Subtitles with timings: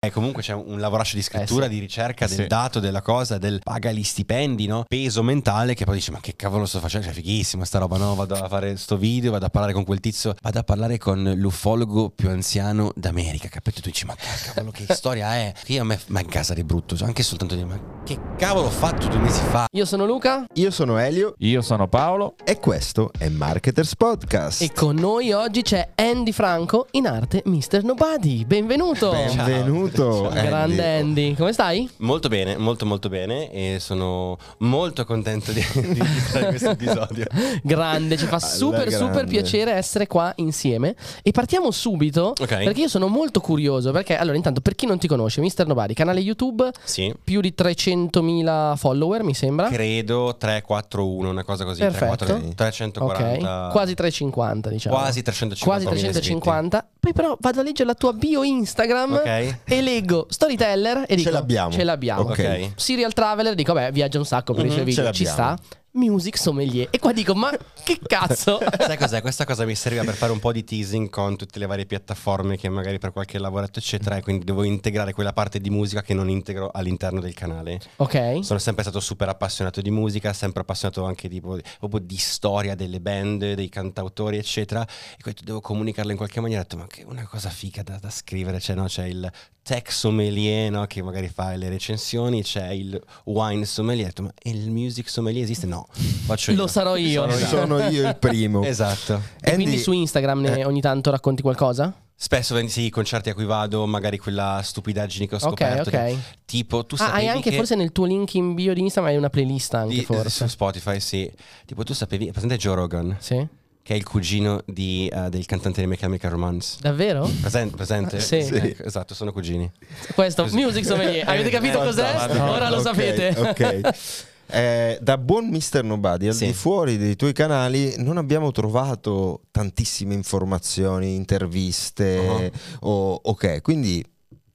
[0.00, 1.74] E comunque c'è un lavoraccio di scrittura, Eh sì.
[1.74, 2.46] di ricerca Eh del sì.
[2.46, 4.84] dato, della cosa, del paga gli stipendi, no?
[4.86, 7.06] Peso mentale che poi dici ma che cavolo sto facendo?
[7.06, 8.14] Cioè fighissima sta roba, no?
[8.14, 11.32] Vado a fare sto video, vado a parlare con quel tizio, vado a parlare con
[11.34, 13.80] l'ufologo più anziano d'America, capito?
[13.80, 15.52] Tu dici ma che cavolo che storia è?
[15.64, 18.20] Che io a me ma in casa di brutto, cioè, anche soltanto di ma che
[18.38, 19.66] cavolo ho fatto due mesi fa?
[19.72, 22.36] Io sono Luca Io sono Elio Io sono Paolo.
[22.44, 24.62] e questo è Marketers Podcast.
[24.62, 27.82] e con noi oggi c'è Andy Franco, in arte Mr.
[27.82, 28.44] Nobody.
[28.44, 29.10] Benvenuto!
[29.10, 29.86] Benvenuto.
[29.96, 30.46] Andy.
[30.46, 31.88] Grande Andy, come stai?
[31.98, 37.24] Molto bene, molto molto bene e sono molto contento di, di fare questo episodio.
[37.62, 39.30] Grande, ci fa super super grande.
[39.30, 42.46] piacere essere qua insieme e partiamo subito Ok.
[42.64, 45.66] perché io sono molto curioso perché allora intanto per chi non ti conosce Mr.
[45.66, 47.12] Nobody, canale YouTube, Sì.
[47.22, 49.68] più di 300.000 follower mi sembra.
[49.68, 51.80] Credo 3, 4, 1, una cosa così.
[51.80, 52.24] Perfetto.
[52.24, 53.66] 3, 4, 340.
[53.66, 54.96] Ok, quasi 350 diciamo.
[54.96, 55.64] Quasi 350.
[55.88, 56.86] Quasi 350.
[57.08, 59.56] Poi però vado a leggere la tua bio Instagram Ok.
[59.64, 61.70] e leggo storyteller e dico l'abbiamo.
[61.72, 62.20] Ce l'abbiamo.
[62.22, 62.70] Ok.
[62.76, 65.56] Serial traveler dico vabbè viaggia un sacco per i suoi Mhm, video, ce ci sta.
[65.98, 66.86] Music sommelier.
[66.92, 67.50] E qua dico ma
[67.82, 68.60] che cazzo?
[68.78, 69.20] Sai cos'è?
[69.20, 72.56] Questa cosa mi serviva per fare un po' di teasing con tutte le varie piattaforme
[72.56, 76.14] che magari per qualche lavoretto eccetera e quindi devo integrare quella parte di musica che
[76.14, 77.80] non integro all'interno del canale.
[77.96, 78.38] ok.
[78.42, 83.00] Sono sempre stato super appassionato di musica, sempre appassionato anche tipo, proprio di storia delle
[83.00, 86.62] band, dei cantautori eccetera e quindi devo comunicarla in qualche maniera.
[86.62, 88.84] Ho detto ma che una cosa figa da, da scrivere, cioè, no?
[88.84, 89.28] c'è il
[89.68, 90.86] tech sommelier no?
[90.86, 95.42] che magari fa le recensioni, c'è il wine sommelier, ho detto ma il music sommelier
[95.42, 95.66] esiste?
[95.66, 96.56] No, faccio io.
[96.56, 97.28] Lo sarò io.
[97.30, 97.46] Sono
[97.78, 98.62] Sono io il primo.
[98.66, 99.14] Esatto.
[99.40, 100.64] E Andy- quindi su Instagram ne- eh.
[100.64, 101.92] ogni tanto racconti qualcosa?
[102.20, 105.88] Spesso vendi sì, i concerti a cui vado, magari quella stupidaggine che ho Ok, scoperto.
[105.90, 106.16] ok.
[106.44, 109.12] Tipo, tu Ah, sapevi hai anche che forse nel tuo link in bio di Instagram
[109.12, 110.28] hai una playlist anche di- forse.
[110.30, 111.30] su Spotify, sì.
[111.64, 113.46] Tipo, tu sapevi, presente Joe Rogan, Sì.
[113.84, 116.78] che è il cugino di, eh, del cantante di My Chemical Romance.
[116.80, 117.30] Davvero?
[117.40, 117.76] Presente?
[117.76, 118.18] presente?
[118.20, 118.34] Sì.
[118.34, 119.70] Ecco, esatto, sono cugini.
[120.12, 120.56] Questo, Così.
[120.56, 121.28] music sommelier.
[121.28, 122.02] Avete capito Eh, cos'è?
[122.04, 122.44] fantastico.
[122.50, 123.34] Ora lo Ok, sapete.
[123.38, 123.80] Ok.
[124.50, 125.82] Eh, da buon Mr.
[125.84, 126.46] Nobody, al Sì.
[126.46, 132.50] di fuori dei tuoi canali, non abbiamo trovato tantissime informazioni, interviste.
[132.80, 134.02] o- ok, quindi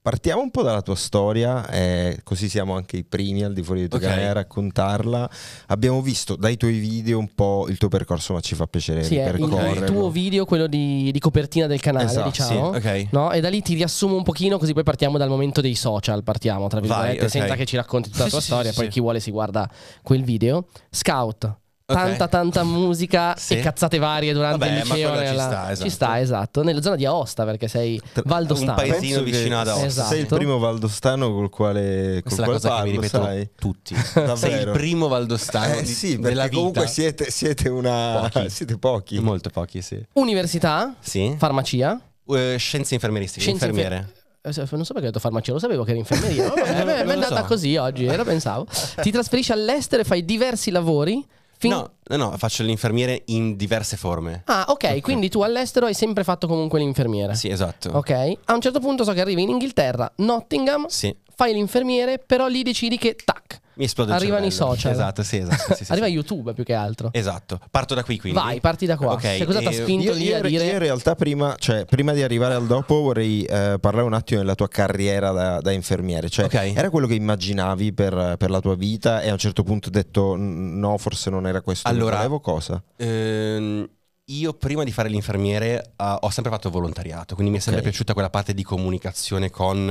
[0.03, 3.79] partiamo un po' dalla tua storia, eh, così siamo anche i primi al di fuori
[3.79, 4.07] dei tuoi Ok.
[4.09, 5.29] canali a raccontarla.
[5.67, 9.15] Abbiamo visto dai tuoi video un po' il tuo percorso, ma ci fa piacere Sì,
[9.15, 9.85] è il, ripercorrerlo.
[9.85, 12.73] il tuo video, quello di, di copertina del canale, Esatto, diciamo.
[12.73, 13.07] sì, ok.
[13.11, 13.31] No?
[13.31, 16.21] E da lì ti riassumo un pochino, così poi partiamo dal momento dei social.
[16.21, 17.29] Partiamo, tra virgolette, Vai, ok.
[17.31, 18.69] senza che ci racconti tutta la Sì, tua sì, storia.
[18.71, 18.91] sì, poi sì.
[18.91, 19.69] chi vuole si guarda
[20.01, 20.65] quel video.
[20.91, 21.55] Scout.
[21.85, 23.55] Tanta, tanta musica Sì.
[23.55, 25.09] e cazzate varie durante Vabbè, il ma liceo.
[25.15, 25.83] ci nella- sta, esatto.
[25.89, 26.63] Ci sta, esatto.
[26.63, 28.69] Nella zona di Aosta, perché sei Tra- valdostano.
[28.71, 29.85] un paesino Penso che vicino ad Aosta.
[29.85, 30.07] Esatto.
[30.09, 33.25] Sei il primo valdostano col quale, col Questa è la quale cosa che mi parlo,
[33.27, 33.49] sai?
[33.55, 33.95] tutti.
[34.35, 36.55] Sei il primo valdostano Eh di- sì, della perché vita.
[36.55, 38.29] comunque siete, siete una...
[38.31, 38.49] Pochi.
[38.49, 39.19] siete pochi.
[39.19, 40.01] Molto pochi, sì.
[40.13, 41.35] Università, Sì.
[41.37, 41.99] farmacia.
[42.29, 44.13] Eh, scienze infermieristiche, Scienze infermiere.
[44.41, 46.47] Eh, se- Non so perché ho detto farmacia, lo sapevo che era infermeria.
[46.47, 47.43] Vabbè, Eh, è andata so.
[47.45, 48.65] così oggi, eh, lo pensavo.
[49.01, 51.25] Ti trasferisci all'estero e fai diversi lavori.
[51.63, 54.43] Fin- No, no, no, faccio l'infermiere in diverse forme.
[54.45, 57.35] Ah, ok, quindi tu all'estero hai sempre fatto comunque l'infermiere.
[57.35, 57.89] Sì, esatto.
[57.91, 58.09] Ok,
[58.45, 62.63] a un certo punto so che arrivi in Inghilterra, Nottingham, Sì, fai l'infermiere, però lì
[62.63, 64.91] decidi che tac, mi esplode Arrivano i social.
[64.91, 65.73] Esatto, sì, esatto.
[65.75, 66.13] sì, sì, arriva sì.
[66.13, 67.09] YouTube più che altro.
[67.11, 67.59] Esatto.
[67.71, 68.37] Parto da qui quindi.
[68.39, 69.13] Vai, parti da qua.
[69.13, 71.15] Ok, Che cosa ti ha e- spinto Io, lì io- a io in dire realtà
[71.15, 75.31] prima, cioè, prima di arrivare al dopo vorrei eh, parlare un attimo della tua carriera
[75.31, 76.29] da, da infermiere.
[76.29, 76.53] Cioè, Ok.
[76.75, 79.93] Era quello che immaginavi per, per la tua vita e a un certo punto hai
[79.93, 82.81] detto "N- no, forse non era questo Allora- che volevo cosa?
[82.97, 83.89] Ehm,
[84.27, 87.87] io prima di fare l'infermiere ah, ho sempre fatto volontariato, quindi mi è sempre Ok.
[87.89, 89.89] piaciuta quella parte di comunicazione con,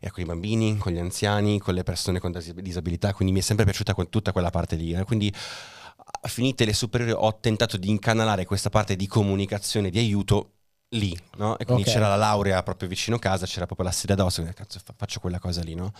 [0.00, 3.40] eh, con i bambini, con gli anziani, con le persone con dis- disabilità, quindi mi
[3.40, 4.92] è sempre piaciuta que- tutta quella parte lì.
[4.92, 5.02] eh.
[5.04, 10.52] Quindi ah, finite le superiori ho tentato di incanalare questa parte di comunicazione, di aiuto
[10.90, 11.58] lì, no?
[11.58, 11.88] E quindi Ok.
[11.90, 15.18] c'era la laurea proprio vicino casa, c'era proprio la sede addosso, quindi cazzo fa- faccio
[15.20, 15.92] quella cosa lì, no?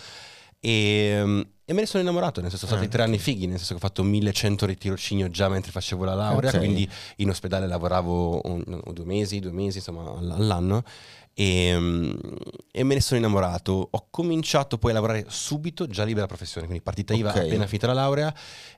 [0.60, 3.56] E, e me ne sono innamorato, nel senso sono stati Ah, tre anni fighi, nel
[3.56, 6.58] senso che ho fatto 1100 ri tirocinio già mentre facevo la laurea, Ok.
[6.58, 10.82] quindi in ospedale lavoravo un- un- due mesi, due mesi insomma all- all'anno
[11.34, 12.10] e, mm,
[12.70, 13.88] e me ne sono innamorato.
[13.90, 17.36] Ho cominciato poi a lavorare subito, già libera professione, quindi partita IVA Ok.
[17.38, 18.34] appena finita la laurea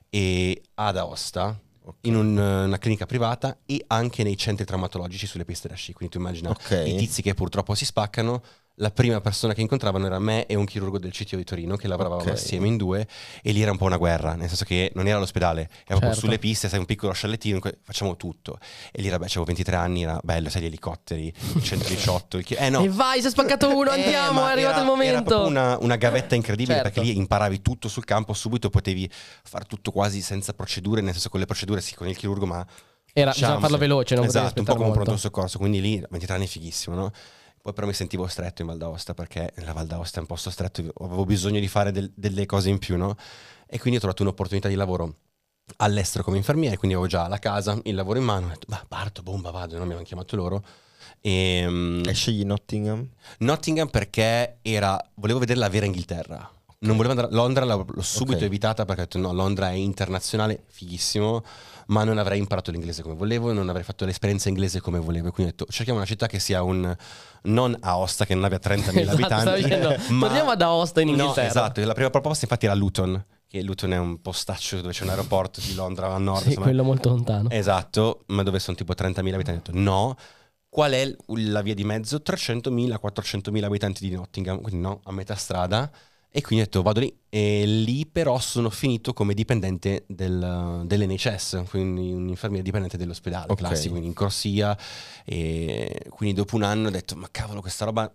[0.09, 1.59] e ad Aosta.
[2.01, 5.93] In un- una clinica privata e anche nei centri traumatologici sulle piste da sci.
[5.93, 6.83] Quindi tu immagina Ok.
[6.83, 8.41] i tizi che purtroppo si spaccano.
[8.79, 11.87] La prima persona che incontravano era me e un chirurgo del CTO di Torino che
[11.87, 12.27] lavoravamo Ok.
[12.31, 13.07] assieme in due
[13.41, 16.09] e lì era un po' una guerra, nel senso che non era l'ospedale, era proprio
[16.11, 16.19] Certo.
[16.25, 18.59] sulle piste, sai un piccolo sciallettino, facciamo tutto.
[18.91, 22.43] E lì era, beh, avevo 23 anni, era bello, sai gli elicotteri, il 118, il
[22.43, 22.83] chi- eh no.
[22.83, 25.13] E vai, si è spaccato uno, Eh, andiamo, ma è arrivato era- il momento.
[25.13, 26.91] Era proprio una, una gavetta incredibile Certo.
[26.91, 29.09] perché lì imparavi tutto sul campo, subito potevi
[29.43, 32.57] fare tutto quasi senza procedure, nel senso con le procedure sì, con il chirurgo, ma
[33.17, 35.03] Era, Diciamo, bisogna farlo veloce, non esatto, un po' come un molto.
[35.05, 37.11] pronto soccorso, quindi lì 23 anni è fighissimo, no?
[37.65, 40.51] Poi però mi sentivo stretto in Val d'Aosta perché la Val d'Aosta è un posto
[40.51, 43.15] stretto, avevo bisogno di fare del- delle cose in più, no?
[43.65, 45.15] E quindi ho trovato un'opportunità di lavoro
[45.77, 48.85] all'estero come infermiere, quindi avevo già la casa, il lavoro in mano, ho detto, bah,
[48.87, 49.79] parto, bomba, vado, no?
[49.79, 50.63] mi avevano chiamato loro.
[51.21, 53.09] E, mm, E scegli Nottingham?
[53.39, 56.47] Nottingham perché era, volevo vedere la vera Inghilterra.
[56.81, 58.43] Non volevo andare a Londra, l'ho, subito Ok.
[58.43, 61.43] evitata perché ho detto no, Londra è internazionale, fighissimo,
[61.87, 65.31] ma non avrei imparato l'inglese come volevo, non avrei fatto l'esperienza inglese come volevo.
[65.31, 66.95] Quindi ho detto cerchiamo una città che sia un
[67.43, 69.63] non Aosta, che non abbia 30.000 Esatto, abitanti.
[69.63, 71.47] dicendo, ma- torniamo ad Aosta in No, Inghilterra.
[71.47, 75.09] esatto, la prima proposta infatti era Luton, che Luton è un postaccio dove c'è un
[75.09, 76.41] aeroporto di Londra a nord.
[76.41, 76.65] Sì, insomma.
[76.65, 77.49] quello molto lontano.
[77.49, 79.51] Esatto, ma dove sono tipo 30.000 abitanti.
[79.51, 80.15] Ho detto no.
[80.67, 82.17] Qual è la via di mezzo?
[82.17, 85.89] 300.000, 400.000 abitanti di Nottingham, quindi no, a metà strada.
[86.37, 87.17] E quindi ho detto vado lì.
[87.29, 93.57] E lì però sono finito come dipendente del, dell'NHS, quindi un infermiere dipendente dell'ospedale Ok.
[93.59, 94.77] classico, quindi in corsia.
[95.23, 98.11] E quindi dopo un anno ho detto ma cavolo questa roba...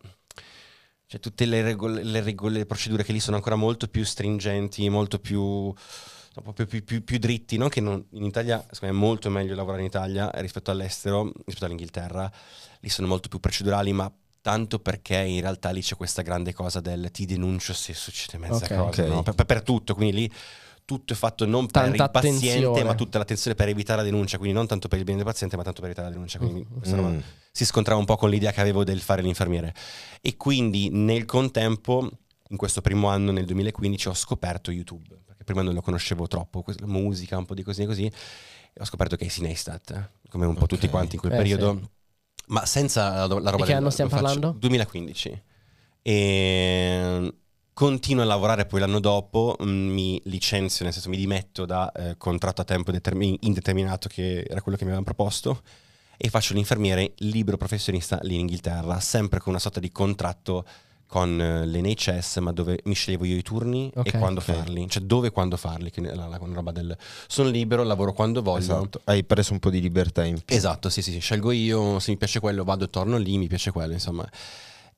[1.06, 4.88] Cioè tutte le regole, le regole, le procedure che lì sono ancora molto più stringenti,
[4.90, 5.72] molto più
[6.42, 9.54] proprio più, più- più dritti, non che non- in Italia secondo me è molto meglio
[9.56, 12.30] lavorare in Italia rispetto all'estero, rispetto all'Inghilterra,
[12.80, 16.80] lì sono molto più procedurali, ma tanto perché in realtà lì c'è questa grande cosa
[16.80, 18.74] del ti denuncio se succede mezza Ok.
[18.74, 19.08] cosa, Ok.
[19.08, 19.22] no?
[19.22, 20.32] per, per- per tutto, quindi lì
[20.84, 22.82] tutto è fatto non per Tanta il paziente, attenzione.
[22.84, 25.56] ma tutta l'attenzione per evitare la denuncia, quindi non tanto per il bene del paziente,
[25.56, 26.98] ma tanto per evitare la denuncia, quindi Mm.
[26.98, 27.18] Mm.
[27.52, 29.72] si scontrava un po' con l'idea che avevo del fare l'infermiere.
[30.20, 32.08] E quindi nel contempo,
[32.48, 36.64] in questo primo anno, nel 2015, ho scoperto YouTube, perché prima non lo conoscevo troppo,
[36.78, 38.12] la musica, un po' di così e così, e
[38.80, 40.68] ho scoperto Casey Neistat, come un po' Ok.
[40.70, 41.90] tutti quanti in quel Eh, periodo,
[42.50, 44.54] ma senza la, la roba Di che anno stiamo parlando?
[44.58, 45.42] 2015.
[46.02, 47.34] E
[47.72, 52.16] continuo a lavorare poi l'anno dopo, mh, mi licenzio, nel senso mi dimetto da eh,
[52.18, 55.62] contratto a tempo determi- indeterminato, che era quello che mi avevano proposto,
[56.16, 60.66] e faccio l'infermiere libero professionista lì in Inghilterra, sempre con una sorta di contratto
[61.10, 64.14] con eh, l'NHS, ma dove mi sceglievo io i turni Ok.
[64.14, 64.46] e quando Ok.
[64.46, 66.96] farli, cioè dove e quando farli, che è la, la- roba del
[67.26, 68.58] sono libero, lavoro quando voglio.
[68.60, 69.00] Esatto.
[69.04, 70.54] Hai preso un po' di libertà in più.
[70.56, 73.48] Esatto, sì, sì, sì, scelgo io, se mi piace quello vado e torno lì, mi
[73.48, 74.24] piace quello, insomma.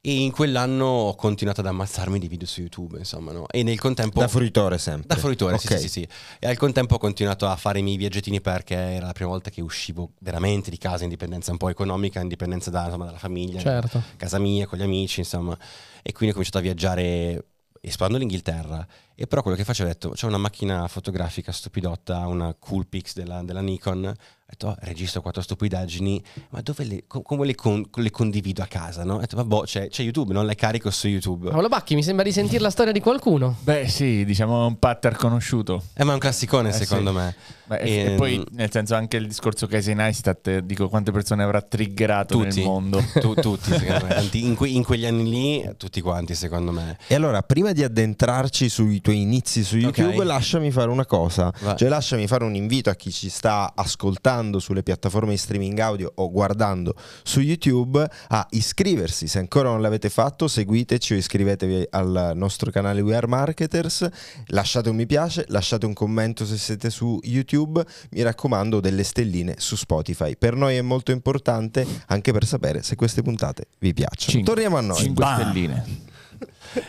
[0.05, 3.47] E in quell'anno ho continuato ad ammazzarmi di video su YouTube, insomma, no?
[3.49, 4.19] E nel contempo...
[4.19, 5.07] Da fruitore sempre.
[5.07, 5.73] Da fruitore, sì, Ok.
[5.79, 6.09] sì, sì, sì.
[6.41, 9.49] E al contempo ho continuato a fare i miei viaggettini perché era la prima volta
[9.49, 14.03] che uscivo veramente di casa, indipendenza un po' economica, indipendenza da, insomma, dalla famiglia, Certo.
[14.17, 15.57] casa mia, con gli amici, insomma.
[16.03, 17.47] E quindi ho cominciato a viaggiare
[17.81, 18.87] esplorando l'Inghilterra.
[19.15, 23.43] E però quello che facevo, ho detto, c'è una macchina fotografica stupidotta, una Coolpix della,
[23.43, 24.13] della Nikon.
[24.53, 28.63] Ho detto, oh, registro quattro stupidaggini, ma dove le, co- come le, con- le condivido
[28.63, 29.15] a casa, no?
[29.15, 31.49] Ho detto, vabbè, c'è, c'è YouTube, non le carico su YouTube.
[31.49, 33.57] Paolo Bacchi, mi sembra di sentire la storia di qualcuno.
[33.63, 35.83] Beh, sì, diciamo un pattern conosciuto.
[35.95, 37.17] Eh, ma è un classicone, Eh, secondo sì.
[37.17, 37.35] me.
[37.65, 41.13] Beh, e, Ehm, e poi, nel senso, anche il discorso Casey Neistat, eh, dico quante
[41.13, 42.57] persone avrà triggerato Tutti.
[42.57, 43.03] nel mondo.
[43.21, 44.29] Tu- tutti, secondo me.
[44.33, 46.99] In, que- in quegli anni lì, tutti quanti, secondo me.
[47.07, 50.25] E allora, prima di addentrarci sui tuoi inizi su YouTube, Ok.
[50.25, 51.51] lasciami fare una cosa.
[51.61, 51.75] Vai.
[51.79, 56.11] Cioè, lasciami fare un invito a chi ci sta ascoltando sulle piattaforme di streaming audio
[56.17, 59.27] o guardando su YouTube a iscriversi.
[59.27, 64.09] Se ancora non l'avete fatto, seguiteci o iscrivetevi al nostro canale We Are Marketers.
[64.47, 67.85] Lasciate un mi piace, lasciate un commento se siete su YouTube.
[68.11, 70.37] Mi raccomando, delle stelline su Spotify.
[70.37, 74.33] Per noi è molto importante anche per sapere se queste puntate vi piacciono.
[74.33, 74.55] Cinque.
[74.55, 74.97] Torniamo a noi.
[74.97, 75.35] 5 Bah.
[75.41, 75.85] stelline.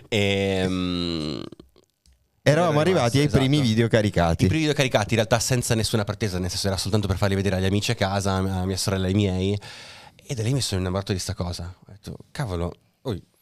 [0.10, 1.42] Ehm,
[2.46, 3.70] Eravamo arrivati ai rimasto, primi esatto.
[3.70, 4.44] video caricati.
[4.44, 7.36] I primi video caricati in realtà senza nessuna pretesa, nel senso era soltanto per farli
[7.36, 9.60] vedere agli amici a casa, a mia sorella e ai miei.
[10.26, 11.74] E da lì mi sono innamorato di sta cosa.
[11.74, 12.74] Ho detto, cavolo,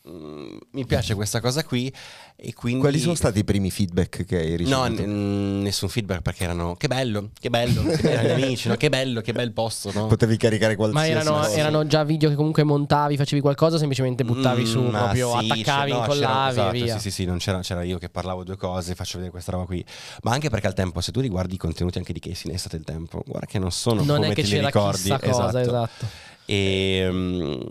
[0.09, 1.93] mm, mi piace questa cosa qui.
[2.35, 2.79] E quindi...
[2.81, 5.03] Quali sono stati i primi feedback che hai No, ricevuto?
[5.05, 8.75] n- nessun feedback perché erano che bello, che bello, che bello, gli amici, no?
[8.75, 10.07] che bello, che bel posto, no?
[10.07, 11.55] Potevi caricare Ma qualsiasi erano, cosa.
[11.55, 15.31] erano già video che comunque montavi, facevi qualcosa, o semplicemente buttavi su, Mm, ma proprio
[15.39, 16.93] sì, attaccavi, no, incollavi esatto, via.
[16.95, 19.65] Sì, sì, sì, non c'era, c'era io che parlavo due cose, faccio vedere questa roba
[19.65, 19.85] qui.
[20.23, 22.83] Ma anche perché al tempo, se tu riguardi i contenuti anche di Casey Neistat del
[22.83, 25.09] tempo, guarda che non sono Non come è che te li c'era ricordi.
[25.19, 26.07] cosa, esatto.
[26.45, 27.61] E, mm,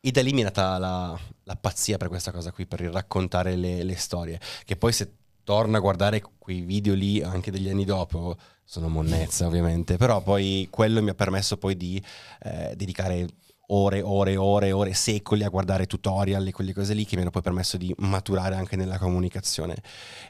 [0.00, 1.18] e da lì mi è nata la,
[1.50, 4.40] la pazzia per questa cosa qui, per raccontare le, le storie.
[4.64, 9.46] Che poi se torno a guardare quei video lì anche degli anni dopo, sono monnezza
[9.46, 12.00] ovviamente, però poi quello mi ha permesso poi di
[12.42, 13.26] eh, dedicare
[13.72, 17.30] ore, ore, ore, ore, secoli a guardare tutorial e quelle cose lì che mi hanno
[17.30, 19.76] poi permesso di maturare anche nella comunicazione.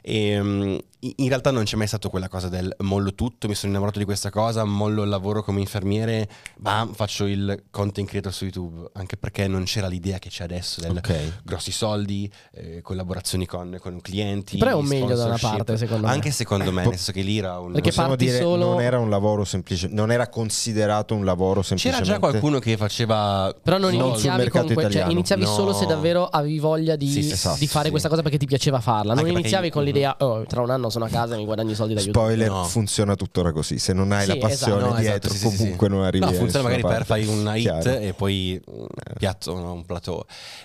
[0.01, 3.71] E, mm, in realtà non c'è mai stato quella cosa del mollo tutto, mi sono
[3.71, 8.43] innamorato di questa cosa, mollo il lavoro come infermiere, bam, faccio il content creator su
[8.43, 11.41] YouTube, anche perché non c'era l'idea che c'è adesso del Ok.
[11.43, 14.57] grossi soldi, eh, collaborazioni con, con clienti.
[14.57, 16.13] Però è un meglio da una parte, secondo me.
[16.13, 17.71] Anche secondo me, nel senso che lì era un...
[17.71, 21.77] Perché Possiamo dire solo- non era un lavoro semplice, non era considerato un lavoro C'era
[21.77, 22.09] semplicemente.
[22.09, 23.30] già qualcuno che faceva
[23.63, 25.47] Però non iniziavi con que- cioè, iniziavi No.
[25.53, 27.89] solo se davvero avevi voglia di, Sì, sì, esatto, di fare sì.
[27.91, 29.13] questa cosa perché ti piaceva farla.
[29.13, 31.71] Non Anche iniziavi con l'idea, oh, tra un anno sono a casa e mi guadagno
[31.71, 32.25] i soldi da YouTube.
[32.25, 32.63] Spoiler, No.
[32.65, 33.77] funziona tuttora così.
[33.79, 34.93] Se non hai Sì, la passione esatto.
[34.93, 35.93] No, dietro, esatto, comunque sì.
[35.93, 37.25] non arrivi No, funziona magari nessuna per parte.
[37.25, 37.99] fare una hit Chiaro.
[37.99, 38.85] e poi mm,
[39.17, 40.23] piazzo no, un plateau.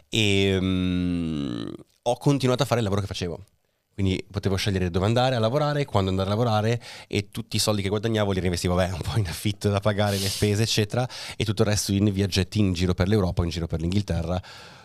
[0.08, 1.66] E mm,
[2.02, 3.38] ho continuato a fare il lavoro che facevo.
[3.96, 7.80] Quindi potevo scegliere dove andare a lavorare, quando andare a lavorare e tutti i soldi
[7.80, 11.46] che guadagnavo li reinvestivo, beh, un po' in affitto da pagare, le spese, eccetera, e
[11.46, 14.38] tutto il resto in viaggetti in giro per l'Europa, in giro per l'Inghilterra,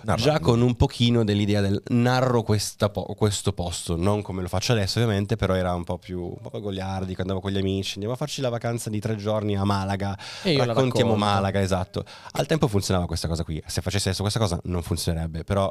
[0.04, 0.24] Narrando.
[0.32, 5.02] già con un pochino dell'idea del narro po- questo posto, non come lo faccio adesso
[5.02, 8.18] ovviamente, però era un po' più un po' goliardico, andavo con gli amici, andiamo a
[8.18, 11.18] farci la vacanza di tre giorni a Malaga, E raccontiamo.
[11.18, 12.06] Malaga, esatto.
[12.32, 15.70] Al tempo funzionava questa cosa qui, se facessi adesso questa cosa non funzionerebbe, però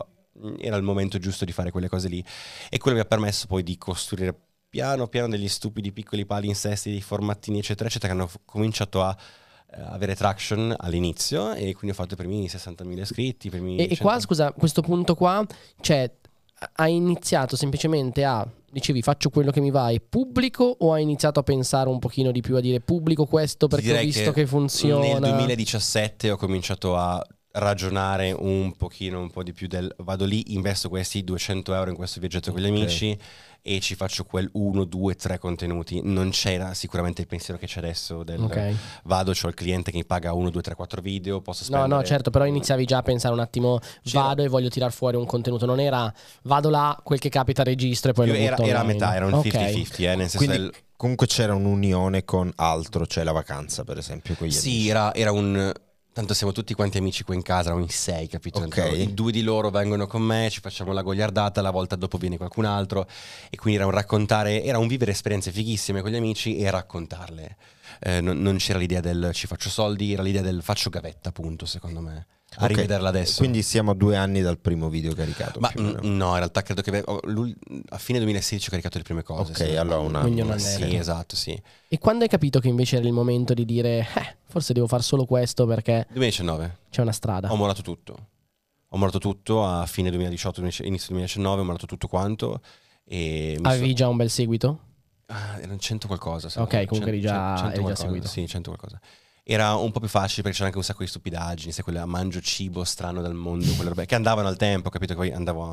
[0.59, 2.25] era il momento giusto di fare quelle cose lì
[2.69, 4.35] e quello mi ha permesso poi di costruire
[4.71, 9.17] piano piano degli stupidi piccoli palinsesti, dei formattini eccetera eccetera che hanno cominciato a
[9.73, 13.87] eh, avere traction all'inizio e quindi ho fatto i primi 60.000 iscritti, primi E, e
[13.89, 14.03] 100.
[14.03, 15.47] qua, scusa, questo punto qua,
[15.81, 16.11] cioè,
[16.75, 21.39] hai iniziato semplicemente a, dicevi, faccio quello che mi va e pubblico o hai iniziato
[21.39, 25.19] a pensare un pochino di più, a dire pubblico questo perché ho visto che, funziona?
[25.19, 30.53] Nel 2017 ho cominciato a ragionare un pochino, un po' di più del vado lì,
[30.55, 32.71] investo questi 200 euro in questo viaggetto con gli Ok.
[32.71, 33.19] amici
[33.63, 36.01] e ci faccio quel 1, 2, 3 contenuti.
[36.03, 38.75] Non c'era sicuramente il pensiero che c'è adesso del Ok.
[39.05, 42.01] vado, ho il cliente che mi paga 1, 2, 3, 4 video, posso No, spendere...
[42.01, 45.17] no, certo, però iniziavi già a pensare un attimo, C'era- vado e voglio tirar fuori
[45.17, 48.55] un contenuto, non era vado là, quel che capita registro e poi Più lo era,
[48.57, 49.47] butto era a metà, era un Ok.
[49.47, 53.99] 50-50, eh, nel senso Quindi del- comunque c'era un'unione con altro, cioè la vacanza per
[53.99, 54.89] esempio con gli Sì, amici.
[54.89, 55.73] era, era un.
[56.13, 58.59] Tanto siamo tutti quanti amici qua in casa, eravamo in sei, capito?
[58.59, 58.93] Ok.
[58.97, 62.37] I due di loro vengono con me, ci facciamo la gogliardata, la volta dopo viene
[62.37, 63.07] qualcun altro.
[63.49, 67.57] E quindi era un raccontare, era un vivere esperienze fighissime con gli amici e raccontarle.
[68.01, 71.65] Eh, non, non c'era l'idea del ci faccio soldi, era l'idea del faccio gavetta, appunto,
[71.65, 72.27] secondo me.
[72.61, 73.39] A Ok, rivederla adesso.
[73.39, 75.61] Quindi siamo a due anni dal primo video caricato.
[75.61, 77.21] Ma mm, no, in realtà credo che oh,
[77.89, 79.53] a fine 2016 ho caricato le prime cose.
[79.53, 79.77] Ok, sì.
[79.77, 80.25] allora un anno.
[80.25, 81.61] Quindi un Sì, esatto, sì.
[81.89, 85.03] E quando hai capito che invece era il momento di dire, eh, forse devo fare
[85.03, 86.77] solo questo perché 2019.
[86.91, 87.51] c'è una strada?
[87.51, 88.29] Ho mollato tutto.
[88.89, 92.61] Ho mollato tutto a fine 2018, inizio 2019, ho mollato tutto quanto.
[93.05, 94.81] E Avevi so- già un bel seguito?
[95.27, 96.49] Ah, erano 100 qualcosa.
[96.61, 98.27] Ok, comunque eri già- 100 eri già seguito.
[98.29, 99.01] Sì, 100 qualcosa.
[99.53, 102.41] Era un po' più facile perché c'era anche un sacco di stupidaggini, sai, quelle mangio
[102.41, 105.15] cibo strano dal mondo, quelle robe che andavano al tempo, capito?
[105.15, 105.67] Che poi andavo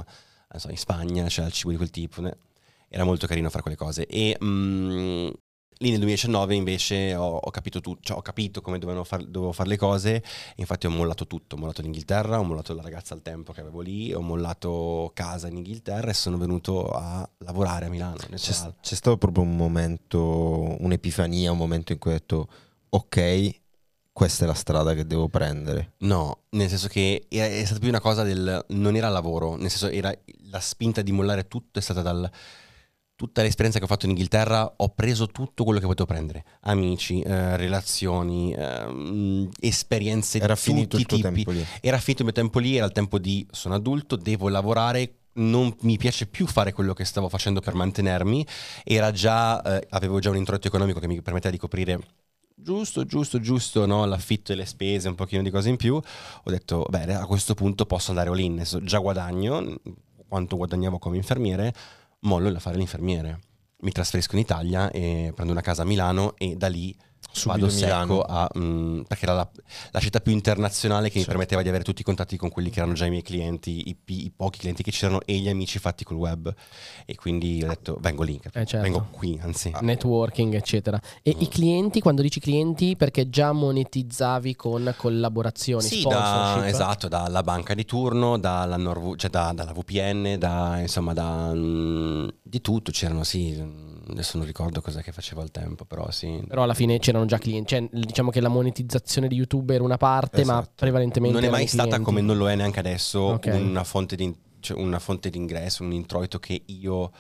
[0.50, 2.22] non so, in Spagna, c'era il cibo di quel tipo.
[2.22, 2.38] ne-
[2.90, 4.08] Era molto carino fare quelle cose.
[4.08, 5.28] E mm,
[5.80, 9.70] lì nel 2019 invece ho, ho capito tutto, cioè ho capito come far- dovevo fare
[9.70, 10.24] le cose.
[10.56, 13.82] Infatti ho mollato tutto, ho mollato l'Inghilterra, ho mollato la ragazza al tempo che avevo
[13.82, 18.16] lì, ho mollato casa in Inghilterra e sono venuto a lavorare a Milano.
[18.16, 18.74] C'è, Soal.
[18.82, 22.48] c'è stato proprio un momento, un'epifania, un momento in cui hai detto
[22.90, 23.60] ok,
[24.18, 25.94] questa è la strada che devo prendere.
[26.00, 28.66] No, nel senso che è, è stata più una cosa del...
[28.70, 30.12] non era lavoro, nel senso era
[30.50, 32.28] la spinta di mollare tutto è stata dal...
[33.16, 36.46] Tutta l'esperienza che ho fatto in Inghilterra ho preso tutto quello che potevo prendere.
[36.62, 41.22] Amici, eh, relazioni, ehm, esperienze Era di tutti i tipi.
[41.22, 41.64] tempo lì.
[41.80, 45.76] Era finito il mio tempo lì, era il tempo di sono adulto, devo lavorare, non
[45.82, 48.46] mi piace più fare quello che stavo facendo per mantenermi.
[48.84, 52.00] Era già, eh, avevo già un introito economico che mi permetteva di coprire
[52.60, 54.06] giusto, giusto, giusto, no?
[54.06, 55.96] l'affitto e le spese, un pochino di cose in più.
[55.96, 59.80] Ho detto, beh, a questo punto posso andare all in, nel senso, già guadagno
[60.28, 61.74] quanto guadagnavo come infermiere,
[62.22, 63.40] mollo a fare l'infermiere.
[63.80, 66.96] Mi trasferisco in Italia e prendo una casa a Milano e da lì
[67.30, 69.48] Subito vado secco a, mm, perché era la,
[69.92, 71.30] la città più internazionale che mi Certo.
[71.32, 73.98] permetteva di avere tutti i contatti con quelli che erano già i miei clienti, i,
[74.06, 76.52] i pochi clienti che c'erano e gli amici fatti col web.
[77.06, 78.40] E quindi ho detto, vengo lì?
[78.44, 78.80] Eh, certo.
[78.80, 79.72] vengo qui, anzi.
[79.82, 81.00] Networking, eccetera.
[81.22, 81.42] E Mm.
[81.42, 87.76] i clienti, quando dici clienti, perché già monetizzavi con collaborazioni, Sì, da, esatto, dalla banca
[87.76, 93.24] di turno, dalla, Norv- cioè da- dalla VPN, da, insomma, da, mm, di tutto c'erano,
[93.24, 93.56] sì,
[94.10, 96.44] adesso non ricordo cos'è che facevo al tempo, però sì.
[96.48, 99.98] Però alla fine c'erano già clienti, cioè diciamo che la monetizzazione di YouTube era una
[99.98, 100.72] parte, ma Esatto.
[100.76, 102.06] prevalentemente Non è mai stata clienti.
[102.06, 103.52] come non lo è neanche adesso Ok.
[103.54, 107.12] una, fonte di, cioè una fonte di ingresso, un introito che io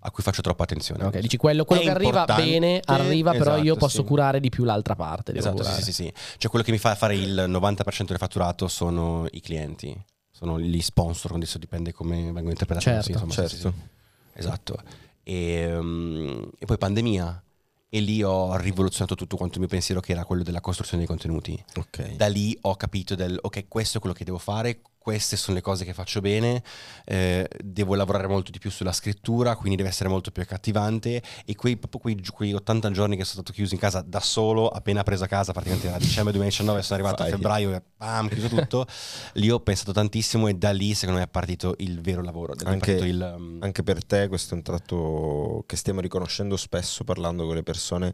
[0.00, 1.04] a cui faccio troppa attenzione.
[1.04, 4.04] Ok, dici quello, quello che arriva bene, arriva, però io esatto, posso sì.
[4.04, 5.34] curare di più l'altra parte.
[5.34, 6.12] Esatto, sì, sì, sì.
[6.38, 9.96] Cioè quello che mi fa fare il 90% del fatturato sono i clienti,
[10.30, 12.84] sono gli sponsor, adesso dipende come vengono interpretati.
[12.84, 13.74] Certo, sì, insomma, sì, sì, certo.
[13.76, 13.94] sì.
[14.36, 14.78] Esatto.
[15.22, 17.42] E, um, e poi pandemia.
[17.88, 21.06] E lì ho rivoluzionato tutto quanto il mio pensiero che era quello della costruzione dei
[21.06, 21.64] contenuti.
[21.76, 22.16] Ok.
[22.16, 25.62] Da lì ho capito del ok, questo è quello che devo fare, queste sono le
[25.62, 26.64] cose che faccio bene,
[27.04, 31.54] eh, devo lavorare molto di più sulla scrittura, quindi deve essere molto più accattivante e
[31.54, 35.04] quei, proprio quei, quei 80 giorni che sono stato chiuso in casa da solo, appena
[35.04, 37.32] preso a casa, praticamente a dicembre 2019 sono arrivato Vai.
[37.32, 38.84] a febbraio e bam, chiuso tutto,
[39.34, 42.68] lì ho pensato tantissimo e da lì secondo me è partito il vero lavoro, da
[42.68, 43.34] Anche- il...
[43.38, 47.62] um, Anche per te questo è un tratto che stiamo riconoscendo spesso parlando con le
[47.62, 48.12] persone.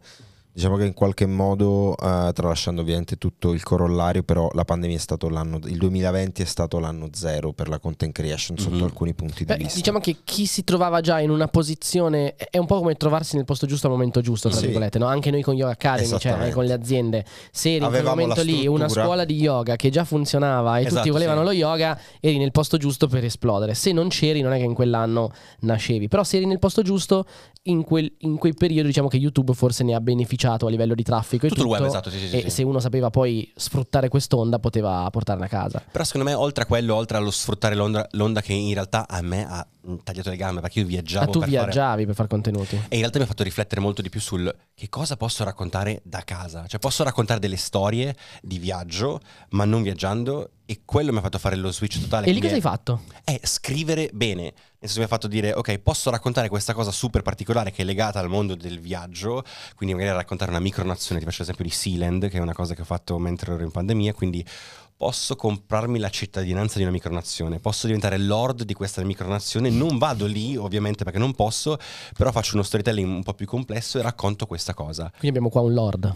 [0.55, 4.99] Diciamo che in qualche modo, eh, tralasciando ovviamente tutto il corollario, però la pandemia è
[4.99, 8.83] stato l'anno, il 2020 è stato l'anno zero per la content creation sotto Mhm.
[8.83, 9.73] alcuni punti di Beh, vista.
[9.77, 13.45] diciamo che chi si trovava già in una posizione è un po' come trovarsi nel
[13.45, 14.65] posto giusto al momento giusto, tra Sì.
[14.65, 15.07] virgolette, no?
[15.07, 17.25] Anche noi con Yoga Academy, cioè anche con le aziende.
[17.51, 20.97] Se eri in quel momento lì una scuola di yoga che già funzionava e Esatto,
[20.97, 21.45] tutti volevano sì.
[21.47, 23.73] lo yoga, eri nel posto giusto per esplodere.
[23.73, 25.31] Se non c'eri, non è che in quell'anno
[25.61, 27.25] nascevi, però se eri nel posto giusto,
[27.63, 31.03] in, quel- in quei periodi diciamo che YouTube forse ne ha beneficiato a livello di
[31.03, 32.49] traffico e tutto il web, tutto, esatto, sì, sì, E sì.
[32.49, 35.83] se uno sapeva poi sfruttare quest'onda, poteva portarla a casa.
[35.91, 39.21] Però secondo me oltre a quello, oltre allo sfruttare l'onda, l'onda che in realtà a
[39.21, 39.65] me ha
[40.03, 42.75] tagliato le gambe perché io viaggiavo Ah, tu per fare- viaggiavi per fare contenuti.
[42.75, 46.01] E in realtà mi ha fatto riflettere molto di più sul che cosa posso raccontare
[46.03, 46.65] da casa.
[46.67, 49.19] Cioè posso raccontare delle storie di viaggio,
[49.49, 50.49] ma non viaggiando.
[50.65, 52.25] E quello mi ha fatto fare lo switch totale.
[52.25, 53.03] E lì che cosa hai fatto?
[53.23, 54.43] È scrivere bene.
[54.43, 57.85] Nel senso mi ha fatto dire, ok, posso raccontare questa cosa super particolare che è
[57.85, 59.43] legata al mondo del viaggio.
[59.75, 62.81] Quindi magari raccontare una micronazione, ti faccio l'esempio di Sealand, che è una cosa che
[62.81, 64.13] ho fatto mentre ero in pandemia.
[64.13, 64.45] Quindi
[64.95, 70.25] posso comprarmi la cittadinanza di una micronazione, posso diventare lord di questa micronazione, non vado
[70.25, 71.77] lì ovviamente perché non posso,
[72.17, 75.09] però faccio uno storytelling un po' più complesso e racconto questa cosa.
[75.09, 76.15] Quindi abbiamo qua un lord.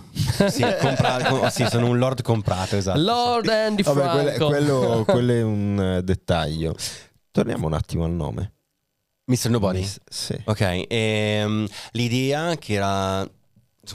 [0.50, 3.00] Sì, compra- com- sì, sono un lord comprato, esatto.
[3.00, 4.48] Lord Andy Vabbè, quello, Franco.
[4.48, 6.76] quello- quello è un eh, dettaglio.
[7.32, 8.54] Torniamo un attimo al nome.
[9.26, 9.50] Mr.
[9.50, 9.80] Nobody.
[9.80, 10.40] Miss- Sì.
[10.46, 13.30] Ok, ehm, l'idea che era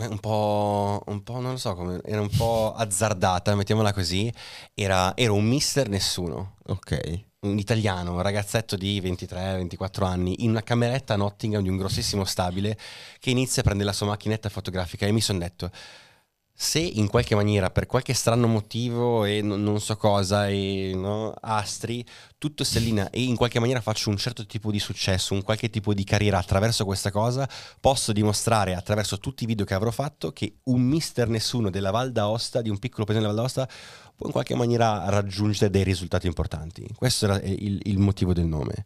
[0.00, 4.32] un po', un po', non lo so, come, era un po' azzardata, mettiamola così,
[4.74, 6.56] era, era un mister nessuno.
[6.66, 7.24] Ok.
[7.40, 12.24] un italiano, un ragazzetto di 23-24 anni, in una cameretta a Nottingham di un grossissimo
[12.24, 12.78] stabile,
[13.18, 15.70] che inizia a prendere la sua macchinetta fotografica e mi sono detto,
[16.54, 21.34] se in qualche maniera, per qualche strano motivo e non, non so cosa, e no,
[21.40, 22.04] astri,
[22.38, 25.70] tutto si allinea e in qualche maniera faccio un certo tipo di successo, un qualche
[25.70, 27.48] tipo di carriera attraverso questa cosa,
[27.80, 32.12] posso dimostrare attraverso tutti i video che avrò fatto che un mister nessuno della Val
[32.12, 33.68] d'Aosta, di un piccolo paese della Val d'Aosta,
[34.14, 36.86] può in qualche maniera raggiungere dei risultati importanti.
[36.94, 38.84] Questo era il, il motivo del nome.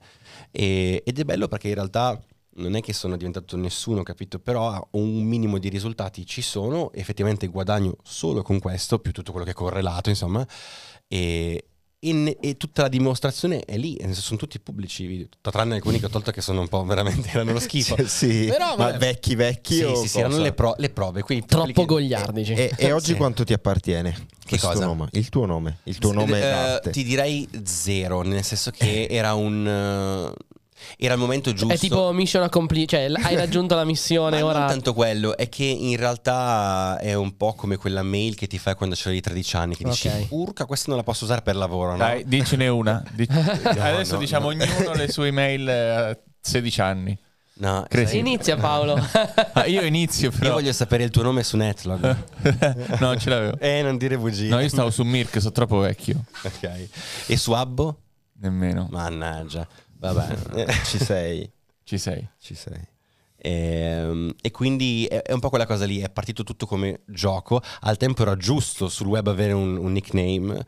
[0.50, 2.18] E- ed è bello perché in realtà
[2.56, 4.38] non è che sono diventato nessuno, capito?
[4.38, 9.44] Però un minimo di risultati ci sono, effettivamente guadagno solo con questo, più tutto quello
[9.46, 10.46] che è correlato, insomma,
[11.08, 11.64] e,
[11.98, 16.06] e e tutta la dimostrazione è lì, sono tutti pubblici i video, tranne alcuni che
[16.06, 17.96] ho tolto che sono un po' veramente, erano lo schifo.
[18.06, 18.98] sì, Però, ma vabbè.
[18.98, 21.22] vecchi vecchi Sì, o sì, sì, erano le, pro- le prove.
[21.22, 22.52] Quindi Troppo gogliardici.
[22.52, 23.16] E, e oggi Sì.
[23.16, 24.26] quanto ti appartiene?
[24.44, 24.84] Che cosa?
[24.84, 25.08] nome?
[25.12, 26.90] Il tuo nome, il tuo nome Eh, d'arte.
[26.90, 29.66] Ti direi zero, nel senso che era un...
[29.66, 30.44] eh,
[30.96, 31.74] era il momento giusto.
[31.74, 34.58] È tipo mission accomplished, cioè hai raggiunto la missione, Ma ora...
[34.60, 38.58] non tanto quello, è che in realtà è un po' come quella mail che ti
[38.58, 40.26] fai quando c'hai 13 anni, che dici, Ok.
[40.30, 41.96] urca, questa non la posso usare per lavoro, no?
[41.98, 43.02] Dai, dicene una.
[43.12, 43.30] Dic-
[43.66, 44.62] Adesso no, diciamo no.
[44.64, 47.18] ognuno le sue email eh, a 16 anni.
[47.58, 48.08] No, Credi?
[48.10, 48.94] sai- Inizia Paolo.
[49.52, 50.52] Ah, io inizio Io però.
[50.52, 52.16] voglio sapere il tuo nome su Netlog.
[53.00, 53.56] no, ce l'avevo.
[53.58, 54.48] eh, non dire bugie.
[54.48, 56.22] No, io stavo su Mirk, sono troppo vecchio.
[56.42, 56.88] Ok.
[57.26, 58.00] E su Abbo?
[58.40, 58.88] Nemmeno.
[58.90, 59.66] Mannaggia.
[59.98, 60.66] Vabbè.
[60.84, 61.50] Ci sei,
[61.84, 62.28] Ci sei.
[62.38, 62.80] ci sei.
[63.38, 67.60] Ehm, E, quindi è, è un po' quella cosa lì, è partito tutto come gioco,
[67.80, 70.64] al tempo era giusto sul web avere un, un nickname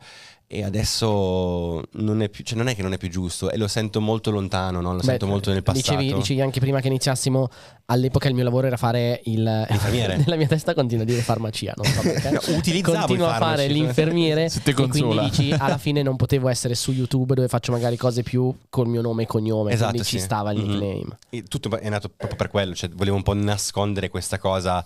[0.51, 3.67] e adesso non è, più, cioè non è che non è più giusto e lo
[3.67, 4.93] sento molto lontano, no?
[4.93, 5.95] lo Beh, sento molto nel passato.
[5.95, 7.49] Dicevi, dicevi anche prima che iniziassimo,
[7.85, 9.43] all'epoca il mio lavoro era fare il...
[9.69, 10.17] L'infermiere.
[10.25, 12.29] Nella mia testa continua a dire farmacia, non so perché.
[12.33, 15.23] No, utilizzavo Continua i a fare l'infermiere Se te e quindi consola.
[15.29, 19.01] dici alla fine non potevo essere su YouTube dove faccio magari cose più col mio
[19.01, 20.23] nome e cognome, Esatto, quindi ci sì.
[20.23, 20.67] stava il Mhm.
[20.67, 21.17] nickname.
[21.29, 24.83] E tutto è nato proprio per quello, cioè volevo un po' nascondere questa cosa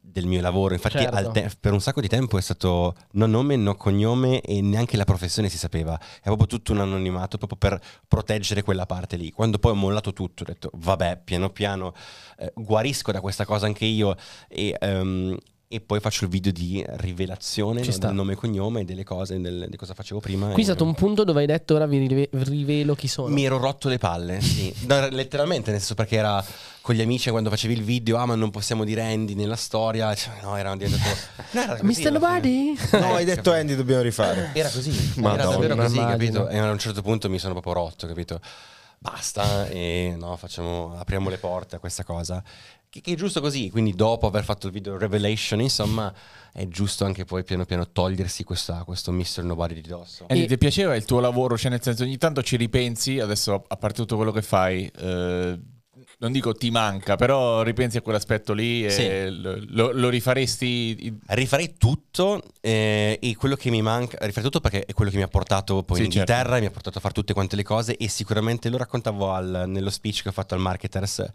[0.00, 0.74] del mio lavoro.
[0.74, 1.30] Infatti, Certo.
[1.30, 5.04] te- per un sacco di tempo è stato no nome, no cognome e neanche la
[5.04, 5.98] professione si sapeva.
[5.98, 9.30] È proprio tutto un anonimato, proprio per proteggere quella parte lì.
[9.30, 11.94] Quando poi ho mollato tutto, ho detto, vabbè, piano piano
[12.38, 14.16] eh, guarisco da questa cosa anche io
[14.48, 14.76] e.
[14.78, 15.36] ehm,
[15.72, 19.40] e poi faccio il video di rivelazione no, del nome e cognome e delle cose,
[19.40, 20.48] del- di cosa facevo prima.
[20.48, 23.28] Qui è stato un punto dove hai detto ora vi rive- rivelo chi sono.
[23.28, 24.70] mi ero rotto le palle, sì.
[24.86, 26.44] No, letteralmente, nel senso perché era
[26.82, 30.14] con gli amici quando facevi il video, ah ma non possiamo dire Andy nella storia,
[30.14, 31.16] cioè, no, era diventato...
[31.52, 32.10] No, era così, Mr.
[32.12, 32.76] Nobody?
[32.92, 33.50] No, hai detto.
[33.52, 34.50] Andy, dobbiamo rifare.
[34.52, 35.50] Era così, era Madonna.
[35.50, 36.10] davvero così, Immagino.
[36.44, 36.48] capito?
[36.48, 38.40] E a un certo punto mi sono proprio rotto, capito?
[39.02, 42.40] basta e no, facciamo, apriamo le porte a questa cosa.
[42.92, 46.12] Che, che è giusto così, quindi dopo aver fatto il video Revelation, insomma,
[46.52, 49.42] è giusto anche poi piano piano togliersi questa, questo Mr.
[49.44, 50.28] Nobody di dosso.
[50.28, 51.56] E E- ti piaceva il tuo lavoro?
[51.56, 55.58] Cioè, nel senso, ogni tanto ci ripensi, adesso a parte tutto quello che fai, eh,
[56.22, 59.40] non dico ti manca, però ripensi a quell'aspetto lì e Sì.
[59.40, 61.18] lo, lo- rifaresti.
[61.26, 65.24] Rifarei tutto eh, e quello che mi manca, rifarei tutto perché è quello che mi
[65.24, 66.30] ha portato poi Sì, in certo.
[66.30, 69.64] Inghilterra, mi ha portato a fare tutte quante le cose e sicuramente lo raccontavo al-
[69.66, 71.28] nello speech che ho fatto al Marketers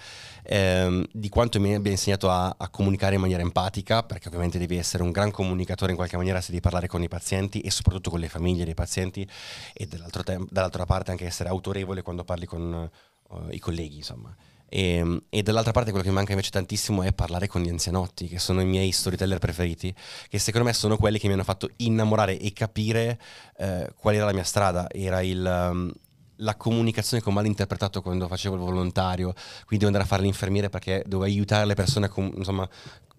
[0.44, 4.78] ehm, di quanto mi abbia insegnato a, a comunicare in maniera empatica, perché ovviamente devi
[4.78, 8.10] essere un gran comunicatore in qualche maniera se devi parlare con i pazienti e soprattutto
[8.10, 9.28] con le famiglie dei pazienti
[9.74, 12.90] e dall'altro tem- dall'altra parte anche essere autorevole quando parli con
[13.30, 14.34] eh, i colleghi, insomma.
[14.70, 18.28] E, e dall'altra parte quello che mi manca invece tantissimo è parlare con gli anzianotti,
[18.28, 19.94] che sono i miei storyteller preferiti,
[20.30, 23.20] che secondo me sono quelli che mi hanno fatto innamorare e capire
[23.58, 24.88] eh, qual era la mia strada.
[24.90, 25.92] Era il, um,
[26.38, 29.34] la comunicazione che ho mal interpretato quando facevo il volontario,
[29.66, 32.68] quindi devo andare a fare l'infermiere perché dovevo aiutare le persone com- insomma,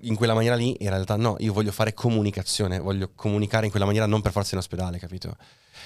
[0.02, 0.76] in quella maniera lì.
[0.80, 4.54] In realtà no, io voglio fare comunicazione, voglio comunicare in quella maniera non per forza
[4.54, 5.36] in ospedale, capito?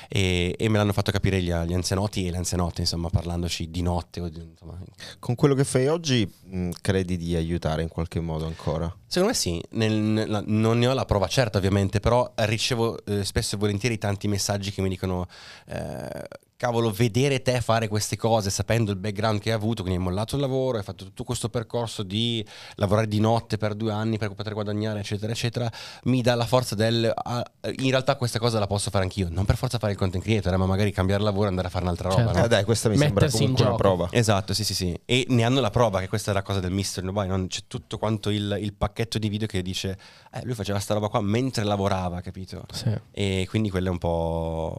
[0.09, 3.83] E, e me l'hanno fatto capire gli, gli anzianotti e le anzianotte, insomma, parlandoci di
[3.83, 4.21] notte.
[4.21, 4.79] O di- insomma.
[5.18, 8.95] Con quello che fai oggi, mh, credi di aiutare in qualche modo ancora?
[9.07, 13.25] Secondo me sì, Nel- nella- non ne ho la prova certa ovviamente, però ricevo eh,
[13.25, 15.27] spesso e volentieri tanti messaggi che mi dicono
[15.66, 16.09] eh,
[16.62, 20.37] cavolo, vedere te fare queste cose sapendo il background che hai avuto, quindi hai mollato
[20.37, 22.46] il lavoro, hai fatto tutto questo percorso di
[22.77, 25.68] lavorare di notte per due anni per poter guadagnare, eccetera, eccetera,
[26.05, 27.44] mi dà la forza del ah,
[27.79, 30.55] in realtà questa cosa la posso fare anch'io, non per forza fare il content creator,
[30.55, 32.22] eh, ma magari cambiare lavoro e andare a fare un'altra roba.
[32.22, 32.38] Certo.
[32.38, 32.44] no?
[32.44, 34.09] Eh dai, questa mi sembra Mettersi in comunque una prova.
[34.12, 35.01] Esatto, sì, sì, sì.
[35.05, 37.27] E ne hanno la prova che questa è la cosa del Mister Nobody.
[37.27, 39.98] non C'è tutto quanto il, il pacchetto di video che dice:
[40.33, 42.64] eh, lui faceva sta roba qua mentre lavorava, capito?
[42.70, 42.96] Sì.
[43.11, 44.77] E quindi quello è un po'.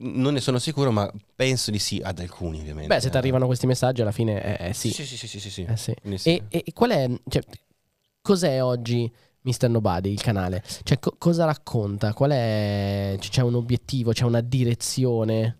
[0.00, 2.94] Non ne sono sicuro, ma penso di sì ad alcuni, ovviamente.
[2.94, 4.92] Beh, se ti arrivano questi messaggi, alla fine è, sì.
[4.92, 5.62] Sì, sì, sì, sì, sì, sì.
[5.68, 5.94] Eh, sì.
[6.16, 6.42] Sì.
[6.48, 7.42] E, e qual è, cioè,
[8.20, 9.10] cos'è oggi
[9.42, 9.68] Mr.
[9.68, 10.62] Nobody, il canale?
[10.82, 12.12] Cioè, co- cosa racconta?
[12.12, 15.58] Qual è, c'è un obiettivo, c'è una direzione?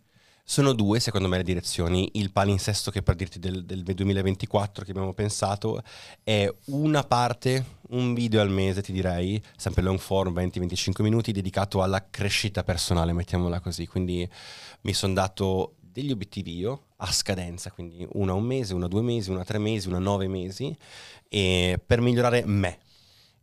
[0.50, 2.08] Sono due, secondo me, le direzioni.
[2.14, 5.82] Il palinsesto che per dirti del, del 2024 che abbiamo pensato
[6.22, 11.82] è una parte, un video al mese, ti direi, sempre long form, 20-25 minuti, dedicato
[11.82, 13.86] alla crescita personale, mettiamola così.
[13.86, 14.26] Quindi
[14.80, 18.88] mi sono dato degli obiettivi io a scadenza, quindi uno a un mese, uno a
[18.88, 20.74] due mesi, uno a tre mesi, uno a nove mesi,
[21.28, 22.78] per migliorare me.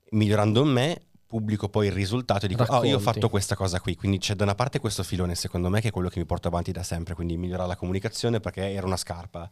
[0.10, 3.04] Migliorando me, pubblico poi il risultato e dico, oh, io ho Racconti.
[3.04, 3.96] fatto questa cosa qui.
[3.96, 6.48] Quindi c'è da una parte questo filone, secondo me, che è quello che mi porta
[6.48, 9.50] avanti da sempre, quindi migliorare la comunicazione perché era una scarpa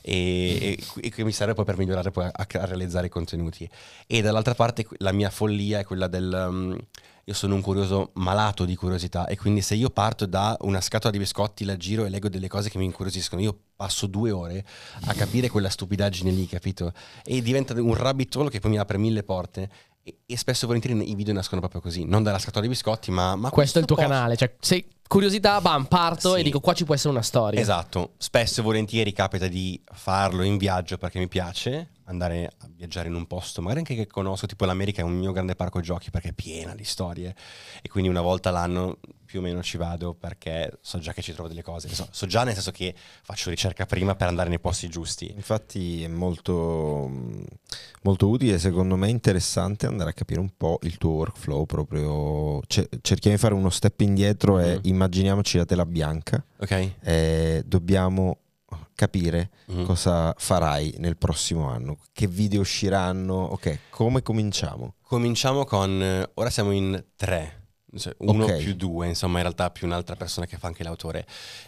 [0.00, 3.68] e, e- e che mi serve poi per migliorare poi a, a realizzare i contenuti.
[4.06, 6.46] E dall'altra parte la mia follia è quella del...
[6.48, 6.78] um,
[7.24, 11.12] io sono un curioso malato di curiosità e quindi se io parto da una scatola
[11.12, 14.64] di biscotti, la giro e leggo delle cose che mi incuriosiscono, io passo due ore
[15.04, 16.92] a capire quella stupidaggine lì, capito?
[17.24, 19.70] E diventa un rabbit hole che poi mi apre mille porte
[20.02, 23.10] e, e spesso e volentieri i video nascono proprio così, non dalla scatola di biscotti,
[23.10, 23.36] ma...
[23.36, 24.36] ma Questo è il tuo posso- canale.
[24.36, 26.40] Cioè, se curiosità, bam, parto Sì.
[26.40, 27.60] e dico, qua ci può essere una storia.
[27.60, 33.08] Esatto, spesso e volentieri capita di farlo in viaggio perché mi piace andare a viaggiare
[33.08, 36.10] in un posto, magari anche che conosco, tipo l'America è un mio grande parco giochi
[36.10, 37.34] perché è piena di storie
[37.80, 41.32] e quindi una volta l'anno più o meno ci vado perché so già che ci
[41.32, 44.60] trovo delle cose, so, so già nel senso che faccio ricerca prima per andare nei
[44.60, 45.32] posti giusti.
[45.34, 47.10] Infatti è molto,
[48.02, 52.60] molto utile, secondo me interessante andare a capire un po' il tuo workflow proprio.
[52.66, 54.80] Ce- cerchiamo di fare uno step indietro e Mhm.
[54.82, 56.44] immaginiamoci la tela bianca.
[56.58, 56.90] Ok?
[57.02, 58.41] e dobbiamo
[58.94, 59.84] capire Mhm.
[59.84, 64.94] cosa farai nel prossimo anno, che video usciranno, ok, come cominciamo?
[65.02, 68.56] Cominciamo con, eh, ora siamo in tre, cioè uno Ok.
[68.56, 71.26] più due, insomma in realtà più un'altra persona che fa anche l'autore.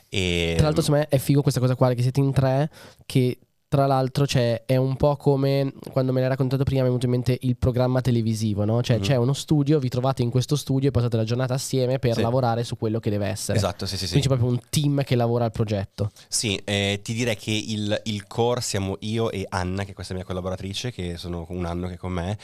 [0.08, 2.70] E, Tra l'altro, secondo me è figo questa cosa qua che siete in tre.
[3.04, 3.38] Che
[3.74, 7.06] tra l'altro c'è, è un po' come quando me l'hai raccontato prima, mi è venuto
[7.06, 8.80] in mente il programma televisivo, no?
[8.84, 9.02] Cioè Mhm.
[9.02, 12.20] c'è uno studio, vi trovate in questo studio e passate la giornata assieme per Sì.
[12.20, 13.58] lavorare su quello che deve essere.
[13.58, 14.12] Esatto, sì, sì, sì.
[14.12, 16.10] Quindi c'è proprio un team che lavora al progetto.
[16.28, 20.14] Sì, eh, ti direi che il, il core siamo io e Anna, che è questa
[20.14, 22.38] mia collaboratrice, che sono un anno che è con me,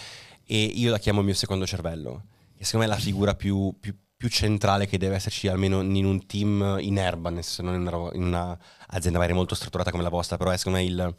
[0.47, 2.23] e io la chiamo il mio secondo cervello,
[2.57, 6.05] che secondo me è la figura più, più- più centrale che deve esserci almeno in
[6.05, 7.73] un team in senso non
[8.13, 11.17] in una, azienda magari molto strutturata come la vostra, però è secondo me il,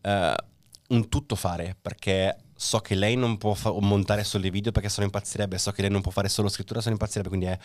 [0.00, 0.34] eh,
[0.88, 4.88] un tutto fare, perché so che lei non può fa- montare solo i video perché
[4.88, 7.58] sennò impazzirebbe, so che lei non può fare solo scrittura, se no impazzirebbe, quindi è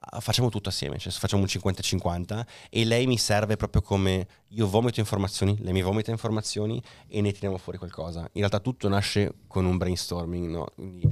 [0.00, 4.66] ah, facciamo tutto assieme, cioè facciamo un 50-50 e lei mi serve proprio come io
[4.66, 8.22] vomito informazioni, lei mi vomita informazioni e ne tiriamo fuori qualcosa.
[8.22, 10.66] In realtà tutto nasce con un brainstorming, no?
[10.74, 11.08] Quindi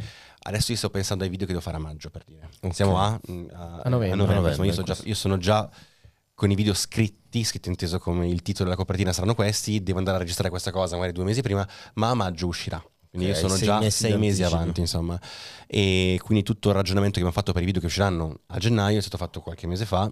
[0.48, 2.48] adesso io sto pensando ai video che devo fare a maggio per dire.
[2.72, 3.06] Siamo a,
[3.52, 4.12] a, A novembre.
[4.12, 5.68] A novembre, insomma, io, già- io sono già
[6.34, 9.98] con i video scritti, scritto inteso come il titolo e la copertina saranno questi, devo
[9.98, 12.82] andare a registrare questa cosa magari due mesi prima, ma a maggio uscirà.
[13.10, 15.18] Quindi Ok, io sono già mesi sei mesi avanti, insomma.
[15.66, 18.98] E quindi tutto il ragionamento che abbiamo fatto per i video che usciranno a gennaio
[18.98, 20.08] è stato fatto qualche mese fa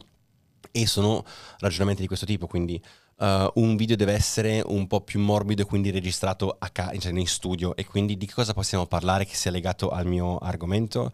[0.83, 1.25] e sono
[1.59, 2.81] ragionamenti di questo tipo, quindi
[3.19, 7.13] eh, un video deve essere un po' più morbido e quindi registrato a ca- cioè
[7.13, 11.11] in studio e quindi di che cosa possiamo parlare che sia legato al mio argomento?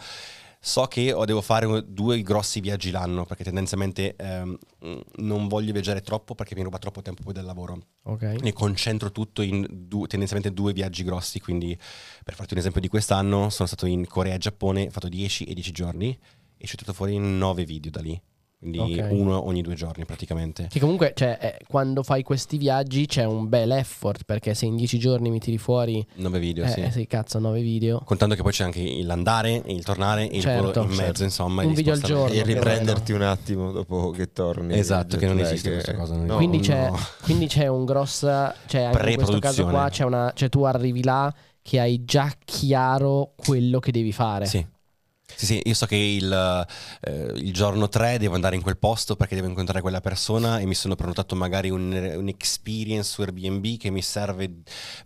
[0.64, 4.56] So che ho- devo fare due grossi viaggi l'anno perché tendenzialmente ehm,
[5.16, 8.22] non voglio viaggiare troppo perché mi ruba troppo tempo poi del lavoro Ok.
[8.40, 11.76] ne concentro tutto in du- tendenzialmente due viaggi grossi, quindi
[12.24, 15.44] per farti un esempio di quest'anno sono stato in Corea e Giappone, ho fatto 10
[15.44, 16.16] e 10 giorni
[16.56, 18.20] e ci ho tirato fuori 9 video da lì,
[18.62, 19.08] quindi Ok.
[19.10, 20.68] uno ogni due giorni praticamente.
[20.70, 24.76] Che comunque, cioè, eh, quando fai questi viaggi c'è un bel effort perché se in
[24.76, 26.88] dieci giorni mi tiri fuori, 9 video, eh, sì.
[26.92, 28.00] sì, cazzo, nove video.
[28.04, 31.22] Contando che poi c'è anche l'andare, il tornare e il Certo, volo in mezzo, certo.
[31.24, 31.62] insomma.
[31.64, 34.78] Un e video al giorno, E riprenderti un attimo dopo che torni.
[34.78, 36.62] Esatto, che non lag, esiste questa cosa, non no, quindi, no.
[36.62, 36.90] c'è,
[37.22, 38.54] quindi c'è un grossa.
[38.66, 40.30] Cioè, anche in questo caso qua c'è una.
[40.34, 44.46] Cioè, tu arrivi là che hai già chiaro quello che devi fare.
[44.46, 44.64] Sì.
[45.36, 46.66] Sì, sì, io so che il,
[47.00, 50.66] eh, il giorno 3 devo andare in quel posto perché devo incontrare quella persona e
[50.66, 54.50] mi sono prenotato magari un, un experience su Airbnb che mi serve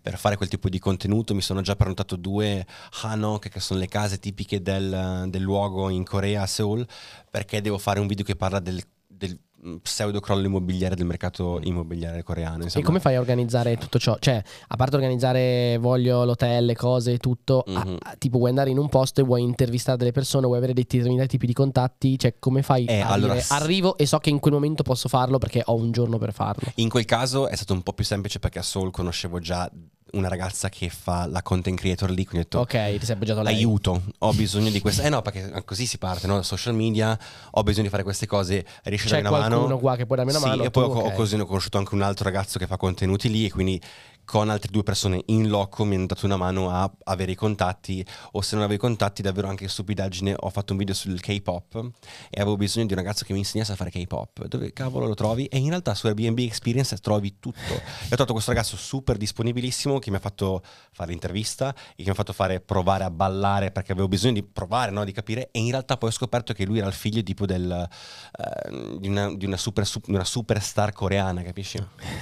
[0.00, 1.34] per fare quel tipo di contenuto.
[1.34, 2.66] Mi sono già prenotato due
[3.02, 6.86] Hanok, che sono le case tipiche del, del luogo in Corea, Seoul,
[7.30, 8.82] perché devo fare un video che parla del,
[9.16, 9.38] del
[9.82, 12.60] pseudo crollo immobiliare del mercato immobiliare coreano.
[12.60, 12.84] E Insomma.
[12.84, 14.16] come fai a organizzare tutto ciò?
[14.18, 17.96] Cioè, a parte organizzare, voglio l'hotel, le cose e tutto, Mhm.
[18.00, 20.84] a- tipo vuoi andare in un posto e vuoi intervistare delle persone, vuoi avere dei
[20.88, 24.30] determinati tipi di contatti, cioè come fai Eh, a allora, dire arrivo e so che
[24.30, 26.70] in quel momento posso farlo perché ho un giorno per farlo.
[26.76, 29.68] In quel caso è stato un po' più semplice perché a Seoul conoscevo già
[30.12, 33.42] una ragazza che fa la content creator lì, quindi ho detto Ok, ti sei appoggiato
[33.42, 33.54] lei.
[33.56, 35.02] aiuto, ho bisogno di questo.
[35.02, 36.42] Eh no, perché così si parte, no?
[36.42, 37.18] Social media,
[37.50, 39.78] ho bisogno di fare queste cose, riesci a C'è dare una qualcuno mano.
[39.78, 40.62] qua che può darmi una Sì, mano.
[40.64, 41.14] e poi tu, ho, ho ok.
[41.14, 43.80] così ho conosciuto anche un altro ragazzo che fa contenuti lì e quindi
[44.24, 48.04] con altre due persone in loco mi hanno dato una mano a avere i contatti
[48.32, 51.90] o se non avevo i contatti davvero anche stupidaggine ho fatto un video sul K-pop
[52.28, 55.14] e avevo bisogno di un ragazzo che mi insegnasse a fare K-pop dove cavolo lo
[55.14, 59.16] trovi e in realtà su Airbnb Experience trovi tutto e ho trovato questo ragazzo super
[59.16, 63.10] disponibilissimo che mi ha fatto fare l'intervista e che mi ha fatto fare provare a
[63.10, 65.04] ballare perché avevo bisogno di provare no?
[65.04, 67.70] di capire e in realtà poi ho scoperto che lui era il figlio tipo del,
[67.70, 71.78] eh, di, una, di una super, su- una superstar coreana capisci?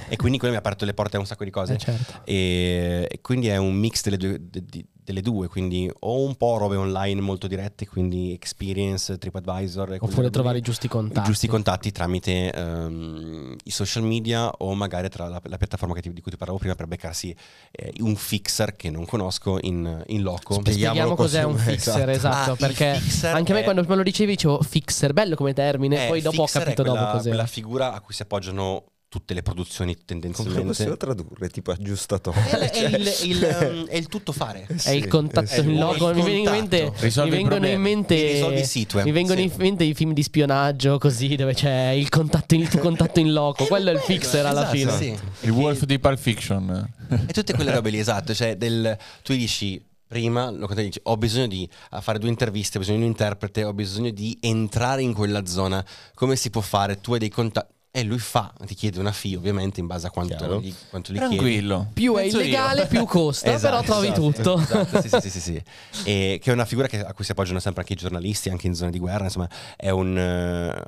[0.09, 2.21] e quindi quello mi ha aperto le porte a un sacco di cose Eh, certo.
[2.25, 6.57] e, e quindi è un mix delle due, di- delle due, quindi o un po'
[6.57, 11.27] robe online molto dirette, quindi experience, TripAdvisor, Oppure trovare i giusti I contatti.
[11.27, 16.11] giusti contatti tramite ehm, i social media o magari tra la, la piattaforma che ti-
[16.11, 17.33] di cui ti parlavo prima per beccarsi
[17.71, 20.55] eh, un fixer che non conosco in, in loco.
[20.55, 22.11] Spieghiamo cos'è un cos'è- fixer, esatto.
[22.11, 25.35] esatto, Ah, perché fixer anche a me è- quando me lo dicevi dicevo fixer, bello
[25.35, 27.29] come termine, Eh, poi dopo ho è capito quella, dopo cos'era.
[27.35, 28.83] quella figura a cui si appoggiano
[29.15, 30.67] tutte le produzioni Come lo tendenzialmente.
[30.67, 31.49] possiamo tradurre?
[31.49, 32.49] Tipo aggiustatore.
[32.49, 34.67] È, è il, il, um, è il tutto fare.
[34.83, 37.81] È il contatto eh, in eh, loco, il mi vengono in mente, mi vengono in
[37.81, 39.05] mente, il sito, eh.
[39.05, 39.45] mi vengono Sì.
[39.45, 43.31] in mente i film di spionaggio così dove c'è il contatto in, il contatto in
[43.31, 45.15] loco, quello è il fixer alla Esatto, fine.
[45.15, 45.45] sì.
[45.45, 46.93] Il Wolf di Pulp Fiction.
[47.27, 48.33] E tutte quelle robe lì, esatto.
[48.33, 52.77] Cioè, del, tu dici prima, lo che dici, ho bisogno di a fare due interviste,
[52.77, 55.83] ho bisogno di un interprete, ho bisogno di entrare in quella zona.
[56.13, 56.99] Come si può fare?
[57.01, 57.73] Tu hai dei contatti.
[57.97, 60.59] E lui fa, ti chiede una fee ovviamente in base a quanto, Chiaro.
[60.59, 61.35] gli, quanto gli chiedi.
[61.35, 61.89] Tranquillo.
[61.93, 62.43] Più è Penso io.
[62.43, 64.57] illegale, più costa, Esatto, però trovi esatto, tutto.
[64.59, 65.63] esatto, sì, sì, sì, sì, sì.
[66.03, 68.67] E che è una figura che- a cui si appoggiano sempre anche i giornalisti, anche
[68.67, 70.17] in zone di guerra, insomma, è un...
[70.17, 70.83] eh,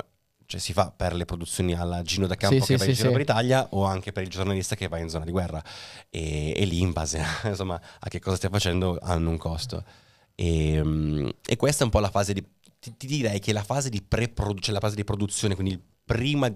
[0.46, 2.90] Cioè si fa per le produzioni alla Gino da Campo Sì, che sì, va in
[2.90, 3.12] sì, giro sì.
[3.14, 5.64] per l'Italia o anche per il giornalista che va in zona di guerra.
[6.10, 9.82] E, e lì in base a, insomma, a che cosa stia facendo hanno un costo.
[10.36, 12.44] E, mm, e questa è un po' la fase di...
[12.80, 15.82] Ti, ti direi che la fase di pre-produzione, cioè la fase di produzione, quindi il
[16.08, 16.50] prima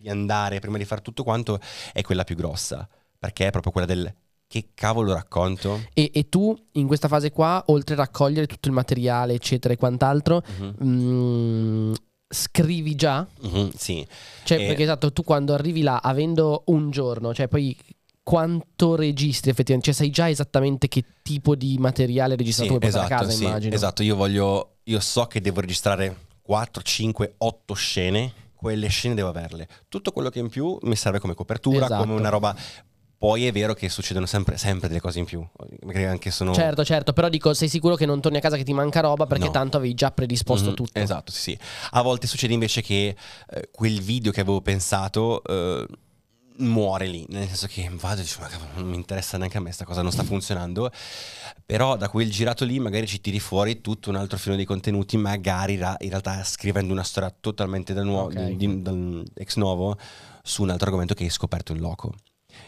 [0.00, 1.60] di andare, prima di fare tutto quanto,
[1.92, 2.88] è quella più grossa.
[3.18, 4.14] Perché è proprio quella del
[4.46, 5.82] che cavolo racconto?
[5.92, 9.76] E, e tu in questa fase qua, oltre a raccogliere tutto il materiale, eccetera e
[9.76, 10.42] quant'altro,
[10.82, 11.92] mm,
[12.28, 13.26] scrivi già?
[13.40, 14.06] Mhm, sì,
[14.44, 14.66] Cioè, Eh.
[14.66, 17.76] perché esatto, tu quando arrivi là avendo un giorno, cioè poi
[18.22, 19.92] quanto registri effettivamente?
[19.92, 23.74] Cioè, sai già esattamente che tipo di materiale registrato sì, esatto, casa, sì, immagino.
[23.74, 24.02] esatto.
[24.02, 28.32] Io voglio, io so che devo registrare 4, 5, 8 scene.
[28.58, 29.68] Quelle scene devo averle.
[29.88, 32.02] Tutto quello che in più mi serve come copertura, Esatto.
[32.02, 32.56] come una roba.
[33.16, 35.44] Poi è vero che succedono sempre, sempre delle cose in più.
[35.82, 36.52] Magari anche sono.
[36.54, 39.26] Certo, certo, però dico, sei sicuro che non torni a casa che ti manca roba
[39.26, 39.50] perché No.
[39.50, 40.98] tanto avevi già predisposto Mhm, tutto.
[41.00, 41.58] Esatto, sì, sì.
[41.90, 43.16] A volte succede invece che
[43.50, 45.86] eh, quel video che avevo pensato eh,
[46.58, 49.60] muore lì, nel senso che vado e dico, ma cavolo, non mi interessa neanche a
[49.60, 50.90] me, sta cosa non sta funzionando,
[51.64, 55.16] però da quel girato lì magari ci tiri fuori tutto un altro filone di contenuti,
[55.16, 58.50] magari ra- in realtà scrivendo una storia totalmente da nuovo, Ok.
[58.52, 59.96] di- dal ex novo,
[60.42, 62.14] su un altro argomento che hai scoperto in loco.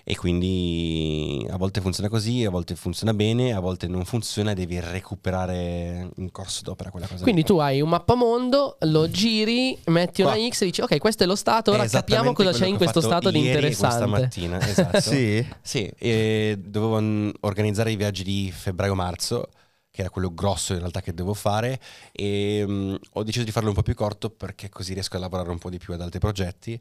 [0.05, 4.55] E quindi a volte funziona così, a volte funziona bene, a volte non funziona e
[4.55, 7.23] devi recuperare in corso d'opera quella cosa.
[7.23, 7.47] Quindi lì.
[7.47, 10.49] tu hai un mappamondo, lo giri, metti una Qua.
[10.49, 13.31] X e dici ok questo è lo stato, ora capiamo cosa c'è in questo stato
[13.31, 14.07] di interessante.
[14.07, 15.01] Questa mattina, esatto.
[15.11, 15.47] Sì?
[15.63, 19.49] Sì, e dovevo mm, organizzare i viaggi di febbraio-marzo,
[19.91, 21.81] che era quello grosso in realtà che devo fare,
[22.13, 25.51] e mm, ho deciso di farlo un po' più corto perché così riesco a lavorare
[25.51, 26.81] un po' di più ad altri progetti.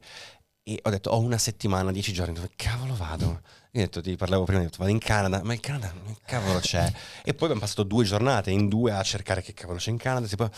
[0.70, 3.24] E ho detto, ho una settimana, dieci giorni, dove cavolo vado?
[3.72, 6.14] Io ho detto, ti parlavo prima, ho detto, vado in Canada, ma in Canada che
[6.24, 6.84] cavolo c'è?
[7.24, 10.28] E poi abbiamo passato due giornate in due a cercare che cavolo c'è in Canada,
[10.28, 10.48] tipo-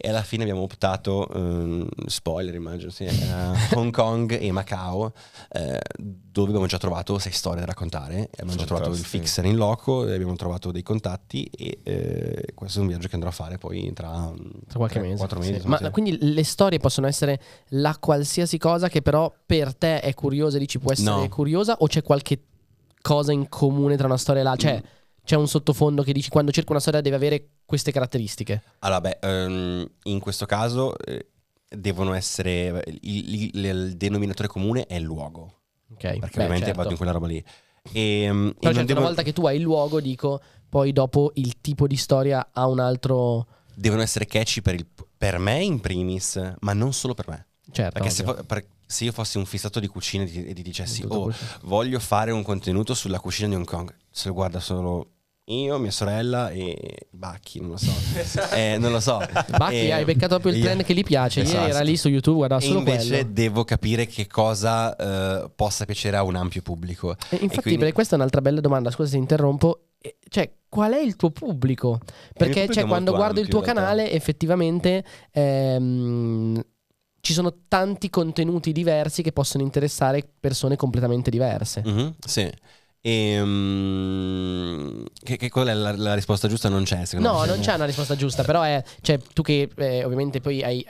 [0.00, 5.12] e alla fine abbiamo optato, ehm, spoiler immagino, sì, a Hong Kong e Macao,
[5.50, 9.22] eh, dove abbiamo già trovato sei storie da raccontare, abbiamo già trovato il Fantastico.
[9.24, 13.28] fixer in loco, abbiamo trovato dei contatti e eh, questo è un viaggio che andrò
[13.30, 14.32] a fare poi tra,
[14.68, 15.16] Tra qualche tre, mese.
[15.18, 15.50] quattro sì.
[15.50, 15.66] mesi.
[15.66, 15.90] Ma sì.
[15.90, 20.60] quindi le storie possono essere la qualsiasi cosa che però per te è curiosa e
[20.60, 21.28] dici può essere No.
[21.28, 22.40] curiosa o c'è qualche
[23.02, 24.68] cosa in comune tra una storia e l'altra?
[24.70, 24.82] Cioè
[25.28, 28.62] c'è un sottofondo che dici quando cerco una storia deve avere queste caratteristiche.
[28.78, 31.26] Allora, beh, ehm, in questo caso eh,
[31.68, 35.42] devono essere il, il- il denominatore comune è il luogo,
[35.92, 36.00] Ok.
[36.00, 36.78] perché Beh, ovviamente certo.
[36.78, 37.44] vado in quella roba lì.
[37.92, 40.92] E, e Però non certo, devo- una volta che tu hai il luogo, dico, poi
[40.94, 43.46] dopo il tipo di storia ha un altro...
[43.74, 44.86] devono essere catchy per, il-
[45.18, 47.46] per me in primis, ma non solo per me.
[47.70, 47.92] Certo.
[47.92, 51.04] Perché se, per- se io fossi un fissato di cucina e ti, e ti dicessi,
[51.06, 51.30] oh,
[51.64, 55.10] voglio fare un contenuto sulla cucina di Hong Kong, se lo guarda solo
[55.50, 57.90] io, mia sorella e Bacchi, non lo so.
[58.54, 59.18] Eh, non lo so.
[59.56, 61.40] Bacchi, E- hai beccato proprio il io- trend che gli piace.
[61.40, 61.68] Ieri Esatto.
[61.68, 63.28] era lì su YouTube, guardava E solo invece quello.
[63.32, 67.12] devo capire che cosa eh, possa piacere a un ampio pubblico.
[67.30, 69.84] E infatti, quindi- perché questa è un'altra bella domanda, scusa se interrompo.
[70.00, 71.98] Eh, Cioè, qual è il tuo pubblico?
[72.34, 76.62] Perché pubblico cioè, quando guardo il tuo canale, effettivamente ehm,
[77.20, 81.82] ci sono tanti contenuti diversi che possono interessare persone completamente diverse.
[81.84, 82.50] Mhm, sì.
[83.00, 86.68] E, mm, che, che qual è la, la risposta giusta?
[86.68, 87.46] Non c'è, secondo No, me.
[87.46, 90.86] non c'è una risposta giusta, però è cioè, tu che eh, ovviamente poi hai-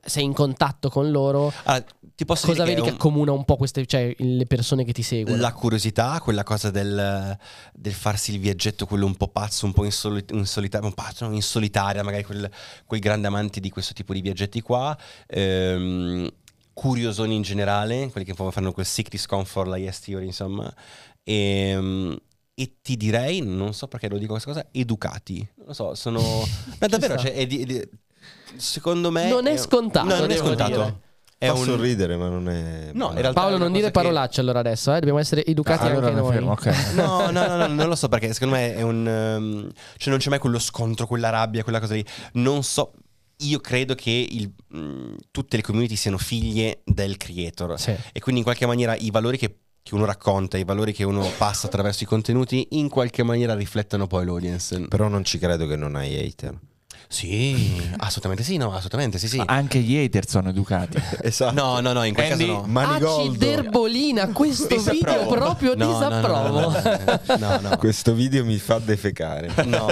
[0.00, 3.56] sei in contatto con loro, Allora, ti posso cosa vedi che un- accomuna un po'
[3.56, 5.40] queste, cioè, le persone che ti seguono?
[5.40, 7.36] La curiosità, quella cosa del,
[7.74, 10.94] del farsi il viaggetto, quello un po' pazzo, un po' in, soli- in solitaria, un
[10.94, 11.34] pazzo, no?
[11.34, 12.48] in solitaria, magari quel,
[12.86, 14.96] quel grande amante di questo tipo di viaggetti qua.
[15.26, 16.28] Ehm,
[16.72, 20.72] curiosoni in generale, quelli che fanno quel sick discomfort, la yes theory, insomma.
[21.32, 22.16] Ehm,
[22.54, 25.46] e ti direi, non so perché lo dico questa cosa, educati.
[25.56, 26.20] Non lo so, sono...
[26.80, 27.88] Ma davvero, cioè, è di- di-
[28.56, 29.28] secondo me...
[29.28, 30.70] Non è scontato, No, non è scontato.
[30.70, 31.00] dire.
[31.38, 31.64] È Fa un...
[31.64, 32.90] sorridere, ma non è.
[32.94, 34.98] No, in realtà Paolo, è non dire cosa che- parolacce allora adesso, eh?
[34.98, 36.32] dobbiamo essere educati allora anche noi.
[36.32, 36.66] fermo, ok.
[36.96, 39.06] No, no, no, no, non lo so perché secondo me è un...
[39.06, 42.04] ehm, cioè non c'è mai quello scontro, quella rabbia, quella cosa lì.
[42.32, 42.92] Non so...
[43.42, 47.94] Io credo che il- mh, tutte le community siano figlie del creator Sì.
[48.12, 51.26] e quindi in qualche maniera i valori che, che uno racconta, i valori che uno
[51.38, 54.86] passa attraverso i contenuti, in qualche maniera riflettono poi l'audience.
[54.88, 56.58] Però non ci credo che non hai hater.
[57.10, 59.38] Sì, assolutamente sì, no, assolutamente sì, sì.
[59.38, 61.00] Ma anche gli hater sono educati.
[61.22, 61.54] Esatto.
[61.54, 62.66] No, no, no, in quel Andy, caso no.
[62.66, 63.30] Manigoldo.
[63.30, 65.18] Aciderbolina, questo Disapprovo.
[65.18, 66.60] video proprio No, no, no, disapprovo.
[66.60, 67.76] no, no, no, no, no.
[67.78, 69.50] Questo video mi fa defecare.
[69.64, 69.88] No,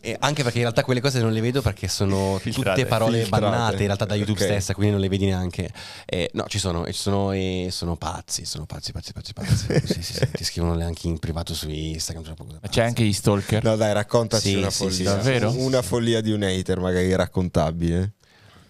[0.00, 2.76] e anche perché in realtà quelle cose non le vedo perché sono Filtrate.
[2.82, 3.42] tutte parole Filtrate.
[3.44, 4.44] bannate in realtà da YouTube Ok.
[4.46, 5.70] stessa, quindi non le vedi neanche.
[6.04, 9.66] Eh, no, ci sono, e ci sono e sono pazzi, sono pazzi, pazzi, pazzi, pazzi.
[9.86, 12.24] sì, sì, sì, ti scrivono anche in privato su Instagram.
[12.68, 13.64] c'è anche gli stalker.
[13.64, 14.94] No, dai, raccontaci Sì, una sì, follia.
[14.96, 15.52] sì, davvero?
[15.56, 18.14] Una follia di un hater, magari raccontabile.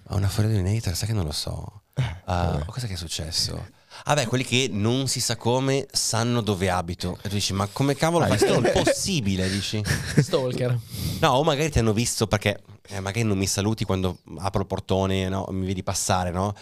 [0.08, 1.82] Ma una fuori di un hater, sai che non lo so.
[1.94, 2.64] Vabbè.
[2.66, 3.76] cosa che è successo?
[4.04, 7.18] Ah beh, quelli che non si sa come sanno dove abito.
[7.22, 8.38] E tu dici, ma come cavolo fai?
[8.38, 9.82] È impossibile, dici.
[10.16, 10.78] Stalker.
[11.20, 14.66] No, o magari ti hanno visto perché eh, magari non mi saluti quando apro il
[14.66, 15.46] portone, no?
[15.50, 16.54] Mi vedi passare, no?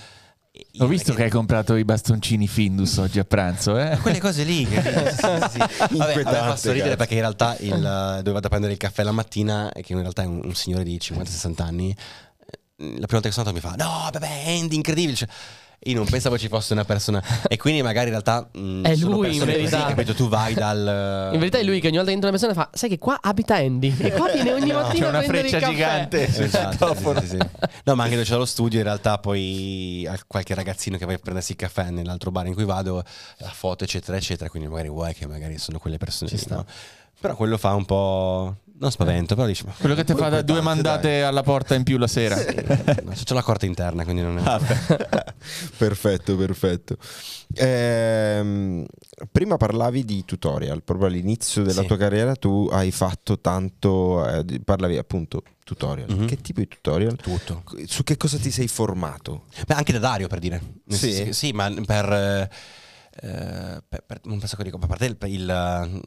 [0.79, 3.97] Ho visto che hai comprato i bastoncini Findus oggi a pranzo, eh?
[3.99, 5.59] quelle cose lì che sì, sì.
[5.59, 6.97] Vabbè, a me Inquietante, fa sorridere cazzo.
[6.97, 7.81] perché in realtà il,
[8.23, 10.85] dove vado a prendere il caffè la mattina che in realtà è un, un signore
[10.85, 11.97] di 50-60 anni eh,
[12.77, 15.29] la prima volta che sono andato mi fa no vabbè Andy incredibile Cioè,
[15.91, 19.17] io non pensavo ci fosse una persona e quindi magari in realtà mh, È sono
[19.17, 19.87] lui, in persone così, verità.
[19.89, 22.55] capito tu vai dal In verità è lui che ogni volta che entra una persona
[22.61, 25.23] fa, sai che qua abita Andy e qua viene ogni No, mattina c'è una a
[25.23, 26.27] prendere il freccia gigante.
[26.27, 27.39] Esatto, sì, sì, sì.
[27.85, 31.13] No, ma anche dove c'è lo studio, in realtà poi al- qualche ragazzino che va
[31.13, 33.03] a prendersi il caffè nell'altro bar in cui vado,
[33.39, 34.51] la foto, eccetera, eccetera.
[34.51, 36.31] Quindi magari vuoi che magari sono quelle persone.
[36.31, 36.65] Ci no?
[37.21, 38.57] Però quello fa un po'...
[38.79, 39.65] Non spavento, però dici...
[39.79, 42.37] Quello che ti fa due tante, mandate alla porta in più la sera.
[42.37, 44.43] No, c'ho la corte interna, quindi non è...
[44.45, 44.61] Ah,
[45.79, 46.97] perfetto, perfetto.
[47.55, 48.85] Ehm,
[49.33, 51.87] prima parlavi di tutorial, proprio all'inizio della Sì.
[51.87, 56.11] tua carriera tu hai fatto tanto, eh, parlavi appunto tutorial.
[56.11, 56.27] Mhm.
[56.27, 57.17] Che tipo di tutorial?
[57.17, 57.63] Tutto.
[57.87, 59.45] Su che cosa ti sei formato?
[59.67, 60.61] Beh, anche da Dario per dire.
[60.87, 61.09] Sì?
[61.25, 62.51] che- sì, ma per, eh,
[63.23, 64.85] eh, per, per un sacco di cose.
[64.85, 66.01] A parte il, il, eh,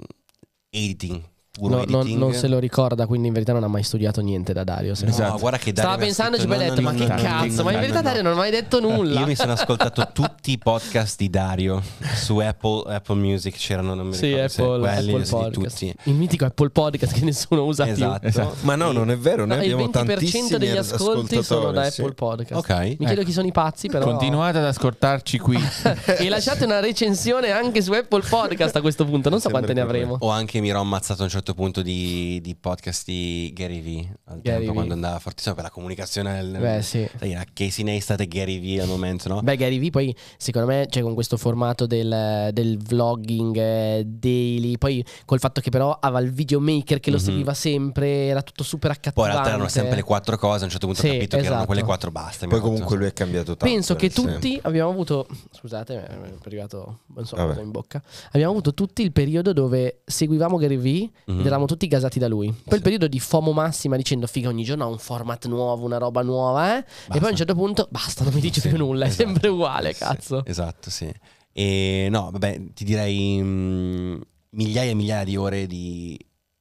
[0.70, 1.22] editing,
[1.60, 2.18] puro No, non, editing.
[2.20, 4.94] non se lo ricorda, quindi in verità non ha mai studiato niente da Dario.
[5.00, 5.08] no.
[5.08, 5.38] Esatto.
[5.38, 7.64] guarda che Dario Stava poi ha no, detto: no, Ma che cazzo?
[7.64, 8.02] ma in verità.
[8.02, 9.20] Dario non ha mai detto nulla.
[9.20, 11.82] Io mi sono ascoltato tutti i podcast di Dario
[12.16, 15.80] su Apple, Apple Music, c'erano, non mi Sì, ricordo se Apple, quelli, Apple sì, Podcast.
[15.80, 15.94] tutti.
[16.04, 18.20] Il mitico Apple Podcast che nessuno usa Esatto.
[18.20, 18.30] più.
[18.30, 18.56] Esatto.
[18.62, 21.90] Ma no, non è vero, noi No, il abbiamo 20% tantissimi degli ascolti sono da
[21.90, 22.02] sì.
[22.02, 22.54] Apple Podcast.
[22.60, 22.70] Ok.
[22.80, 23.24] Mi chiedo Ecco.
[23.24, 24.06] chi sono i pazzi, però.
[24.06, 25.58] Continuate ad ascoltarci qui.
[26.18, 29.30] e lasciate una recensione anche su Apple Podcast a questo punto.
[29.30, 30.18] Non so Sembra quante ne avremo.
[30.20, 34.18] O anche mi ero ammazzato a un certo punto di, di podcast di Gary Vee
[34.26, 34.74] al Gary tempo Vee.
[34.74, 36.42] quando andava fortissimo per la comunicazione.
[36.42, 37.08] nel- Beh, sì.
[37.18, 39.42] sai, era Casey Neistat e Gary Vee al momento, no?
[39.42, 44.78] Beh, Gary Vee poi secondo me cioè, con questo formato del, del vlogging eh, daily,
[44.78, 47.24] poi col fatto che però aveva il videomaker che lo Mhm.
[47.24, 49.32] seguiva sempre, era tutto super Poi in accattivante.
[49.34, 51.54] realtà erano sempre le quattro cose, a un certo punto Sì, ho capito che erano
[51.56, 51.66] esatto.
[51.66, 52.48] quelle quattro, basta.
[52.48, 53.66] Poi comunque lui è cambiato tanto.
[53.66, 54.34] Penso che nel senso.
[54.34, 57.50] tutti abbiamo avuto, scusate, mi è arrivato non so Vabbè.
[57.50, 58.02] cosa in bocca.
[58.32, 61.40] Abbiamo avuto tutti il periodo dove seguivamo Gary Vee Mhm.
[61.42, 62.48] ed eravamo tutti gasati da lui.
[62.48, 62.82] Poi il Sì.
[62.82, 66.76] periodo di FOMO massima dicendo figa ogni giorno ha un format nuovo, una roba nuova,
[66.78, 66.80] eh?
[66.80, 69.22] E poi a un certo punto basta, non mi dice Sì, più nulla, esatto.
[69.24, 70.44] è sempre uguale, Sì, cazzo.
[70.46, 71.12] esatto, sì.
[71.52, 74.22] E no, vabbè, ti direi mm,
[74.52, 76.18] migliaia e migliaia di ore di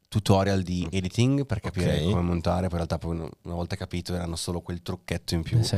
[0.08, 2.10] tutorial di editing per capire Ok.
[2.10, 2.68] come montare.
[2.68, 5.62] Poi in realtà poi una una volta capito erano solo quel trucchetto in più.
[5.62, 5.76] Sì.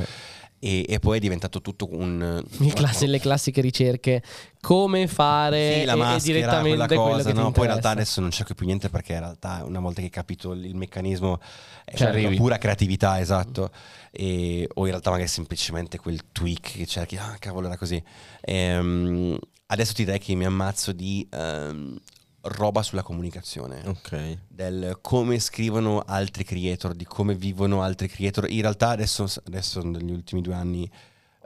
[0.63, 2.19] E, e poi è diventato tutto un...
[2.59, 4.23] Le, classi- le classiche ricerche,
[4.61, 7.51] come fare Sì, la e- e, maschera, direttamente quella cosa, ti no?
[7.51, 10.11] Poi in realtà adesso non cerco più niente perché in realtà una volta che hai
[10.13, 11.41] capito il meccanismo
[11.85, 12.37] è Ci una arrivi.
[12.37, 13.71] pura creatività, esatto.
[14.11, 18.03] E- o in realtà magari semplicemente quel tweak che cerchi, ah cavolo era così.
[18.43, 19.39] Ehm,
[19.69, 21.99] adesso ti direi che mi ammazzo di ehm,
[22.43, 23.83] roba sulla comunicazione.
[23.87, 24.39] Ok.
[24.49, 28.49] Del come scrivono altri creator, di come vivono altri creator.
[28.51, 30.91] In realtà adesso, adesso negli ultimi due anni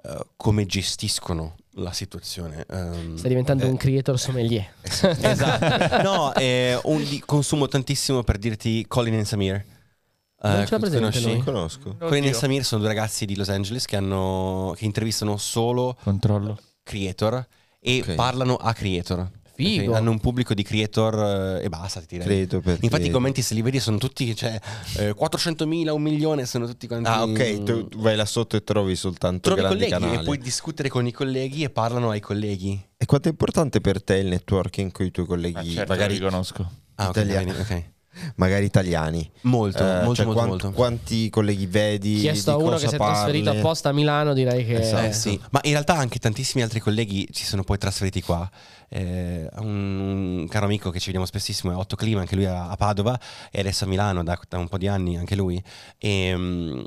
[0.05, 2.65] eh, come gestiscono la situazione.
[2.71, 4.67] Ehm, Stai diventando eh, un creator sommelier.
[5.21, 6.03] Esatto.
[6.03, 9.65] No, eh, un- consumo tantissimo per dirti Colin e Samir.
[10.45, 11.43] Non Eh, ce l'ha presente conosci?
[11.43, 11.97] conosco.
[11.99, 16.59] Colin e Samir sono due ragazzi di Los Angeles che, hanno, che intervistano solo Controllo.
[16.83, 17.45] creator
[17.81, 18.15] e Ok.
[18.15, 19.29] parlano a creator.
[19.55, 19.95] Figo.
[19.95, 22.27] Hanno un pubblico di creator eh, e basta, ti direi.
[22.27, 22.85] Credo perché...
[22.85, 24.59] Infatti i commenti se li vedi sono tutti, cioè,
[24.99, 27.09] eh, 400.000, un milione, sono tutti quanti...
[27.09, 30.21] Ah, ok, tu vai là sotto e trovi soltanto Trovi grandi colleghi canali.
[30.21, 32.81] e puoi discutere con i colleghi e parlano ai colleghi.
[32.97, 36.15] E quanto è importante per te il networking con i tuoi colleghi, Ah, certo, magari,
[36.15, 36.71] li conosco.
[36.97, 37.51] Ah, Italiani.
[37.51, 37.85] ok.
[38.37, 39.31] Magari italiani?
[39.43, 40.73] Molto, Eh, molto, cioè, molto, quant- molto.
[40.73, 42.19] Quanti colleghi vedi?
[42.19, 45.07] Chiesto a uno cosa che si è trasferito apposta a Milano, direi che Esatto.
[45.07, 48.51] Eh, sì, ma in realtà anche tantissimi altri colleghi si sono poi trasferiti qua.
[48.89, 52.77] Eh, un, caro amico che ci vediamo spessissimo è Otto Clima, anche lui a, a
[52.77, 53.19] Padova
[53.51, 55.61] e adesso a Milano da, da un po' di anni, anche lui.
[55.99, 56.81] E, mm,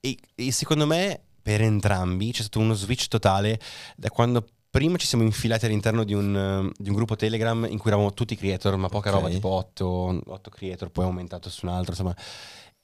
[0.00, 3.60] e- e secondo me per entrambi c'è stato uno switch totale
[3.96, 4.46] da quando
[4.76, 8.12] prima ci siamo infilati all'interno di un, eh, di un gruppo Telegram in cui eravamo
[8.12, 9.16] tutti creator, ma poca Ok.
[9.16, 12.14] roba, tipo 8, creator, poi è aumentato su un altro, insomma,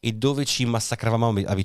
[0.01, 1.65] e dove ci massacravamo a vi-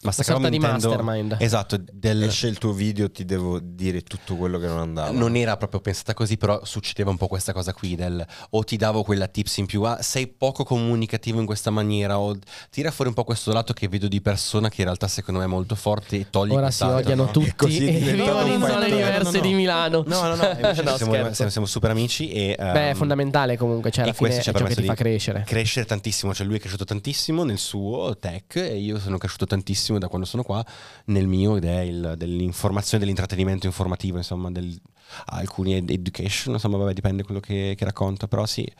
[0.00, 0.10] vicenda.
[0.10, 1.36] una sorta di intendo- mastermind.
[1.40, 5.10] Esatto, del, Esce il tuo video, ti devo dire tutto quello che non andava.
[5.10, 8.76] non era proprio pensata così, però succedeva un po' questa cosa qui del o ti
[8.76, 12.36] davo quella tips in più, ah, sei poco comunicativo in questa maniera, o
[12.70, 15.46] tira fuori un po' questo lato che vedo di persona che in realtà secondo me
[15.46, 17.30] è molto forte e togli Ora si odiano no?
[17.30, 19.40] tutti così e diventato vivono in zone diverse No, no, no.
[19.40, 20.04] di Milano.
[20.06, 22.54] No, no, no, invece No, siamo, siamo- siamo super amici e...
[22.58, 24.98] Beh, è fondamentale comunque, cioè alla fine ci ha ciò che permesso ti fa di
[24.98, 25.44] crescere.
[25.46, 29.86] crescere tantissimo, cioè lui è cresciuto tantissimo nel suo tech e io sono cresciuto tantissimo
[29.96, 30.62] da quando sono qua
[31.06, 34.78] nel mio ed è il dell'informazione, dell'intrattenimento informativo, insomma, del,
[35.26, 38.70] alcuni ed- education, insomma, vabbè, dipende quello che, che racconto, però sì,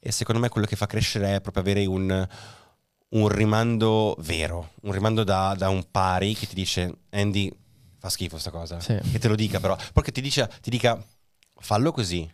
[0.00, 2.28] e secondo me quello che fa crescere è proprio avere un,
[3.08, 7.52] un rimando vero, un rimando da, da un pari che ti dice Andy
[7.98, 8.98] fa schifo sta cosa, Sì.
[9.12, 11.02] che te lo dica però, perché ti, dice, ti dica
[11.58, 12.28] fallo così,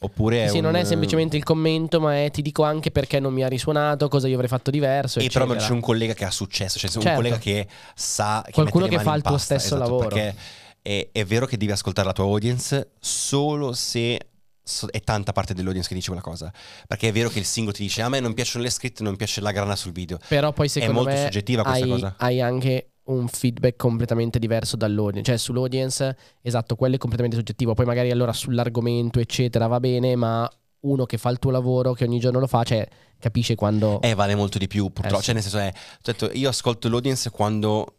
[0.00, 0.44] oppure...
[0.44, 3.32] è Sì, non un- è semplicemente il commento, ma è ti dico anche perché non
[3.32, 5.18] mi ha risuonato, cosa io avrei fatto diverso.
[5.20, 5.66] E però eccetera.
[5.66, 7.18] c'è un collega che ha successo, cioè c'è un Certo.
[7.20, 10.08] collega che sa che Qualcuno che fa il tuo pasta, stesso esatto, lavoro.
[10.08, 10.34] Perché
[10.82, 14.18] è, è vero che devi ascoltare la tua audience solo se
[14.62, 16.52] so- è tanta parte dell'audience che dice quella cosa.
[16.86, 19.16] Perché è vero che il singolo ti dice a me non piacciono le scritte, non
[19.16, 20.18] piace la grana sul video.
[20.28, 22.14] Però poi secondo molto me soggettiva questa hai, cosa.
[22.18, 25.30] hai anche un feedback completamente diverso dall'audience.
[25.30, 27.74] Cioè sull'audience, esatto, quello è completamente soggettivo.
[27.74, 30.50] Poi magari allora sull'argomento, eccetera, va bene, ma
[30.80, 32.86] uno che fa il tuo lavoro, che ogni giorno lo fa, cioè
[33.18, 34.00] capisce quando...
[34.02, 35.16] Eh, vale molto di più, purtroppo.
[35.16, 35.24] Eh, sì.
[35.24, 37.94] Cioè, nel senso, è, ho detto, io ascolto l'audience quando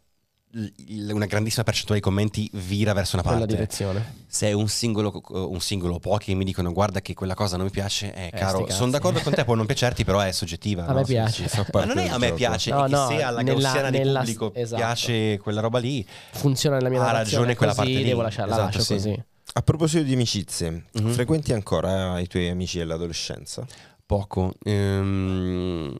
[0.50, 3.54] una grandissima percentuale dei commenti vira verso una quella parte.
[3.54, 4.14] direzione.
[4.26, 7.66] Se è un singolo, un singolo pochi che mi dicono guarda che quella cosa non
[7.66, 10.84] mi piace, eh, sti caro, sono d'accordo con te, può non piacerti, però è soggettiva.
[10.86, 11.00] A no?
[11.00, 11.48] me piace.
[11.72, 12.36] Ma non è del a me gioco.
[12.38, 14.76] piace, No, è che no, se alla nella- gaussiana di nella- pubblico esatto.
[14.82, 18.08] piace quella roba lì, Funziona nella mia Ha ragione quella così, parte lì.
[18.08, 18.92] devo lasciarla Esatto, lascio sì.
[18.94, 19.22] così.
[19.52, 21.10] A proposito di amicizie, Mhm.
[21.12, 23.66] frequenti ancora i tuoi amici dell'adolescenza?
[24.06, 24.54] poco.
[24.64, 25.94] Ehm,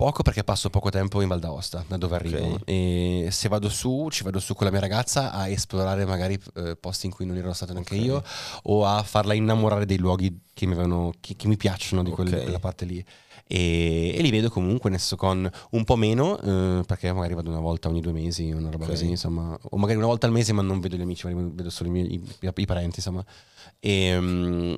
[0.00, 2.54] poco perché passo poco tempo in Val d'Aosta, da dove arrivo.
[2.54, 2.62] Ok.
[2.64, 6.74] E se vado su, ci vado su con la mia ragazza a esplorare magari eh,
[6.76, 8.02] posti in cui non ero stato neanche Ok.
[8.02, 8.22] io
[8.62, 12.58] o a farla innamorare dei luoghi che mi, avevano- che- che mi piacciono di quella
[12.58, 13.04] parte lì.
[13.46, 17.58] E, e li vedo comunque, senso con un po' meno, eh, perché magari vado una
[17.60, 18.90] volta ogni due mesi, una roba Ok.
[18.92, 21.88] così, insomma, o magari una volta al mese, ma non vedo gli amici, vedo solo
[21.88, 22.22] i, miei, i-
[22.54, 23.24] i parenti, insomma.
[23.80, 24.74] E, mm,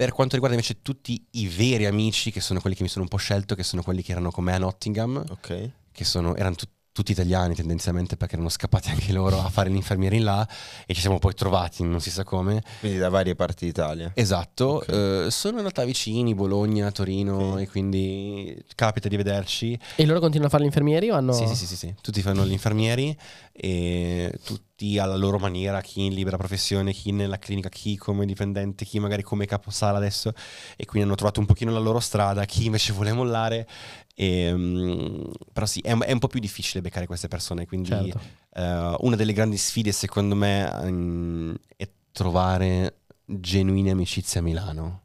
[0.00, 3.10] per quanto riguarda invece tutti i veri amici, che sono quelli che mi sono un
[3.10, 5.70] po' scelto, che sono quelli che erano con me a Nottingham, Ok.
[5.92, 10.16] che sono, erano tut- tutti italiani tendenzialmente perché erano scappati anche loro a fare l'infermiere
[10.16, 10.46] in là
[10.86, 12.62] e ci siamo poi trovati, non si sa come.
[12.80, 14.10] Quindi da varie parti d'Italia.
[14.14, 14.88] Esatto, Ok.
[14.88, 17.60] eh, sono in realtà vicini, Bologna, Torino Ok.
[17.60, 19.78] e quindi capita di vederci.
[19.96, 21.32] E loro continuano a fare gli infermieri o hanno...
[21.32, 21.94] Sì, sì, sì, sì, sì.
[22.00, 23.16] tutti fanno gli infermieri
[23.52, 28.84] e tutti alla loro maniera, chi in libera professione, chi nella clinica, chi come dipendente,
[28.86, 30.32] chi magari come caposala adesso
[30.76, 33.68] e quindi hanno trovato un pochino la loro strada, chi invece vuole mollare.
[34.20, 37.88] E, mm, però sì, è, un- è un po' più difficile beccare queste persone, quindi
[37.88, 38.20] Certo.
[38.52, 45.04] eh, una delle grandi sfide secondo me mm, è trovare genuine amicizie a Milano.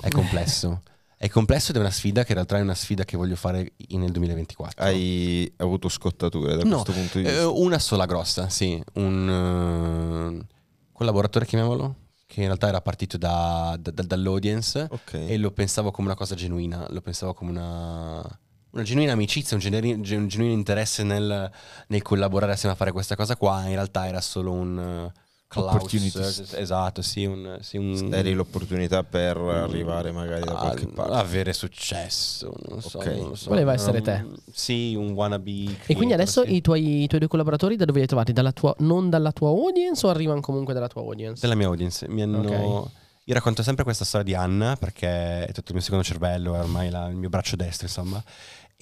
[0.00, 0.82] È complesso.
[1.16, 3.72] È complesso ed è una sfida che in realtà è una sfida che voglio fare
[3.88, 4.82] nel 2024.
[4.84, 7.48] Hai avuto scottature da No, questo punto di Eh, vista?
[7.50, 8.82] una sola grossa, sì.
[8.94, 10.46] Un eh,
[10.92, 11.94] collaboratore, chiamiamolo,
[12.26, 15.12] che in realtà era partito da- da- da- dall'audience ok.
[15.14, 18.40] e lo pensavo come una cosa genuina, lo pensavo come una,
[18.72, 21.50] una genuina amicizia, un, generi- un genuino interesse nel,
[21.88, 23.62] nel collaborare assieme a fare questa cosa qua.
[23.66, 25.10] In realtà era solo un...
[25.52, 26.16] Opportunity.
[26.20, 31.12] eh, esatto, sì, un, sì, un Eri l'opportunità per arrivare magari da a- qualche parte.
[31.12, 33.06] avere successo, non so, Ok.
[33.06, 33.48] non so.
[33.48, 34.24] Voleva essere Um, te.
[34.52, 35.78] Sì, un wannabe.
[35.86, 36.54] E quindi adesso sì.
[36.54, 38.32] i, tuoi, i tuoi due collaboratori da dove li hai trovati?
[38.32, 41.40] Dalla tua, non dalla tua audience o arrivano comunque dalla tua audience?
[41.40, 42.06] della mia audience.
[42.08, 42.38] Mi hanno...
[42.82, 42.90] Ok.
[43.24, 46.58] Io racconto sempre questa storia di Anna perché è tutto il mio secondo cervello, è
[46.60, 48.22] ormai la- il mio braccio destro, insomma.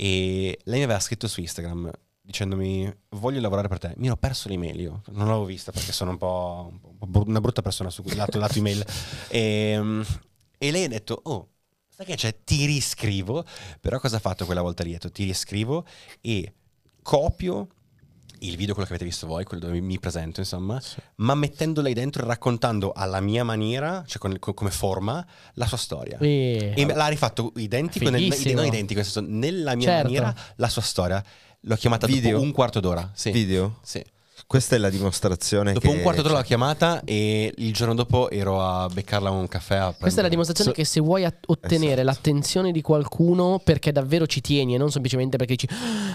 [0.01, 1.91] E lei mi aveva scritto su Instagram
[2.29, 3.95] dicendomi voglio lavorare per te.
[3.97, 7.41] Mi ero perso l'email io, non l'avevo vista perché sono un po', un po' una
[7.41, 8.85] brutta persona su lato, lato email.
[9.31, 10.05] E,
[10.59, 11.49] e lei ha detto, oh,
[11.89, 12.45] sai che c'è?
[12.45, 13.45] Ti riscrivo.
[13.81, 14.97] Però cosa ha fatto quella volta lì?
[14.99, 15.87] Ti riscrivo
[16.21, 16.53] e
[17.03, 17.69] copio
[18.41, 20.81] il video, quello che avete visto voi, quello dove mi presento, insomma,
[21.17, 25.25] ma mettendo lei dentro e raccontando alla mia maniera, cioè con- con- come forma,
[25.55, 26.19] la sua storia.
[26.19, 26.73] E...
[26.77, 28.23] E l'ha rifatto identico, nel,
[28.55, 30.03] non identico, nel senso, nella mia Certo.
[30.05, 31.25] maniera, la sua storia.
[31.63, 32.41] L'ho chiamata Video?
[32.41, 33.11] un quarto d'ora.
[33.15, 33.31] Sì.
[33.31, 33.79] Video?
[33.83, 34.05] Sì.
[34.49, 35.95] Questa è la dimostrazione Dopo che...
[35.97, 39.77] un quarto d'ora l'ho chiamata e il giorno dopo ero a beccarla a un caffè.
[39.77, 42.07] A Questa è la dimostrazione So- che se vuoi ottenere Esatto.
[42.07, 45.69] l'attenzione di qualcuno perché davvero ci tieni e non semplicemente perché dici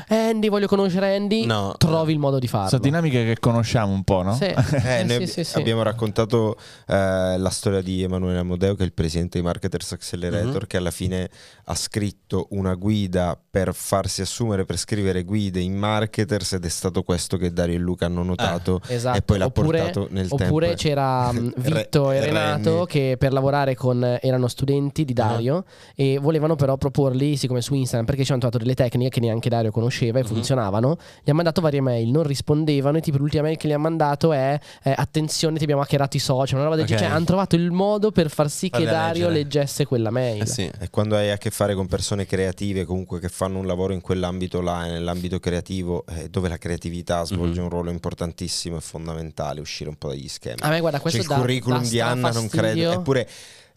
[0.07, 1.75] "Ah, Andy, voglio conoscere Andy, No.
[1.77, 2.69] trovi il modo di farlo.
[2.69, 4.33] Sono dinamiche che conosciamo un po', no?
[4.35, 4.45] Sì.
[4.83, 5.59] Eh, Eh, noi sì, sì, sì.
[5.59, 6.57] abbiamo raccontato
[6.87, 10.65] eh, la storia di Emanuele Amodeo, che è il presidente di Marketers Accelerator, Mhm.
[10.67, 11.29] che alla fine
[11.65, 17.03] ha scritto una guida per farsi assumere, per scrivere guide in marketers ed è stato
[17.03, 19.17] questo che Dario e Luca hanno notato Esatto.
[19.17, 20.43] e poi l'ha oppure, portato nel tempo.
[20.45, 22.85] oppure c'era mh, Vitto Re- e Renato Renny.
[22.87, 25.65] che per lavorare con erano studenti di Dario
[25.95, 29.49] e volevano però proporli siccome su Instagram perché ci hanno trovato delle tecniche che neanche
[29.49, 30.27] Dario conosceva e Mhm.
[30.27, 33.77] funzionavano gli ha mandato varie mail non rispondevano e tipo l'ultima mail che gli ha
[33.77, 36.89] mandato è eh, attenzione ti abbiamo hackerato i social una roba del Ok.
[36.91, 39.33] genere cioè hanno trovato il modo per far sì che Farle Dario leggere.
[39.43, 40.69] leggesse quella mail Eh sì.
[40.79, 44.01] E quando hai a che fare con persone creative, comunque che fanno un lavoro in
[44.01, 47.65] quell'ambito là, nell'ambito creativo, eh, dove la creatività svolge Mhm.
[47.65, 50.57] un ruolo importantissimo e fondamentale, uscire un po' dagli schemi.
[50.61, 52.91] a me guarda questo Cioè, il dà- curriculum di Anna non credo.
[52.91, 53.27] Eppure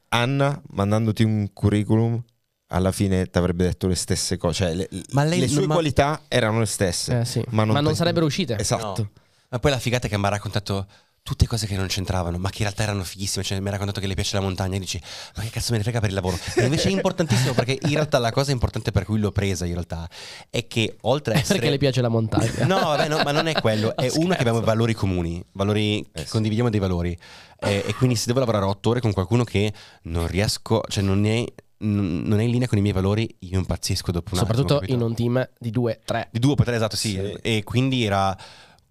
[0.09, 2.23] Anna, mandandoti un curriculum,
[2.69, 4.65] alla fine ti avrebbe detto le stesse cose.
[4.65, 7.21] Cioè, le, Ma lei- le sue ma- qualità erano le stesse.
[7.21, 7.43] Eh, sì.
[7.51, 9.03] ma non te- sarebbero uscite Esatto.
[9.03, 9.11] No.
[9.49, 10.87] Ma poi la figata è che mi ha raccontato
[11.27, 13.43] tutte cose che non c'entravano, ma che in realtà erano fighissime.
[13.45, 15.01] Cioè, mi ha raccontato che le piace la montagna e dici,
[15.35, 16.39] ma che cazzo me ne frega per il lavoro?
[16.55, 19.73] E invece è importantissimo perché in realtà la cosa importante per cui l'ho presa in
[19.73, 20.09] realtà
[20.49, 21.55] è che oltre a essere...
[21.55, 23.97] perché le piace la montagna No, vabbè, no, ma non è quello.
[23.97, 26.31] È No, uno che abbiamo valori comuni, valori che Eh sì.
[26.31, 27.19] condividiamo dei valori.
[27.59, 29.73] Eh, e quindi se devo lavorare otto ore con qualcuno che
[30.03, 31.45] non riesco, cioè non è,
[31.79, 34.95] non è in linea con i miei valori, io impazzisco dopo un soprattutto attimo.
[34.97, 37.11] in un team di due tre Di due o tre, esatto, sì.
[37.11, 37.37] Sì.
[37.43, 38.37] E quindi era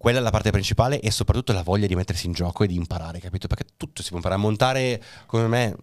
[0.06, 3.18] quella la parte principale e soprattutto la voglia di mettersi in gioco e di imparare,
[3.18, 3.48] capito?
[3.48, 4.40] Perché tutto si può imparare.
[4.40, 5.76] A montare come me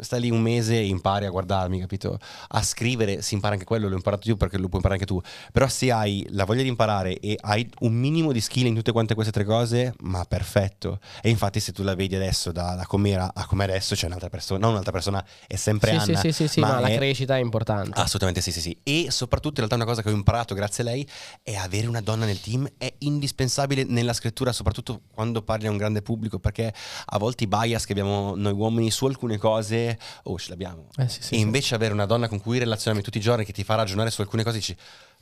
[0.00, 2.18] stai lì un mese e impari a guardarmi, capito?
[2.48, 5.20] A scrivere si impara anche quello, l'ho imparato io perché lo puoi imparare anche tu.
[5.52, 8.92] Però se hai la voglia di imparare e hai un minimo di skill in tutte
[8.92, 11.00] quante queste tre cose, ma perfetto.
[11.22, 14.28] E infatti se tu la vedi adesso da, da com'era a come adesso c'è un'altra
[14.28, 16.20] persona, non un'altra persona, è sempre Sì, Anna.
[16.20, 17.98] sì, sì, sì, ma, la è- crescita è importante.
[18.00, 18.76] Assolutamente sì, sì, sì.
[18.82, 21.08] E soprattutto in realtà una cosa che ho imparato grazie a lei
[21.42, 25.76] è avere una donna nel team è indispensabile nella scrittura, soprattutto quando parli a un
[25.76, 26.72] grande pubblico, perché
[27.06, 29.77] a volte i bias che abbiamo noi uomini su alcune cose,
[30.24, 30.88] oh, ce l'abbiamo.
[30.96, 33.52] Eh, sì, sì, e invece avere una donna con cui relazionarmi tutti i giorni che
[33.52, 34.76] ti fa ragionare su alcune cose, dici,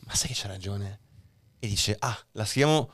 [0.07, 1.01] ma sai che c'ha ragione?
[1.59, 2.91] E dice, ah, la scriviamo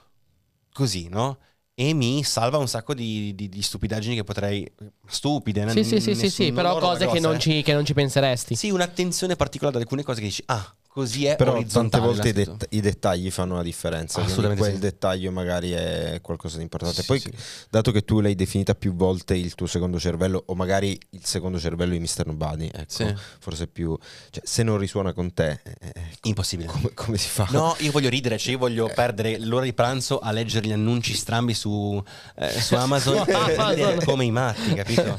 [0.72, 1.38] così, no?
[1.74, 4.70] E mi salva un sacco di, di- di stupidaggini che potrei...
[5.06, 7.94] Stupide, Sì, sì, sì, sì, sì, però loro cose che non, ci, che non ci
[7.94, 8.54] penseresti.
[8.54, 12.32] Sì, un'attenzione particolare ad alcune cose che dici, ah, così è Però tante volte i,
[12.32, 14.20] det- i dettagli fanno la differenza.
[14.20, 14.80] Assolutamente quel sì.
[14.80, 17.00] dettaglio magari è qualcosa di importante.
[17.00, 17.32] Sì, Poi, sì.
[17.70, 21.58] dato che tu l'hai definita più volte il tuo secondo cervello, o magari il secondo
[21.58, 22.26] cervello di Mr.
[22.26, 23.14] Nobody, ecco, Sì.
[23.40, 23.96] forse più.
[24.30, 25.92] Cioè, se non risuona con te, eh,
[26.24, 26.68] Impossibile.
[26.68, 27.46] come, come si fa?
[27.50, 31.14] No, io voglio ridere, cioè io voglio perdere l'ora di pranzo a leggere gli annunci
[31.14, 32.02] strambi su,
[32.36, 33.24] eh, su Amazon,
[34.04, 35.16] come i matti, capito?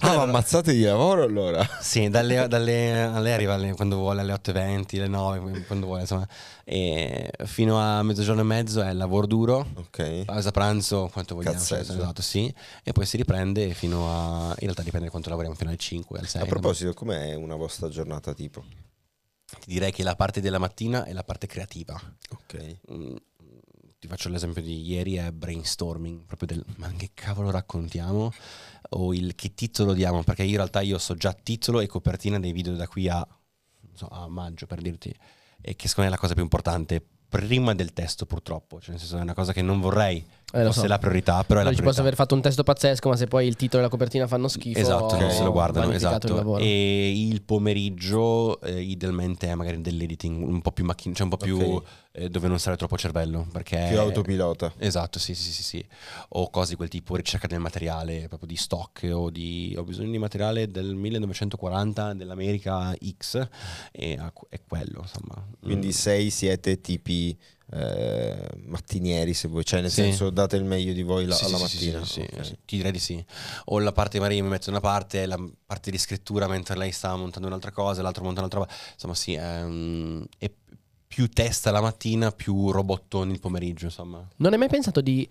[0.00, 1.64] Ah, ma ammazzate di lavoro allora.
[1.80, 6.00] Sì, dalle, dalle- a lei arriva alle- quando vuole alle 8.20, alle 9, quando vuole,
[6.00, 6.26] insomma.
[6.64, 10.24] E fino a mezzogiorno e mezzo è lavoro duro, Ok.
[10.24, 12.52] pausa pranzo, quanto vogliamo, cioè, esatto, sì.
[12.82, 14.48] E poi si riprende fino a...
[14.48, 16.42] In realtà dipende da quanto lavoriamo, fino alle 5, alle 6.
[16.42, 18.64] A proposito, com'è una vostra giornata tipo?
[19.44, 22.00] Ti direi che la parte della mattina è la parte creativa.
[22.30, 22.76] Ok.
[22.90, 23.16] Mm,
[23.98, 28.32] ti faccio l'esempio di ieri è brainstorming proprio del ma che cavolo raccontiamo
[28.90, 32.50] o il che titolo diamo perché in realtà io so già titolo e copertina dei
[32.50, 33.24] video da qui a,
[34.10, 35.14] a maggio per dirti
[35.60, 38.80] e che secondo me è la cosa più importante prima del testo purtroppo.
[38.80, 40.24] Cioè nel senso è una cosa che non vorrei
[40.54, 40.86] Eh, fosse so.
[40.86, 43.46] la priorità però è la priorità posso aver fatto un testo pazzesco, ma se poi
[43.46, 46.34] il titolo e la copertina fanno schifo, Esatto, non se lo guardano, il esatto.
[46.34, 46.62] lavoro.
[46.62, 51.36] E il pomeriggio eh, idealmente è magari dell'editing un po' più macchina, cioè un po'
[51.38, 51.82] più
[52.12, 54.72] eh, dove non serve troppo cervello, perché Più autopilota.
[54.78, 55.84] Esatto, sì, sì, sì, sì.
[56.30, 60.10] O cose di quel tipo, ricerca del materiale, proprio di stock o di ho bisogno
[60.10, 63.48] di materiale del 1940 dell'America X
[63.90, 65.42] e è quello, insomma.
[65.60, 65.90] Quindi Mm.
[65.90, 67.36] sei siete tipi
[67.74, 70.02] eh, mattinieri, se vuoi, cioè nel Sì.
[70.02, 72.04] senso date il meglio di voi la- Sì, alla sì, mattina.
[72.04, 72.44] sì, sì, Ok.
[72.44, 73.24] sì, ti direi di sì.
[73.66, 76.92] O la parte magari mi metto da una parte, la parte di scrittura mentre lei
[76.92, 78.72] sta montando un'altra cosa, l'altro monta un'altra cosa.
[78.92, 80.50] Insomma, sì, mm, è
[81.06, 84.26] più testa la mattina, più robottoni il pomeriggio, insomma.
[84.36, 85.28] Non hai mai pensato di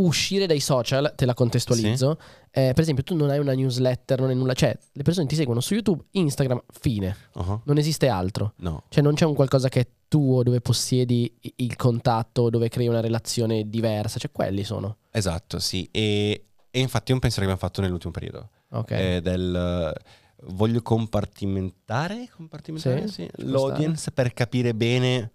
[0.00, 1.12] uscire dai social?
[1.16, 2.18] Te la contestualizzo.
[2.50, 4.52] Eh, per esempio, tu non hai una newsletter, non hai nulla.
[4.52, 7.16] Cioè, le persone ti seguono su YouTube, Instagram, fine.
[7.34, 7.60] Uh-huh.
[7.64, 8.54] Non esiste altro.
[8.56, 8.84] No.
[8.88, 13.00] Cioè, non c'è un qualcosa che è tuo dove possiedi il contatto, dove crei una
[13.00, 14.18] relazione diversa.
[14.18, 14.98] Cioè, quelli sono.
[15.10, 15.88] Esatto, sì.
[15.90, 18.50] E, e infatti è un pensiero che abbiamo fatto nell'ultimo periodo.
[18.70, 18.90] Ok.
[18.90, 19.94] eh, del
[20.42, 25.32] voglio compartimentare, compartimentare Sì, sì, l'audience per capire bene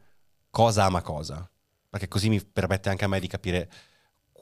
[0.49, 1.47] cosa ama cosa.
[1.89, 3.69] Perché così mi permette anche a me di capire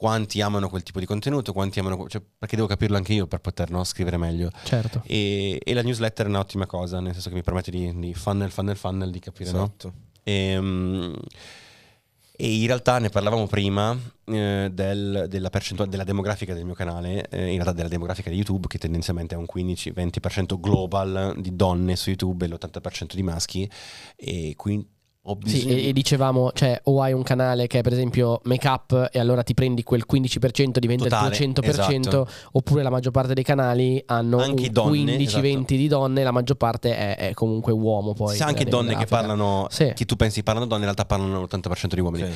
[0.02, 3.38] quanti amano quel tipo di contenuto, quanti amano, cioè, perché devo capirlo anche io per
[3.38, 4.50] poter no, scrivere meglio.
[4.64, 5.00] certo.
[5.06, 8.50] E, e la newsletter è un'ottima cosa, nel senso che mi permette di, di funnel,
[8.50, 9.58] funnel, funnel, di capire, no?
[9.58, 9.92] Esatto.
[10.24, 11.12] E,
[12.34, 17.28] e in realtà ne parlavamo prima eh, del- della percentuale della demografica del mio canale,
[17.28, 21.94] eh, in realtà della demografica di YouTube, che tendenzialmente è un 15-20% global di donne
[21.94, 23.70] su YouTube e l'80% di maschi.
[24.16, 24.91] E quindi
[25.44, 29.08] Sì, e, e dicevamo, cioè, o hai un canale che è per esempio make up
[29.12, 32.28] e allora ti prendi quel 15%, diventa Totale, il tuo 100%, esatto.
[32.52, 35.64] oppure la maggior parte dei canali hanno Anche un donne, 15-20 esatto.
[35.74, 38.34] di donne, la maggior parte è, è comunque uomo poi.
[38.34, 39.92] Sì, anche donne che parlano, Sì.
[39.94, 42.24] che tu pensi parlano donne, in realtà parlano l'80% di uomini.
[42.24, 42.32] Ok.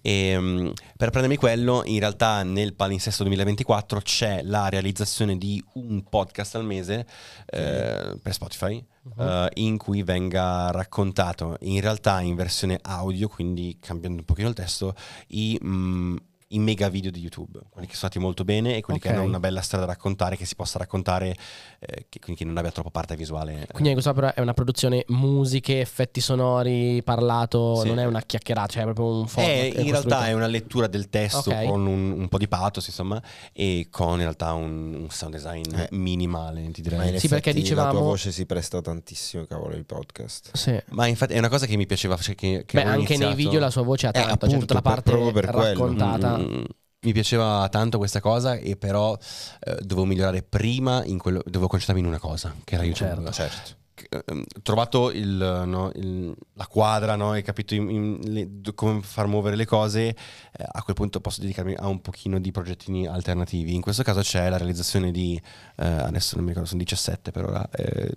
[0.00, 6.02] E, mm, per prendermi quello, in realtà nel palinsesto 2024 c'è la realizzazione di un
[6.08, 7.06] podcast al mese
[7.50, 9.20] eh, per Spotify Mhm.
[9.26, 14.54] eh, in cui venga raccontato in realtà in versione audio, quindi cambiando un pochino il
[14.54, 14.94] testo,
[15.28, 16.16] i, mm,
[16.52, 19.06] i mega video di YouTube, quelli che sono stati molto bene e quelli Ok.
[19.06, 21.36] che hanno una bella storia da raccontare, che si possa raccontare,
[21.78, 23.68] eh, che, quindi che non abbia troppo parte visuale.
[23.70, 27.86] Quindi questa è una produzione musiche, effetti sonori, parlato, Sì.
[27.88, 29.52] non è una chiacchierata, cioè è proprio un format.
[29.52, 31.66] Eh, in realtà è una lettura del testo Ok.
[31.66, 33.22] con un, un po' di pathos, insomma,
[33.52, 35.88] e con in realtà un, un sound design Eh.
[35.92, 37.18] minimale, ti direi.
[37.20, 40.50] Sì, perché dicevamo- la tua voce si presta tantissimo, cavolo, il podcast.
[40.56, 40.76] Sì.
[40.90, 43.34] Ma infatti è una cosa che mi piaceva, cioè che, che Beh, anche nei iniziato-
[43.36, 46.38] video la sua voce ha Eh, tanto, cioè appunto, tutta la parte per quello.
[46.40, 46.64] Mm,
[47.02, 49.16] mi piaceva tanto questa cosa e però
[49.60, 53.30] eh, dovevo migliorare prima in quello, dovevo concentrarmi in una cosa, che era YouTube.
[53.32, 53.32] Certo.
[53.32, 53.78] Certo.
[54.26, 59.26] ehm, trovato il, no, il- la quadra, no, e capito in- in- le- come far
[59.26, 60.14] muovere le cose, eh,
[60.72, 63.74] a quel punto posso dedicarmi a un pochino di progettini alternativi.
[63.74, 65.40] In questo caso c'è la realizzazione di,
[65.76, 68.10] eh, adesso non mi ricordo, sono 17 per ora, eh,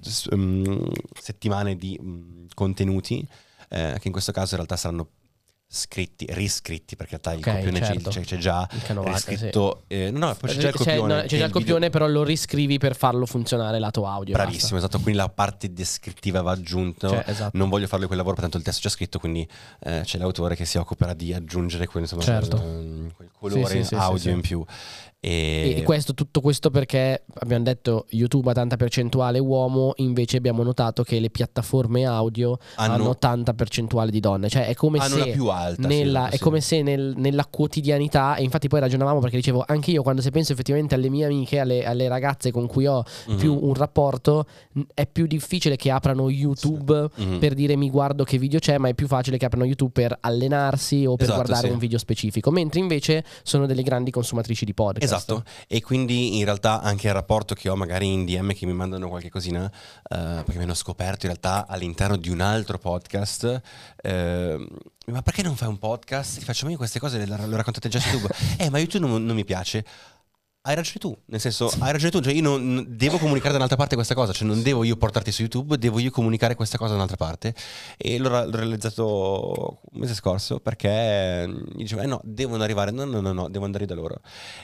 [0.00, 0.86] s- mm,
[1.20, 3.26] settimane di mm, contenuti,
[3.68, 5.08] eh, che in questo caso in realtà saranno
[5.68, 8.10] scritti, riscritti, perché in realtà Ok, il copione c'è- certo.
[8.10, 9.30] c'è, c'è già Il canovacca, sì.
[9.30, 9.82] riscritto.
[9.88, 11.14] eh, no, no, poi c'è già il C'è- copione.
[11.14, 14.34] no, che c'è già il video- copione, però lo riscrivi per farlo funzionare lato audio.
[14.34, 14.98] Bravissimo, esatto.
[15.00, 17.08] Quindi la parte descrittiva va aggiunta.
[17.08, 17.56] Cioè, esatto.
[17.58, 19.46] Non voglio farlo quel lavoro, tanto il testo è già scritto, quindi
[19.80, 22.56] eh, c'è l'autore che si occuperà di aggiungere quel, insomma, Certo.
[22.58, 24.64] quel, quel colore Sì, sì, audio in più.
[25.28, 30.62] E, E questo, tutto questo perché abbiamo detto YouTube ha tanta percentuale uomo, invece abbiamo
[30.62, 34.48] notato che le piattaforme audio hanno, hanno, tanta percentuale di donne.
[34.48, 35.82] Cioè è come hanno se più alta.
[35.82, 36.42] sì, nella- esatto, è sì.
[36.44, 40.30] come se nel- nella quotidianità, e infatti poi ragionavamo perché dicevo, anche io quando se
[40.30, 43.36] penso effettivamente alle mie amiche, alle, alle ragazze con cui ho Mhm.
[43.36, 44.46] più un rapporto,
[44.94, 47.38] è più difficile che aprano YouTube Mhm.
[47.40, 50.16] per dire mi guardo che video c'è, ma è più facile che aprano YouTube per
[50.20, 51.72] allenarsi o per Esatto, guardare sì.
[51.72, 55.02] un video specifico, mentre invece sono delle grandi consumatrici di podcast.
[55.02, 55.14] Esatto,
[55.66, 59.08] e quindi in realtà anche il rapporto che ho magari in DM che mi mandano
[59.08, 59.72] qualche cosina, eh,
[60.08, 63.60] perché mi hanno scoperto in realtà all'interno di un altro podcast,
[64.02, 64.68] eh,
[65.06, 66.38] ma perché non fai un podcast?
[66.38, 68.34] Ti faccio io queste cose le, le raccontate già su YouTube.
[68.58, 69.84] eh, ma YouTube non, non mi piace.
[70.68, 73.58] Hai ragione tu, nel senso, hai ragione tu, cioè io non, non- devo comunicare da
[73.58, 76.76] un'altra parte questa cosa, cioè non devo io portarti su YouTube, devo io comunicare questa
[76.76, 77.54] cosa da un'altra parte.
[77.96, 83.04] E l'ho, l'ho realizzato un mese scorso perché mi dicevo, eh no, devono arrivare, no,
[83.04, 84.16] no, no, no, devo andare da loro.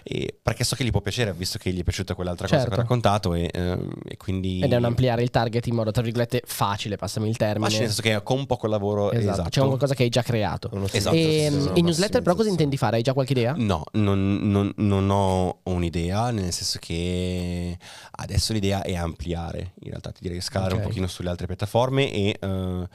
[0.02, 2.62] E perché so che gli può piacere, visto che gli è piaciuta quell'altra cosa che
[2.64, 2.78] Certo.
[2.80, 4.58] ho raccontato e, ehm, e quindi...
[4.60, 7.66] Ed è un ampliare il target in modo, tra virgolette, facile, passami il termine.
[7.66, 9.12] Facile, nel senso che con poco lavoro...
[9.12, 9.48] Esatto, Esatto.
[9.50, 10.68] c'è qualcosa che hai già creato.
[10.90, 12.96] Esatto, e sì, sì, in newsletter però cosa intendi fare?
[12.96, 13.54] Hai già qualche idea?
[13.56, 17.76] No, non, non- non ho un'idea, nel senso che
[18.12, 20.80] adesso l'idea è ampliare, in realtà ti direi scalare Ok.
[20.80, 22.88] un pochino sulle altre piattaforme e eh,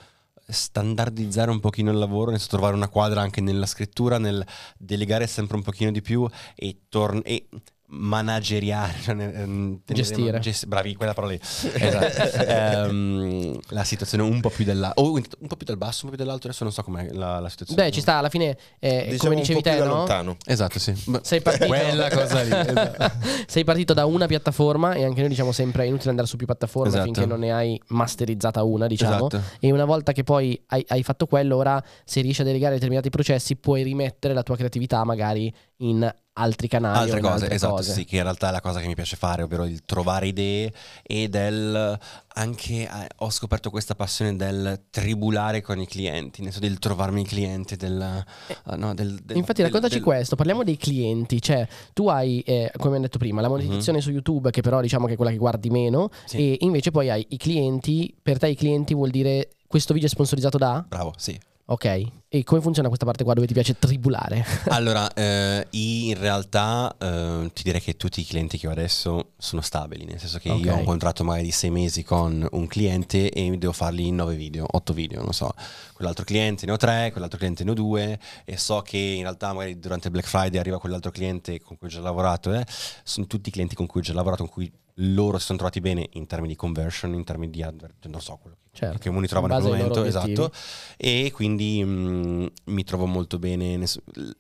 [0.48, 4.46] standardizzare un pochino il lavoro, nel senso trovare una quadra anche nella scrittura, nel
[4.78, 7.48] delegare sempre un pochino di più e, torn- e
[7.90, 10.40] manageriare, ehm, tenere- Gestire.
[10.40, 11.40] gest- bravi, quella parola lì.
[11.42, 12.36] Esatto.
[12.48, 16.16] Ehm, la situazione un po' più della, o un po' più del basso, un po'
[16.16, 17.84] più dell'alto, adesso non so com'è la, la situazione.
[17.84, 19.86] Beh, ci sta, alla fine, eh, Diciamo come dicevi te, no?
[19.86, 20.38] lontano.
[20.46, 20.94] Esatto, sì.
[21.22, 22.52] Sei partito, Quella cosa lì.
[22.52, 23.12] esatto.
[23.48, 26.46] sei partito da una piattaforma e anche noi diciamo sempre è inutile andare su più
[26.46, 27.04] piattaforme Esatto.
[27.06, 29.28] finché non ne hai masterizzata una, diciamo.
[29.28, 29.42] Esatto.
[29.60, 33.10] E una volta che poi hai, hai fatto quello, ora se riesci a delegare determinati
[33.10, 37.00] processi, puoi rimettere la tua creatività magari in altri canali.
[37.06, 37.92] altre cose, altre esatto, cose.
[37.94, 40.72] sì, che in realtà è la cosa che mi piace fare, ovvero il trovare idee
[41.04, 42.00] e del
[42.38, 47.22] anche eh, ho scoperto questa passione del tribulare con i clienti, nel senso del trovarmi
[47.22, 50.36] il cliente, del, ah, no, del- del- Infatti, raccontaci del- questo.
[50.36, 51.42] Parliamo dei clienti.
[51.42, 55.08] Cioè, tu hai, eh, come abbiamo detto prima, la monetizzazione su YouTube, che però diciamo
[55.08, 56.10] che è quella che guardi meno, Mhm.
[56.26, 56.38] Sì.
[56.38, 58.14] e invece poi hai i clienti.
[58.22, 60.86] Per te, i clienti vuol dire questo video è sponsorizzato da?
[60.88, 61.38] Bravo, sì.
[61.70, 62.06] Ok.
[62.30, 64.46] E come funziona questa parte qua dove ti piace tribulare?
[64.70, 69.60] Allora, eh, in realtà eh, ti direi che tutti i clienti che ho adesso sono
[69.62, 70.60] stabili, nel senso che Ok.
[70.64, 74.36] io ho un contratto magari di sei mesi con un cliente e devo fargli nove
[74.36, 75.54] video, otto video, non so.
[75.94, 79.52] Quell'altro cliente ne ho tre, quell'altro cliente ne ho due e so che in realtà
[79.52, 82.54] magari durante Black Friday arriva quell'altro cliente con cui ho già lavorato.
[82.54, 82.66] eh.
[83.04, 86.08] Sono tutti clienti con cui ho già lavorato, con cui loro si sono trovati bene
[86.14, 88.98] in termini di conversion, in termini di advert, non so quello che Certo.
[89.00, 90.52] che uno trovano In quel momento, esatto.
[90.98, 93.78] E quindi mm, mi trovo molto bene.
[93.78, 94.36] l-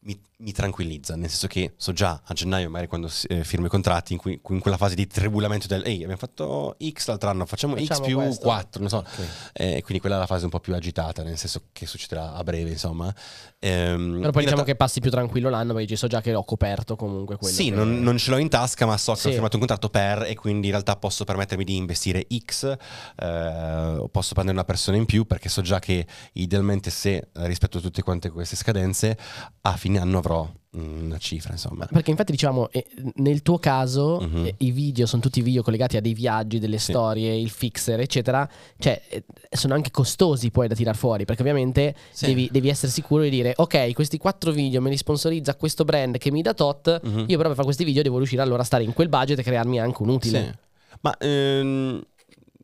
[0.00, 3.68] Mi, mi tranquillizza, nel senso che so già a gennaio, magari quando eh, firmo i
[3.68, 7.44] contratti, in, cui, in quella fase di tribulamento del ehi, abbiamo fatto X l'altro anno,
[7.44, 9.04] facciamo, X Facciamo più questo." 4, non so.
[9.52, 12.42] Eh, quindi quella è la fase un po' più agitata, nel senso che succederà a
[12.44, 13.12] breve, insomma.
[13.58, 16.44] Ehm, Però poi diciamo realtà- che passi più tranquillo l'anno perché so già che ho
[16.44, 17.52] coperto comunque quello.
[17.52, 19.26] sì, che- non, non ce l'ho in tasca, ma so che Sì.
[19.28, 22.76] ho firmato un contratto per e quindi in realtà posso permettermi di investire X,
[23.16, 27.80] eh, posso prendere una persona in più perché so già che idealmente se rispetto a
[27.80, 29.18] tutte quante queste scadenze,
[29.62, 30.27] a fine anno avrò
[30.76, 31.86] mm, una cifra, insomma.
[31.86, 36.00] Perché infatti diciamo, eh, nel tuo caso eh, i video sono tutti video collegati a
[36.00, 36.92] dei viaggi, delle Sì.
[36.92, 38.48] storie, il fixer, eccetera.
[38.78, 42.26] Cioè, eh, sono anche costosi poi da tirar fuori, perché ovviamente Sì.
[42.26, 46.18] devi, devi essere sicuro di dire, ok, questi quattro video me li sponsorizza questo brand
[46.18, 47.18] che mi dà tot, Mhm.
[47.20, 49.42] io però per fare questi video devo riuscire allora a stare in quel budget e
[49.42, 50.40] crearmi anche un utile.
[50.42, 50.66] Sì.
[51.00, 52.02] Ma ehm,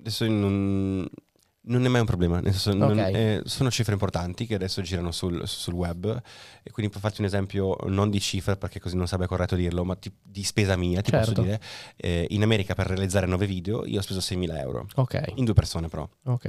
[0.01, 1.07] adesso non,
[1.67, 3.09] non è mai un problema, nel senso, non- Ok.
[3.15, 6.23] eh, sono cifre importanti che adesso girano sul, sul web
[6.62, 9.85] e quindi per farti un esempio non di cifre perché così non sarebbe corretto dirlo,
[9.85, 11.31] ma ti- di spesa mia, ti Certo.
[11.33, 11.61] posso dire,
[11.97, 15.55] eh, in America per realizzare nove video io ho speso 6.000 euro, Ok, in due
[15.55, 16.09] persone però.
[16.25, 16.45] ok.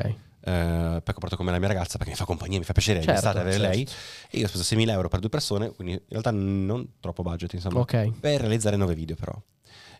[0.48, 2.74] Eh, perché ho portato con me la mia ragazza perché mi fa compagnia, mi fa
[2.74, 3.72] piacere Certo, d'estate avere certo.
[3.72, 3.88] lei
[4.30, 7.54] e io ho speso 6.000 euro per due persone, quindi in realtà non troppo budget
[7.54, 8.12] insomma Ok.
[8.20, 9.34] per realizzare nove video però.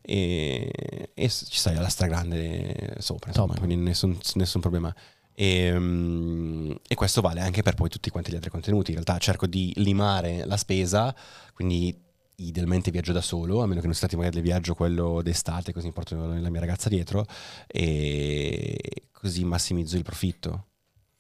[0.06, 3.66] E, e ci stai alla stragrande sopra, insomma, Top.
[3.66, 4.94] quindi nessun, nessun problema.
[5.34, 8.92] E, mm, e questo vale anche per poi tutti quanti gli altri contenuti.
[8.92, 11.14] In realtà cerco di limare la spesa,
[11.54, 12.04] quindi
[12.38, 15.74] idealmente viaggio da solo, a meno che non si tratti magari del viaggio quello d'estate,
[15.74, 17.26] così mi porto la mia ragazza dietro
[17.68, 20.68] e così massimizzo il profitto.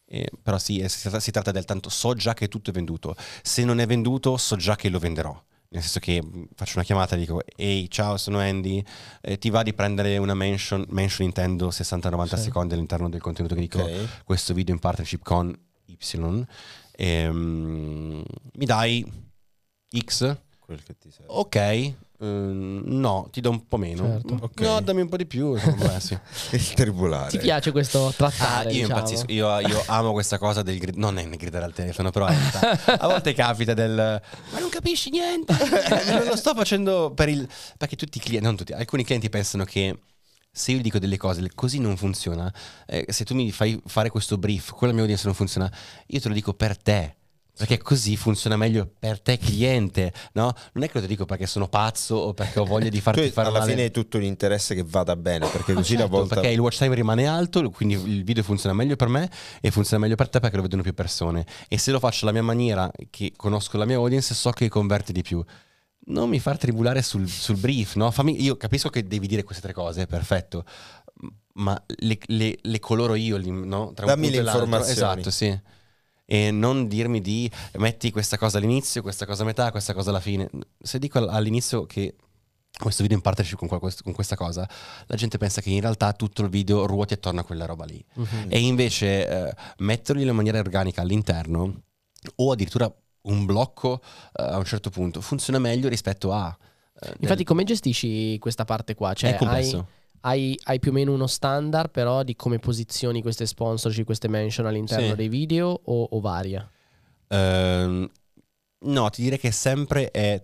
[0.07, 2.73] Eh, però sì, eh, si tratta, si tratta del tanto so già che tutto è
[2.73, 3.15] venduto.
[3.41, 5.43] Se non è venduto, so già che lo venderò.
[5.75, 8.81] Nel senso che mh, faccio una chiamata e dico: Ehi, ciao, sono Andy.
[9.21, 12.43] eh, ti va di prendere una mention, mention intendo 60-90 Sì.
[12.43, 14.23] secondi all'interno del contenuto che dico Ok.
[14.23, 15.53] questo video in partnership con
[15.87, 16.45] Y.
[16.93, 18.23] Ehm,
[18.53, 19.05] mi dai
[19.97, 20.37] X?
[20.59, 21.31] Quel che ti serve.
[21.33, 24.03] Ok, ehm, no, ti do un po' meno.
[24.05, 24.37] Certo.
[24.41, 24.59] Ok.
[24.61, 25.53] No, dammi un po' di più.
[25.55, 26.17] insomma, sì.
[26.51, 27.29] Il tribulare.
[27.29, 28.71] Ti piace questo Ah, trattare?
[28.71, 28.99] io diciamo?
[28.99, 32.25] impazzisco, io, io amo questa cosa del grid- non è nel gridare al telefono, però
[32.27, 35.53] a volte capita del ma non capisci niente,
[36.11, 37.47] non lo sto facendo per il
[37.77, 39.97] perché tutti i clienti, non tutti, alcuni clienti pensano che
[40.51, 42.51] se io dico delle cose così non funziona,
[42.87, 45.69] eh, se tu mi fai fare questo brief, con la mia audience non funziona,
[46.07, 47.15] io te lo dico per te.
[47.57, 50.53] Perché così funziona meglio per te cliente, no?
[50.73, 53.47] Non è che lo dico perché sono pazzo o perché ho voglia di farti fare
[53.47, 53.71] alla male.
[53.71, 56.35] fine hai tutto l'interesse che vada bene, perché Ma così una certo, volta...
[56.35, 59.31] Perché il watch time rimane alto, quindi il video funziona meglio per me
[59.61, 61.45] e funziona meglio per te perché lo vedono più persone.
[61.69, 65.13] E se lo faccio alla mia maniera, che conosco la mia audience, so che converte
[65.13, 65.41] di più.
[66.07, 68.11] Non mi far tribulare sul, sul brief, no?
[68.11, 70.65] Fammi- io capisco che devi dire queste tre cose, perfetto.
[71.53, 73.93] Ma le, le- le coloro io, no?
[73.93, 74.91] Tra un Dammi le informazioni.
[74.91, 75.57] Esatto, sì.
[76.25, 80.19] E non dirmi di metti questa cosa all'inizio, questa cosa a metà, questa cosa alla
[80.19, 80.49] fine.
[80.81, 82.15] Se dico all- all'inizio che
[82.77, 84.67] questo video in partnership con, con questa cosa,
[85.05, 88.03] la gente pensa che in realtà tutto il video ruoti attorno a quella roba lì.
[88.15, 88.45] Mhm.
[88.49, 91.83] E invece eh, metterli in maniera organica all'interno
[92.37, 92.91] o addirittura
[93.27, 94.01] un blocco
[94.33, 96.55] eh, a un certo punto funziona meglio rispetto a...
[97.01, 99.13] eh, Infatti, del- come gestisci questa parte qua?
[99.13, 99.77] Cioè, è complesso.
[99.77, 99.85] hai-
[100.63, 105.09] hai più o meno uno standard, però di come posizioni queste sponsorship, queste mention all'interno
[105.11, 105.15] Sì.
[105.15, 106.67] dei video o, o varia?
[107.27, 108.09] Ehm,
[108.79, 110.43] no, ti direi che sempre è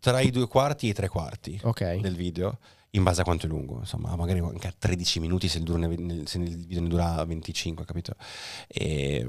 [0.00, 2.00] tra i due quarti e i tre quarti Ok.
[2.00, 2.58] del video,
[2.90, 3.78] in base a quanto è lungo.
[3.78, 7.24] Insomma, magari anche a 13 minuti se il, dura ne- se il video ne dura
[7.24, 8.14] 25, capito?
[8.66, 9.26] E,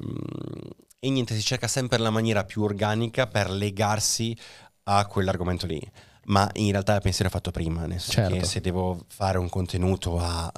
[0.99, 4.35] e niente, si cerca sempre la maniera più organica per legarsi
[4.85, 5.79] a quell'argomento lì.
[6.26, 8.36] Ma in realtà il pensiero è fatto prima, nel senso Certo.
[8.38, 10.49] che se devo fare un contenuto a...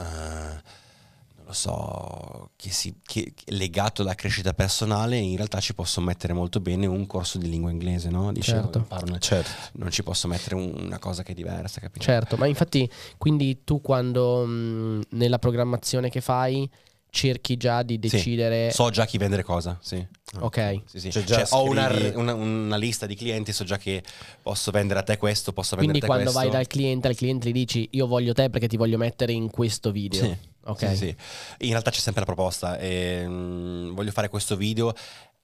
[1.37, 6.33] non lo so, che si, che, legato alla crescita personale, in realtà ci posso mettere
[6.33, 8.31] molto bene un corso di lingua inglese, no?
[8.31, 9.05] Dicevo, Certo.
[9.05, 9.49] una- Certo.
[9.73, 12.03] non ci posso mettere un- una cosa che è diversa, capito?
[12.03, 16.69] Certo, ma infatti, quindi tu quando mh, nella programmazione che fai
[17.15, 17.99] cerchi già di Sì.
[18.17, 18.71] decidere...
[18.71, 20.05] So già chi vendere cosa, sì.
[20.41, 20.81] Ok.
[20.85, 21.11] Sì, sì.
[21.11, 24.03] Cioè, già Cioè, ho una, una- una lista di clienti, so già che
[24.41, 26.39] posso vendere a te questo, posso vendere Quindi a te quando questo.
[26.39, 29.49] vai dal cliente al cliente gli dici io voglio te perché ti voglio mettere in
[29.49, 30.23] questo video.
[30.25, 30.89] Sì, Ok.
[30.89, 31.15] sì, sì.
[31.59, 32.77] In realtà c'è sempre la proposta.
[32.77, 34.93] e, mm, voglio fare questo video.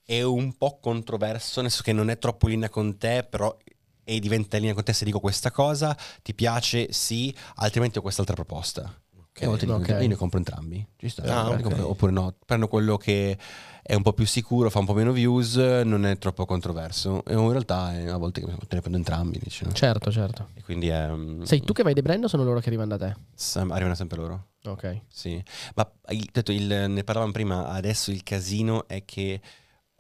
[0.04, 3.56] È un po' controverso, nel senso che non è troppo in linea con te, però
[4.04, 8.02] e diventa in linea con te se dico questa cosa, ti piace, sì, altrimenti ho
[8.02, 8.94] quest'altra proposta.
[9.42, 10.02] E a volte dico, ok.
[10.02, 10.86] io ne compro entrambi.
[10.98, 11.62] Ci sta, Ah, ne ok.
[11.62, 13.38] compro- Oppure no, prendo quello che
[13.82, 17.24] è un po' più sicuro, fa un po' meno views, non è troppo controverso.
[17.26, 19.72] E in realtà eh, a volte te ne prendo entrambi, dici, no?
[19.72, 20.50] Certo, certo.
[20.54, 21.10] E quindi è...
[21.10, 23.16] mm, Sei tu che vai dei brand o sono loro che arrivano da te?
[23.34, 24.48] sem- arrivano sempre loro.
[24.66, 25.02] Ok.
[25.08, 25.44] Sì,
[25.76, 25.90] ma
[26.32, 29.42] detto, il- ne parlavamo prima, adesso il casino è che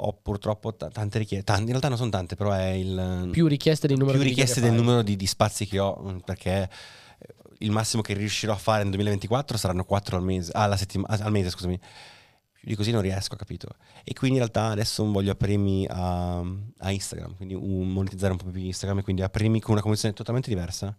[0.03, 3.47] ho purtroppo ta- tante richieste, tanti, in realtà non sono tante, però è il Più
[3.47, 6.69] richieste di numero più richieste del numero di, di spazi che ho, mm, perché
[7.61, 11.07] il massimo che riuscirò a fare nel 2024 saranno 4 al mese, ah, alla settima-
[11.07, 11.79] al mese, scusami.
[12.51, 13.69] Più di così non riesco, capito?
[14.03, 18.45] E quindi in realtà adesso voglio aprirmi a, a Instagram, quindi un- monetizzare un po'
[18.51, 20.95] più Instagram e quindi aprirmi con una comunicazione totalmente diversa.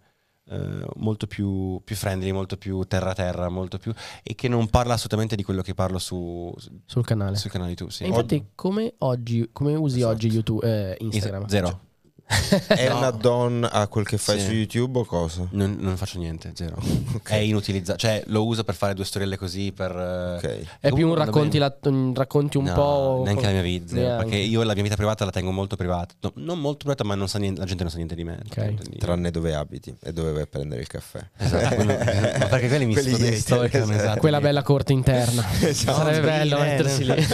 [0.51, 3.93] eh, molto più, più friendly, molto più terra terra, molto più
[4.25, 6.53] e che non parla assolutamente di quello che parlo su,
[6.85, 7.37] sul canale.
[7.37, 7.93] sul canale YouTube.
[7.93, 8.07] Sì.
[8.07, 10.13] Infatti, come, oggi, come usi Esatto.
[10.15, 11.47] oggi YouTube, eh, Instagram?
[11.47, 11.81] Zero.
[12.67, 12.97] È No.
[12.99, 14.47] un add-on a quel che fai Sì.
[14.47, 15.47] su YouTube o cosa?
[15.51, 16.77] Non, non faccio niente, zero.
[17.25, 17.99] È inutilizzato.
[17.99, 19.71] Cioè, lo uso per fare due storielle così.
[19.73, 20.67] Per, eh, Ok.
[20.81, 23.23] È più un racconti, la- un, racconti un No, po'.
[23.25, 23.95] Neanche la mia vita.
[23.95, 24.23] Neanche.
[24.25, 26.15] Perché io la mia vita privata la tengo molto privata.
[26.21, 28.39] No, non molto privata, ma non sa niente- la gente non sa niente di me.
[28.53, 31.21] Quindi- Tranne dove abiti e dove vai a prendere il caffè.
[31.37, 31.93] Esatto, quello-
[32.39, 33.99] ma perché quelli mi Quelli sto- hater, stalkano, esatto.
[34.03, 34.21] esatto.
[34.21, 35.45] Quella bella corte interna.
[35.61, 35.99] Esatto.
[35.99, 37.27] Sarebbe bello mettersi lì.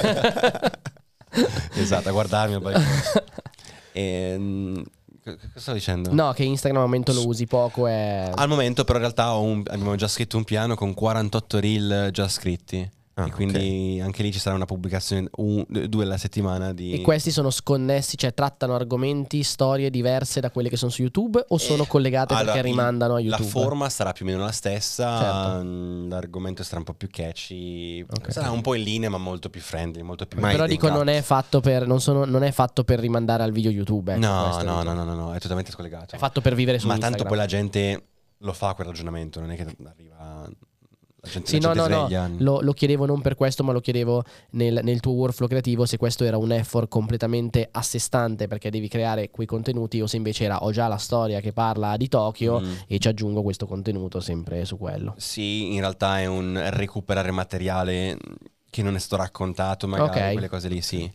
[1.74, 2.86] esatto, a guardarmi al balcone.
[3.98, 4.82] Ehm,
[5.24, 6.12] co- cosa stavo dicendo?
[6.12, 7.86] no, che Instagram al momento lo usi poco.
[7.86, 8.30] È...
[8.34, 12.08] Al momento, però, in realtà ho un- abbiamo già scritto un piano con 48 reel
[12.12, 12.88] già scritti.
[13.18, 16.92] Ah, e quindi anche lì ci sarà una pubblicazione, un- due alla settimana di...
[16.92, 21.44] E questi sono sconnessi, cioè trattano argomenti, storie diverse da quelle che sono su YouTube
[21.48, 23.42] o sono collegate Eh, Allora, perché rimandano a YouTube?
[23.44, 25.64] La forma sarà più o meno la stessa, Certo.
[25.64, 28.30] mm, l'argomento sarà un po' più catchy, Ok.
[28.32, 30.38] sarà un po' in linea ma molto più friendly, molto più...
[30.38, 33.50] Ma Però dico non è, fatto per, non, sono- non è fatto per rimandare al
[33.50, 34.12] video YouTube.
[34.14, 36.14] ecco, no, no, no, no, no, è totalmente scollegato.
[36.14, 37.18] È fatto per vivere su ma Instagram.
[37.18, 38.02] tanto poi la gente
[38.38, 40.48] lo fa quel ragionamento, non è che arriva...
[41.20, 42.08] Gente, Sì, no, no, no,
[42.38, 45.96] lo, lo chiedevo non per questo, ma lo chiedevo nel, nel tuo workflow creativo se
[45.96, 50.16] questo era un effort completamente a sé stante perché devi creare quei contenuti o se
[50.16, 52.72] invece era ho già la storia che parla di Tokyo Mm.
[52.86, 55.14] e ci aggiungo questo contenuto sempre su quello.
[55.18, 58.16] Sì, in realtà è un recuperare materiale
[58.70, 60.32] che non è stato raccontato, magari Ok.
[60.32, 61.10] quelle cose lì, sì.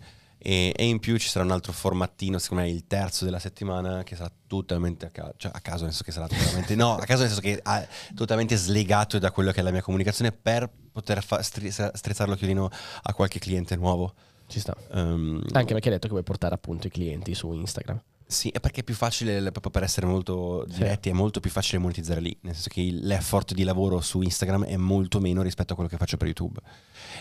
[0.46, 4.04] E, e in più ci sarà un altro formattino, secondo me il terzo della settimana,
[4.04, 7.06] che sarà totalmente a caso, cioè a caso nel senso che sarà totalmente, no, a
[7.06, 10.70] caso nel senso che è totalmente slegato da quello che è la mia comunicazione per
[10.92, 12.70] poter fa- stri- strizzare l'occhiolino
[13.04, 14.14] a qualche cliente nuovo.
[14.48, 14.76] Ci sta.
[14.92, 18.02] Ehm, Anche perché hai detto che vuoi portare appunto i clienti su Instagram.
[18.34, 20.78] Sì, è perché è più facile, proprio per essere molto Sì.
[20.78, 24.66] diretti, è molto più facile monetizzare lì, nel senso che l'effort di lavoro su Instagram
[24.66, 26.60] è molto meno rispetto a quello che faccio per YouTube.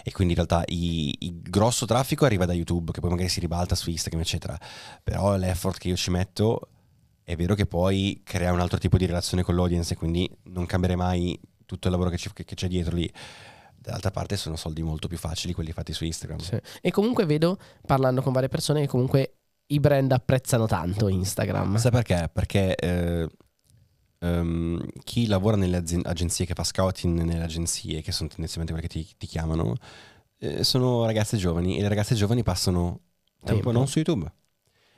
[0.03, 3.41] E quindi in realtà i- il grosso traffico arriva da YouTube, che poi magari si
[3.41, 4.59] ribalta su Instagram, eccetera.
[5.03, 6.69] Però l'effort che io ci metto
[7.25, 10.67] è vero che poi crea un altro tipo di relazione con l'audience e quindi non
[10.67, 13.11] cambierei mai tutto il lavoro che, ci- che- che c'è dietro lì.
[13.77, 16.39] Dall'altra parte sono soldi molto più facili quelli fatti su Instagram.
[16.39, 16.57] Sì.
[16.81, 19.39] E comunque vedo, parlando con varie persone, che comunque
[19.73, 21.77] i brand apprezzano tanto Instagram.
[21.77, 22.29] Sai perché?
[22.33, 23.29] Perché eh,
[24.21, 28.89] ehm, chi lavora nelle azi- agenzie, che fa scouting nelle agenzie, che sono tendenzialmente quelle
[28.89, 29.75] che ti, ti chiamano,
[30.39, 33.01] eh, sono ragazze giovani e le ragazze giovani passano
[33.45, 33.73] tempo, Tempo.
[33.73, 34.31] non su YouTube.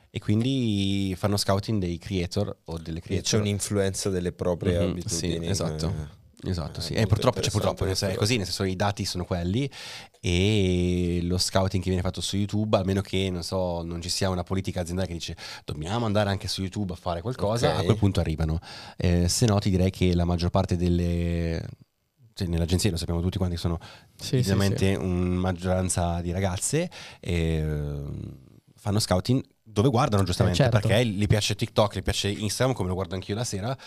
[0.09, 3.39] E quindi fanno scouting dei creator o delle E C'è creator.
[3.41, 5.43] un'influenza delle proprie Mhm, abitudini.
[5.45, 5.87] sì, esatto.
[5.87, 6.23] eh.
[6.49, 6.93] Esatto, Eh, sì.
[6.93, 9.69] E molto purtroppo, cioè, purtroppo è così, nel senso i dati sono quelli
[10.19, 14.09] e lo scouting che viene fatto su YouTube, a meno che non so, non ci
[14.09, 17.79] sia una politica aziendale che dice dobbiamo andare anche su YouTube a fare qualcosa, Ok.
[17.79, 18.59] a quel punto arrivano.
[18.97, 21.63] Eh, se no ti direi che la maggior parte delle...
[22.33, 23.79] Cioè, nell'agenzia lo sappiamo tutti quanti sono
[24.17, 24.51] Sì, sì, sì.
[24.51, 26.89] ovviamente una maggioranza di ragazze
[27.21, 28.37] e ehm,
[28.75, 30.85] fanno scouting dove guardano giustamente Eh, certo.
[30.85, 33.77] perché gli piace TikTok, gli piace Instagram come lo guardo anch'io la sera,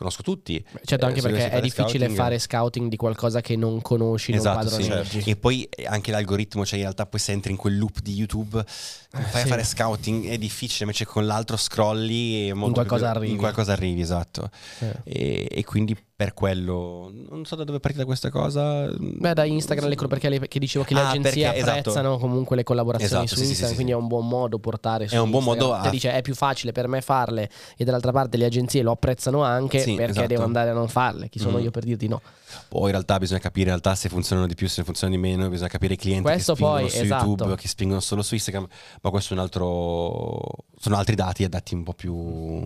[0.00, 0.64] conosco tutti.
[0.84, 4.40] Certo, anche Eh, perché è difficile scouting- fare scouting di qualcosa che non conosci, non
[4.40, 4.76] Esatto, sì.
[4.88, 5.22] padroneggi.
[5.30, 8.14] E poi eh, anche l'algoritmo, cioè in realtà poi se entri in quel loop di
[8.14, 9.36] YouTube, fai Eh, sì.
[9.36, 13.32] a fare scouting, è difficile, invece con l'altro scrolli e molto qualcosa più- arrivi.
[13.32, 14.50] In qualcosa arrivi, esatto.
[14.78, 14.94] Eh.
[15.04, 18.86] E, e quindi per quello, non so da dove è partita questa cosa.
[18.94, 21.78] Beh, da Instagram, le- perché, le- che dicevo che le Ah, agenzie perché- esatto.
[21.78, 23.98] apprezzano comunque le collaborazioni Esatto, su sì, Instagram, sì, quindi sì.
[23.98, 25.68] è un buon modo portare su È un buon Instagram.
[25.70, 28.82] modo a- Te dice è più facile per me farle e dall'altra parte le agenzie
[28.82, 30.26] lo apprezzano anche perché esatto.
[30.26, 31.30] devo andare a non farle.
[31.30, 31.62] Chi sono Mm.
[31.62, 32.20] io per dirti no?
[32.68, 35.48] Poi in realtà bisogna capire in realtà se funzionano di più, se funzionano di meno,
[35.48, 37.24] bisogna capire i clienti Questo che spingono poi, su esatto.
[37.24, 38.66] YouTube, che spingono solo su Instagram,
[39.00, 40.42] ma questo è un altro
[40.78, 42.62] sono altri dati e dati un po' più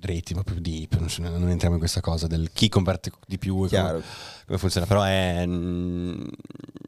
[0.00, 3.56] un po' più deep, non, entriamo in questa cosa del chi converte di più e
[3.56, 4.02] come, Chiaro.
[4.46, 6.22] come funziona, però è mm,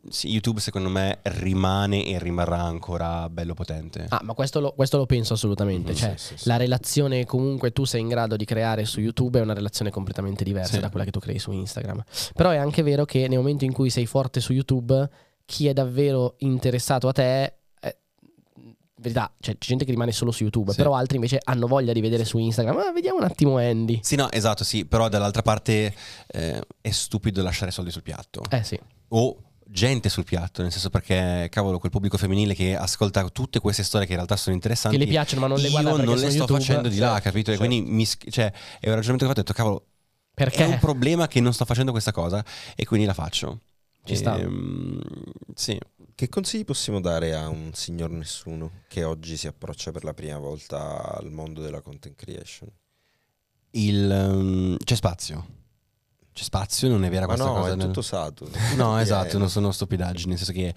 [0.08, 4.06] sì, YouTube secondo me rimane e rimarrà ancora bello potente.
[4.08, 5.92] Ah, ma questo lo, questo lo penso assolutamente.
[5.92, 6.48] Mm, cioè, sì, sì, sì.
[6.48, 9.90] la relazione che comunque tu sei in grado di creare su YouTube è una relazione
[9.90, 10.80] completamente diversa Sì.
[10.80, 12.02] da quella che tu crei su Instagram.
[12.34, 15.08] Però è anche vero che nel momento in cui sei forte su YouTube,
[15.44, 17.54] chi è davvero interessato a te.
[19.00, 20.76] Verità, cioè, c'è gente che rimane solo su YouTube, Sì.
[20.76, 22.76] però altri invece hanno voglia di vedere su Instagram.
[22.76, 24.00] Ma vediamo un attimo Andy.
[24.02, 25.94] Sì, no, esatto, sì, però dall'altra parte
[26.26, 28.42] eh, è stupido lasciare soldi sul piatto.
[28.50, 28.78] Eh sì.
[29.08, 29.42] o
[29.72, 34.04] gente sul piatto, nel senso perché, cavolo, quel pubblico femminile che ascolta tutte queste storie
[34.04, 34.98] che in realtà sono interessanti.
[34.98, 36.58] Che le piacciono, ma non le io guarda perché non le sto YouTube.
[36.58, 37.52] facendo di là, Certo, capito?
[37.52, 39.86] E quindi mi cioè, è un ragionamento che ho fatto, ho detto, cavolo,
[40.34, 40.64] Perché?
[40.64, 42.44] è un problema che non sto facendo questa cosa
[42.74, 43.60] e quindi la faccio.
[44.04, 44.36] Ci sta.
[44.38, 45.00] Ehm,
[45.54, 45.78] sì.
[46.20, 50.36] Che consigli possiamo dare a un signor nessuno che oggi si approccia per la prima
[50.36, 52.68] volta al mondo della content creation?
[53.70, 55.46] Il, ehm, c'è spazio.
[56.30, 57.72] C'è spazio, non è vera Ma questa no, cosa.
[57.72, 58.50] è nel- tutto saturo.
[58.50, 58.98] No, Pieno.
[59.00, 60.74] esatto, non sono stupidaggini, nel senso che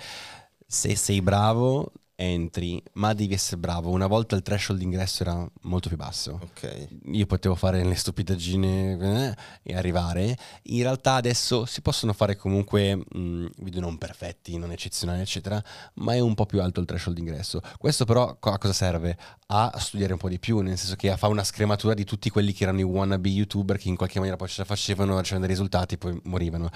[0.65, 3.89] se sei bravo entri, ma devi essere bravo.
[3.89, 6.39] Una volta il threshold d'ingresso era molto più basso.
[6.41, 6.87] Ok.
[7.05, 10.37] Io potevo fare le stupidaggine eh, e arrivare.
[10.63, 15.61] In realtà adesso si possono fare comunque mh, video non perfetti, non eccezionali, eccetera,
[15.95, 17.61] ma è un po' più alto il threshold d'ingresso.
[17.77, 19.17] Questo però a cosa serve?
[19.47, 22.53] A studiare un po' di più, nel senso che fa una scrematura di tutti quelli
[22.53, 25.55] che erano i wannabe youtuber che in qualche maniera poi ce la facevano, facevano dei
[25.55, 26.69] risultati e poi morivano.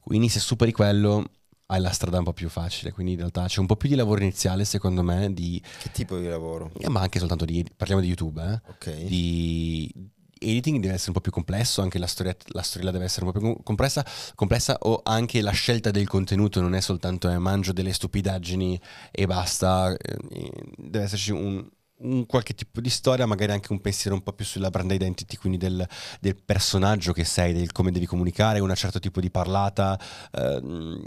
[0.00, 1.24] Quindi se superi quello
[1.72, 3.94] hai la strada un po' più facile, quindi in realtà c'è un po' più di
[3.94, 6.70] lavoro iniziale secondo me, di, Che tipo di lavoro?
[6.78, 8.70] eh, ma anche soltanto di, parliamo di YouTube, eh?
[8.70, 9.04] Ok.
[9.04, 9.92] di
[10.38, 13.32] editing deve essere un po' più complesso, anche la storia, la storia deve essere un
[13.32, 14.04] po' più complessa,
[14.34, 18.78] complessa, o anche la scelta del contenuto non è soltanto eh, mangio delle stupidaggini
[19.10, 21.64] e basta, eh, deve esserci un,
[21.98, 25.36] un qualche tipo di storia, magari anche un pensiero un po' più sulla brand identity,
[25.36, 25.86] quindi del,
[26.20, 29.96] del personaggio che sei, del come devi comunicare, un certo tipo di parlata,
[30.32, 31.04] ehm,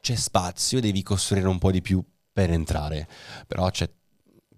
[0.00, 3.08] c'è spazio, devi costruire un po' di più per entrare,
[3.46, 3.90] però c'è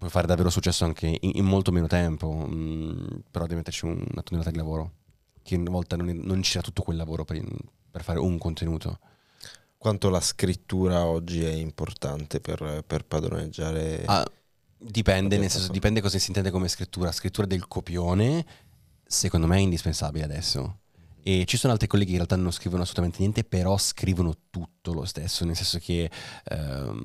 [0.01, 4.03] puoi fare davvero successo anche in, in molto meno tempo, mm, però devi metterci un-
[4.11, 4.93] una tonnellata di lavoro,
[5.43, 7.39] che una volta non, è- non c'era tutto quel lavoro per,
[7.91, 8.99] per fare un contenuto.
[9.77, 14.05] Quanto la scrittura oggi è importante per, per padroneggiare.
[14.07, 14.27] Ah,
[14.79, 17.13] dipende, nel senso, dipende cosa si intende come scrittura.
[17.13, 18.45] Scrittura del copione,
[19.05, 20.80] secondo me è indispensabile adesso.
[21.23, 24.93] E ci sono altri colleghi che in realtà non scrivono assolutamente niente, però scrivono tutto
[24.93, 26.11] lo stesso, nel senso che
[26.45, 27.03] ehm,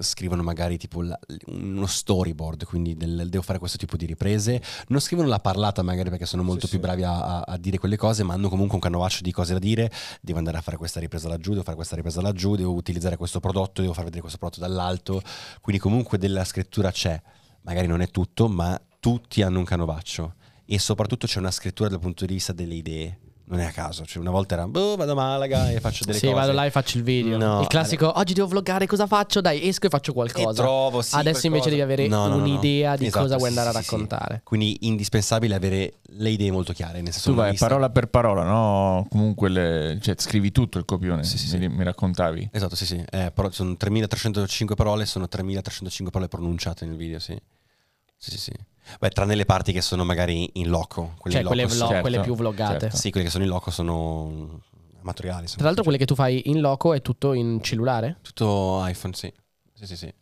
[0.00, 4.62] scrivono magari tipo la- uno storyboard, quindi del- devo fare questo tipo di riprese.
[4.88, 6.84] Non scrivono la parlata magari perché sono molto Sì, più sì.
[6.84, 9.58] bravi a, a- a dire quelle cose, ma hanno comunque un canovaccio di cose da
[9.58, 9.90] dire.
[10.20, 13.40] Devo andare a fare questa ripresa laggiù, devo fare questa ripresa laggiù, devo utilizzare questo
[13.40, 15.22] prodotto, devo far vedere questo prodotto dall'alto.
[15.60, 17.20] Quindi comunque della scrittura c'è,
[17.62, 20.34] magari non è tutto, ma tutti hanno un canovaccio.
[20.66, 23.18] E soprattutto c'è una scrittura dal punto di vista delle idee.
[23.50, 26.18] Non è a caso, cioè una volta era, boh, vado a Malaga e faccio delle
[26.18, 26.38] sì, cose.
[26.38, 27.36] vado là e faccio il video.
[27.36, 29.40] No, il classico, oggi devo vloggare, cosa faccio?
[29.40, 30.62] Dai, esco e faccio E qualcosa.
[30.62, 31.70] trovo, sì, Adesso invece qualcosa.
[31.70, 32.42] devi avere No, no, no, no.
[32.44, 33.90] un'idea di Esatto, cosa vuoi sì, andare sì, a sì.
[33.90, 34.40] raccontare.
[34.44, 37.00] Quindi indispensabile avere le idee molto chiare.
[37.02, 39.06] Nel senso Tu vai lista- parola per parola, no?
[39.10, 41.68] Comunque le- cioè, scrivi tutto il copione, Sì, sì, mi, sì.
[41.74, 42.50] mi raccontavi.
[42.52, 43.04] Esatto, sì, sì.
[43.10, 47.36] Eh, però sono 3305 parole, sono 3305 parole pronunciate nel video, sì.
[48.16, 48.52] Sì, sì, sì.
[48.98, 51.14] Beh, tranne le parti che sono magari in loco.
[51.18, 52.78] Quelle, Cioè, in quelle, loco vlog, sono- certo, quelle più vloggate.
[52.80, 52.96] certo.
[52.96, 54.60] Sì, quelle che sono in loco sono
[55.00, 55.46] amatoriali.
[55.46, 58.18] Tra l'altro, quelle che tu fai in loco è tutto in cellulare?
[58.22, 59.32] Tutto iPhone, sì.
[59.74, 60.14] Sì, sì, sì.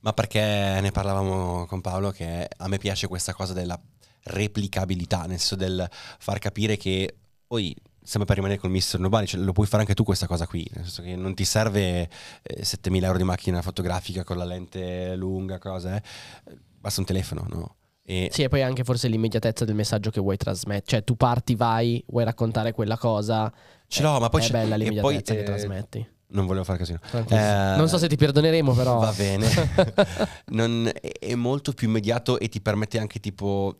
[0.00, 3.78] Ma perché ne parlavamo con Paolo che a me piace questa cosa della
[4.22, 7.16] replicabilità, nel senso del far capire che
[7.46, 10.46] poi sempre per rimanere col Mister Nobody, cioè, lo puoi fare anche tu questa cosa
[10.46, 12.08] qui, nel senso che non ti serve
[12.42, 16.02] eh, 7000 euro di macchina fotografica con la lente lunga, cose,
[16.46, 16.56] eh.
[16.78, 17.74] basta un telefono, no?
[18.02, 20.84] E Sì, e poi anche forse l'immediatezza del messaggio che vuoi trasmettere.
[20.86, 23.52] Cioè, tu parti, vai, vuoi raccontare quella cosa.
[23.86, 26.08] ce l'ho, ma poi è c'è- bella l'immediatezza poi, che eh, trasmetti.
[26.32, 27.00] Non volevo fare casino.
[27.12, 28.98] Eh, non so se ti perdoneremo, però.
[29.00, 29.46] Va bene.
[30.50, 33.76] Non- è, è molto più immediato e ti permette anche tipo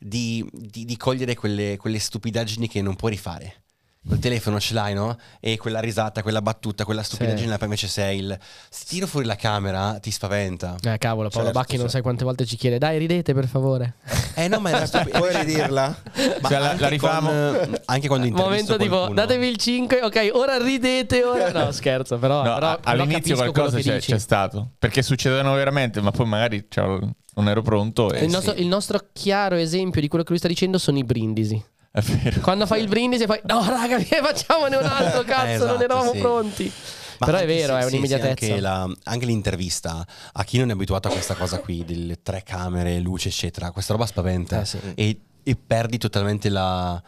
[0.00, 3.62] di, di- di cogliere quelle, quelle stupidaggini che non puoi rifare.
[4.08, 5.18] Col telefono ce l'hai, no?
[5.38, 8.38] E quella risata, quella battuta, quella stupidaggine, poi invece sei il...
[8.70, 10.76] Se tiro fuori la camera ti spaventa.
[10.82, 11.90] Eh, cavolo, Paolo Certo, Bacchi non certo.
[11.92, 13.96] sai quante volte ci chiede, dai, ridete per favore.
[14.34, 15.18] Eh no, ma è stupido.
[15.18, 15.94] Puoi ridirla?
[16.40, 17.28] Ma Cioè, la- la rifamo?
[17.28, 19.14] con, eh, anche quando intervisto Momento tipo, qualcuno.
[19.14, 21.52] datevi il 5, ok, ora ridete, ora...
[21.64, 22.42] No, scherzo, però...
[22.42, 24.70] No, però- all'inizio qualcosa c'è, c'è stato.
[24.78, 26.86] Perché succedevano veramente, ma poi magari cioè,
[27.34, 28.10] non ero pronto.
[28.10, 31.04] E Il nostro, il nostro chiaro esempio di quello che lui sta dicendo sono i
[31.04, 31.62] brindisi.
[31.98, 32.40] È vero.
[32.40, 35.82] Quando fai il brindisi e poi, no raga, facciamone un altro, cazzo, Eh, esatto, non
[35.82, 36.18] eravamo sì.
[36.18, 36.72] pronti.
[37.20, 38.44] Ma Però è vero, se- è sì, sì, un'immediatezza.
[38.52, 42.42] anche, la- anche l'intervista a chi non è abituato a questa cosa qui, delle tre
[42.44, 44.78] camere, luce, eccetera, questa roba spaventa Eh, sì.
[44.94, 47.02] e, e perdi totalmente la,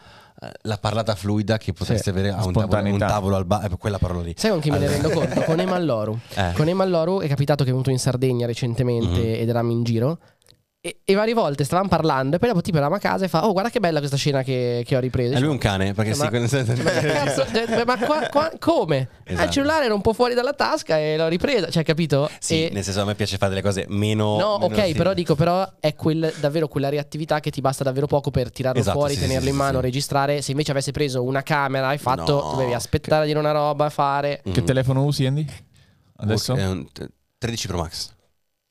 [0.63, 3.05] la parlata fluida che potresti Sì, avere a un tavolo, spontaneità.
[3.05, 4.33] un tavolo al bar, quella parola lì.
[4.35, 5.41] Sai con chi me ne Allora- rendo conto?
[5.43, 6.19] Con Emalloru.
[6.33, 6.51] Eh.
[6.55, 9.41] Con Emalloru è capitato che è venuto in Sardegna recentemente Mhm.
[9.41, 10.19] ed eravamo in giro.
[10.83, 13.45] E, e varie volte stavamo parlando e poi dopo tipo eravamo a casa e fa
[13.45, 16.15] Oh guarda che bella questa scena che, che ho ripreso È lui un cane, perché
[16.15, 17.45] Ma- sì, Ma, che cazzo?
[17.45, 18.97] Cioè, ma qua- qua- come?
[19.23, 19.45] Eh, Esatto.
[19.45, 22.27] Il cellulare era un po' fuori dalla tasca e l'ho ripresa Cioè capito?
[22.39, 24.39] Sì, E- nel senso a me piace fare delle cose meno...
[24.39, 24.93] No, meno ok, sì.
[24.95, 28.79] però dico, però è quel- davvero quella reattività che ti basta davvero poco per tirarlo
[28.79, 29.83] Esatto, fuori, sì, tenerlo sì, in mano, sì.
[29.85, 30.41] registrare.
[30.41, 32.51] Se invece avessi preso una camera, hai fatto, No.
[32.53, 34.41] dovevi aspettare a dire una roba, fare.
[34.43, 34.65] Che Mhm.
[34.65, 35.45] telefono usi, Andy?
[36.17, 36.55] Adesso?
[36.55, 37.07] È un t-
[37.37, 38.15] 13 Pro Max.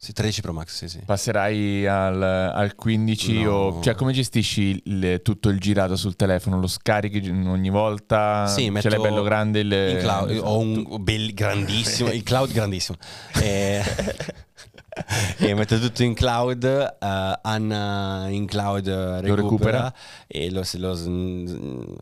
[0.03, 1.01] Sì, 13 Pro Max, sì, sì.
[1.05, 3.51] Passerai al, al 15 No.
[3.53, 3.83] o...
[3.83, 6.59] Cioè, come gestisci il- tutto il girato sul telefono?
[6.59, 8.47] Lo scarichi ogni volta?
[8.47, 9.99] Sì, Ce metto l'hai bello grande il...
[10.01, 12.97] Cloud, ho un bel- grandissimo, il cloud grandissimo.
[13.43, 13.83] E,
[15.39, 19.95] e metto tutto in cloud, eh, Anna in cloud recupera, recupera.
[20.27, 21.07] e lo, se lo s-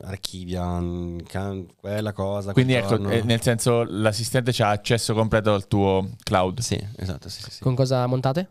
[0.05, 2.53] archivia mm, can- quella cosa.
[2.53, 6.61] Quindi ecco, eh, nel senso l'assistente ha accesso completo al tuo cloud.
[6.61, 7.63] Sì, esatto, sì, sì, sì.
[7.63, 8.49] Con cosa montate?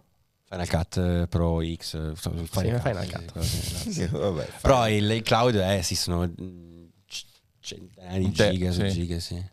[0.50, 2.48] Final Cut eh, Pro X, Final,
[2.80, 3.32] Final sì, Cut.
[3.32, 4.06] quello sì, esatto, sì.
[4.06, 6.32] Vabbè, Però il, il cloud, eh, sì, sono
[7.60, 9.44] centinaia di giga su giga, sì.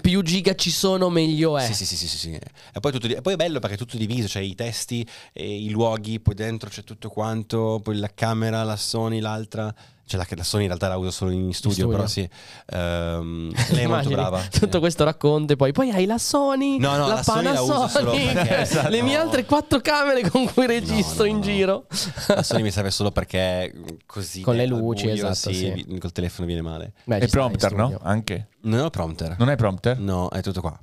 [0.00, 1.64] Più giga ci sono, meglio è.
[1.64, 2.30] Sì, sì, sì, sì, sì.
[2.32, 5.70] E poi, tutto e poi è bello perché è tutto diviso, cioè i testi, i
[5.70, 9.74] luoghi, poi dentro c'è tutto quanto, poi la camera, la Sony, l'altra,
[10.08, 11.88] Cioè la, la Sony in realtà la uso solo in studio, studio.
[11.96, 12.28] però sì.
[12.66, 14.40] Ehm, lei è molto brava.
[14.48, 14.78] Tutto sì.
[14.78, 17.88] questo racconto e poi, poi hai la Sony, No, no, la, la Sony la uso
[17.88, 18.88] solo Panasonic, perché- esatto.
[18.88, 21.42] le mie altre quattro camere con cui registro no, in no.
[21.42, 21.86] giro.
[22.28, 23.72] La Sony mi serve solo perché
[24.06, 25.70] così Con le luci, buio, esatto, sì.
[25.72, 26.92] vi- Col telefono viene male.
[27.02, 27.98] Beh, E prompter, no?
[28.02, 28.48] Anche.
[28.62, 29.34] Non ho prompter.
[29.38, 29.98] Non hai prompter?
[29.98, 30.78] No, è tutto qua.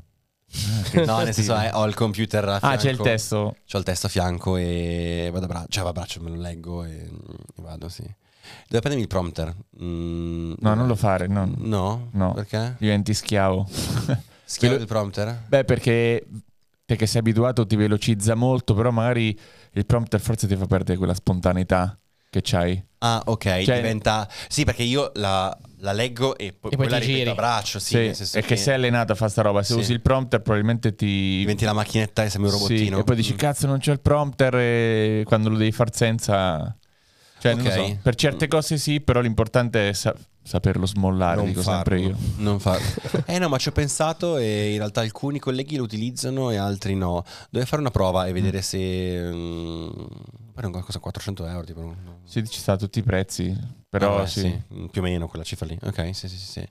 [0.92, 2.76] che No, nel senso, eh, ho il computer a fianco.
[2.76, 3.56] Ah, c'è il testo.
[3.72, 5.68] C'ho il testo a fianco e vado a braccio.
[5.70, 8.04] Cioè, vado a braccio, me lo leggo e, e vado, sì.
[8.68, 9.54] Dove prendermi il prompter?
[9.82, 11.50] Mm, No, non lo fare, no.
[11.58, 12.10] No?
[12.12, 12.34] No.
[12.34, 12.76] Perché?
[12.80, 13.68] Diventi schiavo.
[14.46, 15.44] Schiavo del prompter?
[15.48, 16.26] Beh, perché
[16.86, 19.38] te che sei abituato ti velocizza molto, però magari
[19.72, 21.98] il prompter forse ti fa perdere quella spontaneità
[22.30, 22.84] che c'hai.
[23.00, 24.28] Ah, ok, Cioè- diventa...
[24.48, 27.30] Sì, perché io la, la leggo e poi, E poi la ripeto giri.
[27.30, 27.86] a braccio, sì.
[27.90, 29.64] Sì, nel senso è che sei allenato a fare sta roba.
[29.64, 29.80] Se Sì.
[29.80, 31.38] usi il prompter probabilmente ti...
[31.40, 33.00] Diventi la macchinetta e sembri un Sì, robottino.
[33.00, 33.38] e poi dici Mm.
[33.38, 36.76] cazzo non c'è il prompter e quando lo devi far senza...
[37.44, 37.76] Cioè, non lo Ok.
[37.90, 37.98] so.
[38.02, 42.12] Per certe cose sì, però l'importante è sa- saperlo smollare, Non dico sempre farlo.
[42.12, 42.18] io.
[42.38, 42.78] Non fa...
[43.28, 46.96] eh no, ma ci ho pensato e in realtà alcuni colleghi lo utilizzano e altri
[46.96, 47.24] no.
[47.50, 48.80] Dovrei fare una prova e vedere se...
[49.30, 49.90] mm,
[50.54, 51.82] poi è una cosa 400 euro, tipo...
[51.82, 51.96] no?
[52.24, 53.54] Sì, ci sta tutti i prezzi,
[53.90, 54.62] però Ah, beh, sì.
[54.74, 55.78] mm, Più o meno quella cifra lì.
[55.84, 56.46] Ok, sì, sì, sì.
[56.46, 56.68] sì.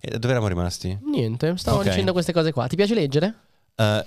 [0.00, 0.98] E dove eravamo rimasti?
[1.04, 1.84] Niente, stavo Ok.
[1.84, 2.66] dicendo queste cose qua.
[2.66, 3.34] Ti piace leggere?
[3.76, 4.02] Uh,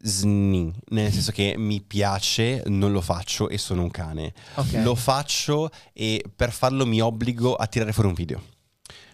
[0.00, 4.32] sni, nel senso che mi piace, non lo faccio e sono un cane.
[4.54, 4.74] Ok.
[4.82, 8.42] Lo faccio e per farlo mi obbligo a tirare fuori un video.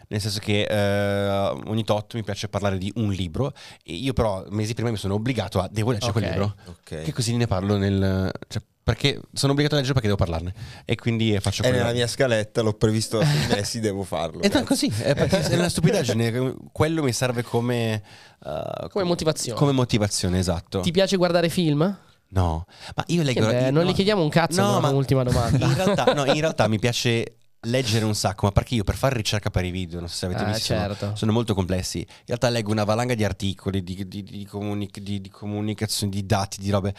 [0.09, 1.28] Nel senso che eh,
[1.66, 3.52] ogni tot mi piace parlare di un libro
[3.82, 6.31] e io però mesi prima mi sono obbligato a devo leggere quel Ok.
[6.31, 6.55] libro.
[6.66, 7.02] Ok.
[7.02, 8.31] Che così ne parlo nel...
[8.47, 10.55] Cioè, perché sono obbligato a leggere perché devo parlarne.
[10.85, 11.82] E quindi faccio È quello.
[11.82, 14.43] nella mia scaletta, l'ho previsto da sei mesi, devo farlo.
[14.43, 14.65] E cazzo.
[14.65, 16.55] così, è perché è una stupidaggine.
[16.70, 18.02] Quello mi serve come...
[18.44, 19.59] eh, Come motivazione.
[19.59, 20.81] Come motivazione, esatto.
[20.81, 21.98] Ti piace guardare film?
[22.28, 23.40] No, ma io leggo...
[23.51, 25.65] Io- non no, gli chiediamo un cazzo, No, no, ma- ultima domanda.
[25.65, 27.36] In realtà, no, in realtà mi piace
[27.66, 30.27] leggere un sacco, ma perché io per fare ricerca per i video, non so se
[30.27, 31.12] avete Ah, visto, sono- certo.
[31.15, 32.01] sono molto complessi.
[32.01, 36.27] In realtà leggo una valanga di articoli, di, di- di comunic- di- di comunicazioni, di
[36.27, 36.94] dati, di robe.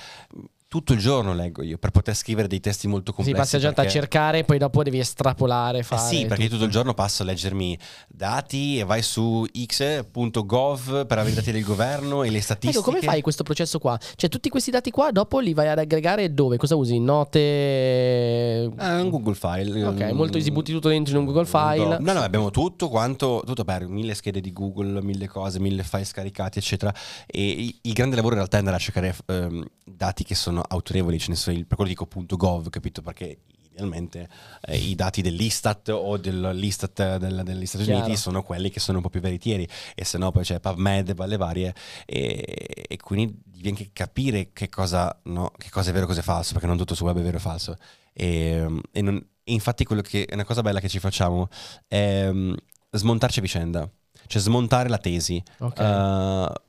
[0.76, 3.38] Tutto il giorno leggo io per poter scrivere dei testi molto Sì, complessi.
[3.40, 6.02] passi la giornata a perché- cercare, poi dopo devi estrapolare, Eh fare.
[6.02, 6.54] sì, perché io tutto.
[6.56, 7.80] tutto il giorno passo a leggermi
[8.10, 12.78] dati e vai su x.gov per avere i dati del governo e le statistiche.
[12.84, 13.98] Ecco, come fai questo processo qua?
[14.18, 16.58] Cioè, tutti questi dati qua dopo li vai ad aggregare dove?
[16.58, 17.00] Cosa usi?
[17.00, 18.70] Note.
[18.76, 19.82] Ah, un Google File.
[19.86, 22.00] Ok, Mm, molto easy, butti tutto dentro in un Google File.
[22.00, 26.04] No, no, abbiamo tutto quanto, tutto per mille schede di Google, mille cose, mille file
[26.04, 26.94] scaricati, eccetera.
[27.26, 31.20] E il grande lavoro in realtà è andare a cercare ehm, dati che sono autorevoli,
[31.20, 33.02] ce ne sono, il- per quello dico punto .gov, capito?
[33.02, 33.40] Perché
[33.72, 34.30] idealmente
[34.68, 38.06] eh, i dati dell'Istat o dell'Istat del- degli Stati Chiaro.
[38.06, 41.10] Uniti sono quelli che sono un po' più veritieri e se no poi c'è PubMed
[41.20, 41.76] e le varie
[42.06, 46.22] e, e quindi devi anche capire che cosa, no, che cosa è vero e cosa
[46.22, 47.76] è falso, perché non tutto su web è vero e falso.
[48.14, 51.50] E, e non- e infatti quello che è una cosa bella che ci facciamo
[51.88, 52.54] è mm,
[52.92, 53.90] smontarci a vicenda,
[54.28, 55.44] cioè smontare la tesi.
[55.60, 55.80] Ok.
[55.80, 56.64] Uh,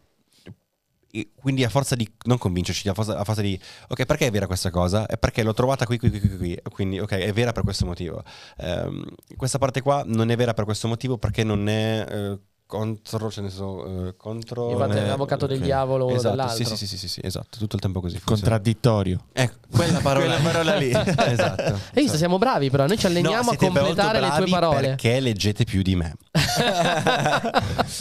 [1.35, 4.47] quindi a forza di non convincerci, a forza, a forza di ok, perché è vera
[4.47, 5.07] questa cosa?
[5.07, 6.59] È perché l'ho trovata qui, qui, qui, qui, qui.
[6.71, 8.23] Quindi, ok, è vera per questo motivo.
[8.59, 9.05] Ehm,
[9.37, 13.43] questa parte qua non è vera per questo motivo perché non è eh, contro, cioè
[13.43, 14.71] nel senso, eh, contro.
[14.71, 16.57] E non è- l'avvocato del diavolo esatto, dell'altro.
[16.57, 18.17] Sì, sì, sì, sì, sì, sì, esatto, tutto il tempo così.
[18.19, 18.41] funziona.
[18.41, 19.25] Contraddittorio.
[19.33, 20.91] Ecco, quella parola, Quella parola lì.
[20.91, 21.63] esatto.
[21.63, 24.81] Hai visto, siamo bravi però, noi ci alleniamo No, a completare le tue parole.
[24.89, 26.15] Perché leggete più di me.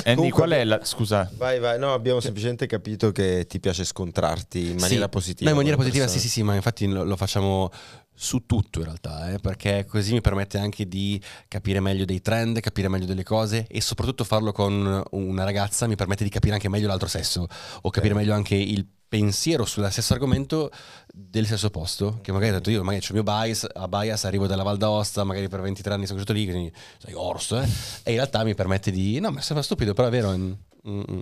[0.06, 0.80] Andy, Comunque- qual è la...
[0.84, 1.30] Scusa.
[1.36, 1.78] Vai, vai.
[1.80, 5.10] No, abbiamo semplicemente capito che ti piace scontrarti in maniera Sì.
[5.10, 5.46] positiva.
[5.46, 6.30] No, in maniera positiva, sì, persone.
[6.32, 7.70] sì, sì, ma infatti lo, lo facciamo
[8.16, 12.60] su tutto in realtà, eh, perché così mi permette anche di capire meglio dei trend,
[12.62, 16.70] capire meglio delle cose e soprattutto farlo con una ragazza mi permette di capire anche
[16.70, 17.46] meglio l'altro sesso
[17.82, 20.72] o capire meglio anche il pensiero sullo stesso argomento
[21.14, 24.26] del sesso opposto, che magari ho detto io, magari ho il mio bias, a bias
[24.26, 27.68] arrivo dalla Val d'Aosta, magari per 23 anni sono cresciuto lì, quindi sei orso, eh,
[28.04, 30.36] e in realtà mi permette di, no, ma sembra stupido, però è vero.
[30.36, 30.54] mm,
[30.90, 31.20] mm, mm.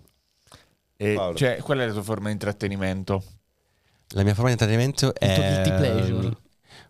[0.96, 3.24] E, cioè, qual è la tua forma di intrattenimento?
[4.10, 5.34] La mia forma di intrattenimento è...
[5.34, 6.38] tuo guilty pleasure.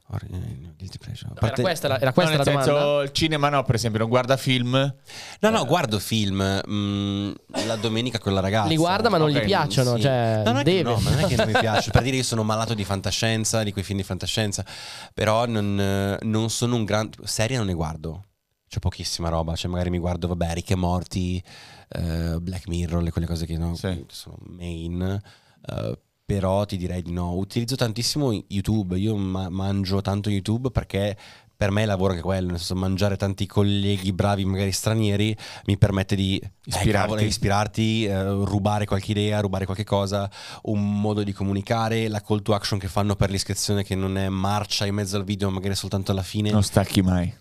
[0.09, 1.29] Or- eh, guilty pleasure.
[1.29, 3.03] A Era parte- questa, la, era questa No, la senso, domanda?
[3.03, 4.95] il cinema no, per esempio, non guarda film.
[5.39, 7.31] No, no, guardo film mm,
[7.65, 8.67] la domenica con la ragazza.
[8.67, 10.01] Li guarda ma non Ok, gli piacciono, Sì.
[10.01, 10.89] cioè No, non è che- deve.
[10.91, 11.89] no, ma non è che non mi piace.
[11.91, 14.65] Per dire, io sono malato di fantascienza, di quei film di fantascienza,
[15.13, 17.09] però non, eh, non sono un gran...
[17.23, 18.25] Serie non ne guardo.
[18.67, 21.41] C'è pochissima roba, cioè magari mi guardo, vabbè, Rick e Morty,
[21.89, 24.03] eh, Black Mirror, le- quelle cose che no, Sì.
[24.09, 25.21] sono main.
[25.65, 27.33] eh, però ti direi di no.
[27.35, 31.17] Utilizzo tantissimo YouTube, io ma- mangio tanto YouTube perché
[31.55, 35.77] per me è lavoro anche quello, nel senso mangiare tanti colleghi bravi, magari stranieri, mi
[35.77, 36.91] permette di eh, Ispirarti.
[36.91, 40.29] cavolo, ispirarti, eh, rubare qualche idea, rubare qualche cosa,
[40.63, 44.27] un modo di comunicare, la call to action che fanno per l'iscrizione che non è
[44.27, 46.49] marcia in mezzo al video, ma magari soltanto alla fine.
[46.51, 47.33] Non stacchi mai.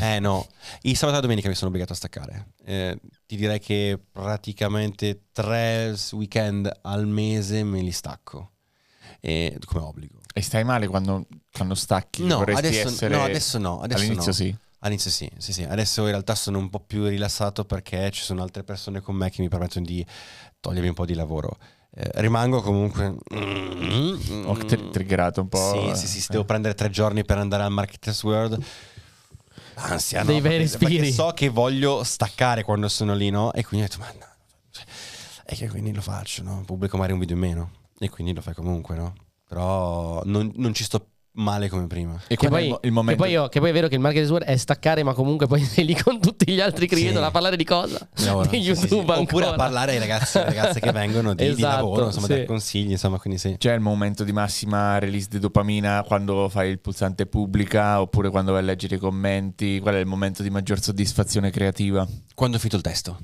[0.00, 0.44] Eh no,
[0.82, 2.48] il sabato e domenica mi sono obbligato a staccare.
[2.64, 8.52] Eh, ti direi che praticamente tre weekend al mese me li stacco.
[9.20, 10.20] E, come obbligo.
[10.32, 12.24] E stai male quando, quando stacchi?
[12.24, 13.80] No adesso, no, adesso no.
[13.80, 14.32] Adesso All'inizio no.
[14.32, 14.56] sì.
[14.80, 15.64] All'inizio sì, sì, sì.
[15.64, 19.30] Adesso in realtà sono un po' più rilassato perché ci sono altre persone con me
[19.30, 20.06] che mi permettono di
[20.60, 21.56] togliermi un po' di lavoro.
[21.90, 23.16] Eh, rimango comunque...
[24.44, 25.90] Ho tri- triggerato un po'.
[25.94, 28.64] Sì, sì, sì, se devo prendere tre giorni per andare al Marketers World...
[29.78, 30.26] Ansia, no?
[30.26, 31.12] Dei bei Perché- perché respiri.
[31.12, 33.52] so che voglio staccare quando sono lì, no?
[33.52, 34.26] E quindi ho detto, ma no.
[34.70, 34.84] cioè,
[35.44, 36.62] E che quindi lo faccio, no?
[36.64, 37.70] Pubblico magari un video in meno.
[37.98, 39.14] E quindi lo fai comunque, no?
[39.48, 42.20] Però non, non ci sto male come prima.
[42.26, 43.22] E Che poi, il, mo- il momento?
[43.22, 45.46] che, poi io- che poi è vero che il marketing word è staccare, ma comunque
[45.46, 47.24] poi sei lì con tutti gli altri creator Sì.
[47.28, 48.06] a parlare di cosa?
[48.24, 48.48] Lavoro.
[48.48, 48.94] Di Sì, sì, sì.
[48.94, 49.50] YouTube Oppure ancora.
[49.50, 52.32] a parlare ai ragazzi e alle ragazze che vengono di, di Esatto, lavoro, insomma, sì.
[52.32, 53.54] dare consigli, insomma, quindi sì.
[53.58, 58.52] C'è il momento di massima release di dopamina quando fai il pulsante pubblica oppure quando
[58.52, 59.78] vai a leggere i commenti?
[59.80, 62.06] Qual è il momento di maggior soddisfazione creativa?
[62.34, 63.18] Quando ho finito il testo.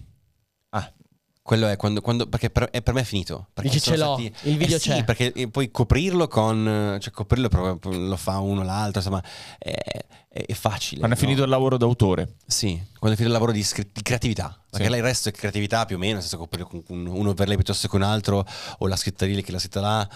[1.44, 3.48] Quello è quando, quando- perché per, è per me è finito.
[3.52, 5.04] Perché Dici, ce l'ho, stati- il video Eh sì, c'è.
[5.04, 9.20] perché eh, poi coprirlo con, cioè coprirlo proprio, lo fa uno o l'altro, insomma,
[9.58, 11.00] è, è- è facile.
[11.00, 11.26] quando è no?
[11.26, 12.36] finito il lavoro d'autore?
[12.46, 14.56] Sì, quando è finito il lavoro di, di creatività.
[14.70, 14.90] Perché Sì.
[14.92, 17.56] là il resto è creatività più o meno, nel senso coprire con un, un overlay
[17.56, 18.46] piuttosto che un altro,
[18.78, 20.08] o la scritta lì che la scritta là,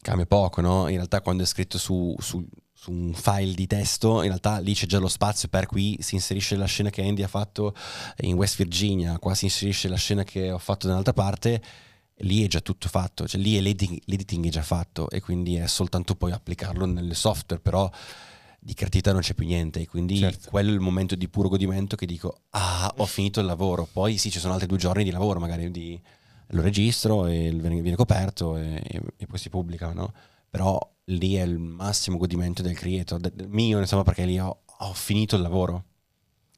[0.00, 0.88] cambia poco, no?
[0.88, 2.44] In realtà quando è scritto su, su-
[2.82, 6.16] su un file di testo, in realtà lì c'è già lo spazio per qui si
[6.16, 7.76] inserisce la scena che Andy ha fatto
[8.22, 11.62] in West Virginia, qua si inserisce la scena che ho fatto da un'altra parte,
[12.16, 15.54] lì è già tutto fatto, cioè lì è l'editing, l'editing è già fatto e quindi
[15.54, 17.88] è soltanto poi applicarlo nelle software, però
[18.58, 20.50] di creatività non c'è più niente e quindi Certo.
[20.50, 24.18] quello è il momento di puro godimento che dico ah ho finito il lavoro poi
[24.18, 26.00] sì ci sono altri due giorni di lavoro magari di-
[26.48, 28.80] lo registro e viene, viene coperto e,
[29.16, 30.12] e poi si pubblica no?
[30.48, 34.92] però lì è il massimo godimento del creator del, mio insomma perché lì ho, ho
[34.94, 35.84] finito il lavoro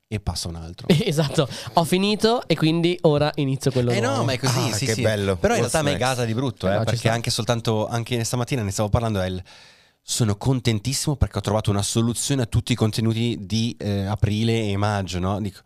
[0.07, 4.16] e passa un altro Esatto, ho finito e quindi ora inizio quello eh nuovo.
[4.19, 5.03] no, ma è così, Ah, sì, che sì.
[5.03, 5.37] bello.
[5.37, 7.87] Però in What's realtà a me gasa di brutto, Eh, eh, no, perché anche soltanto,
[7.89, 9.43] anche stamattina ne stavo parlando, è il-
[10.07, 14.77] sono contentissimo perché ho trovato una soluzione a tutti i contenuti di eh, aprile e
[14.77, 15.41] maggio, no?
[15.41, 15.61] Dico,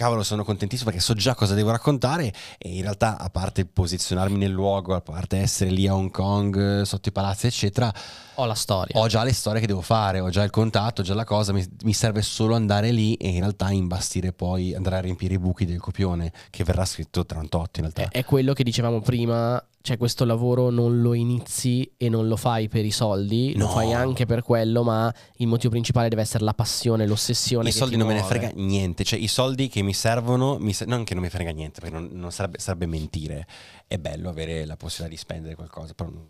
[0.00, 4.38] cavolo, sono contentissimo perché so già cosa devo raccontare e in realtà, a parte posizionarmi
[4.38, 7.92] nel luogo, a parte essere lì a Hong Kong, eh, sotto i palazzi, eccetera,
[8.36, 8.98] Ho la storia.
[8.98, 11.52] ho già le storie che devo fare, ho già il contatto, ho già la cosa,
[11.52, 15.38] mi, mi serve solo andare lì e in realtà imbastire poi, andare a riempire i
[15.38, 18.02] buchi del copione che verrà scritto tra un tot in realtà.
[18.08, 22.36] È, è quello che dicevamo prima, cioè questo lavoro non lo inizi e non lo
[22.36, 23.70] fai per i soldi, lo No.
[23.72, 27.68] fai anche per quello, ma il motivo principale deve essere la passione, l'ossessione.
[27.68, 28.34] I soldi non me ne muove.
[28.38, 31.50] frega niente, cioè i soldi che mi servono, mi ser- non che non mi frega
[31.50, 33.46] niente, perché non, non sarebbe, sarebbe mentire,
[33.86, 36.26] è bello avere la possibilità di spendere qualcosa, però non,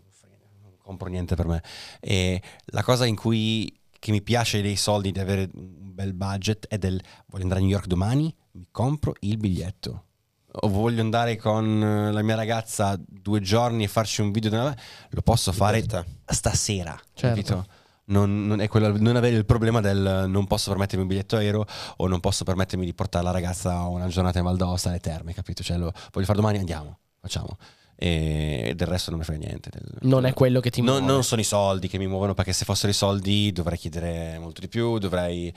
[0.61, 1.63] non compro niente per me.
[1.99, 6.67] E la cosa in cui che mi piace dei soldi, di avere un bel budget,
[6.67, 10.05] è del voglio andare a New York domani, mi compro il biglietto.
[10.53, 11.79] O voglio andare con
[12.11, 14.73] la mia ragazza due giorni e farci un video,
[15.09, 16.05] lo posso fare Libertà.
[16.25, 17.27] stasera, Certo.
[17.27, 17.65] capito?
[18.05, 21.65] Non, non è quello, non avere il problema del non posso permettermi un biglietto aereo
[21.97, 24.99] o non posso permettermi di portare la ragazza a una giornata in Val d'Aosta alle
[24.99, 25.63] terme, capito?
[25.63, 27.57] Cioè, lo voglio fare domani, andiamo, facciamo.
[27.95, 29.69] E del resto non mi frega niente.
[29.71, 31.01] del- Non è quello che ti muove.
[31.01, 34.59] non sono i soldi che mi muovono perché se fossero i soldi dovrei chiedere molto
[34.59, 35.53] di più, dovrei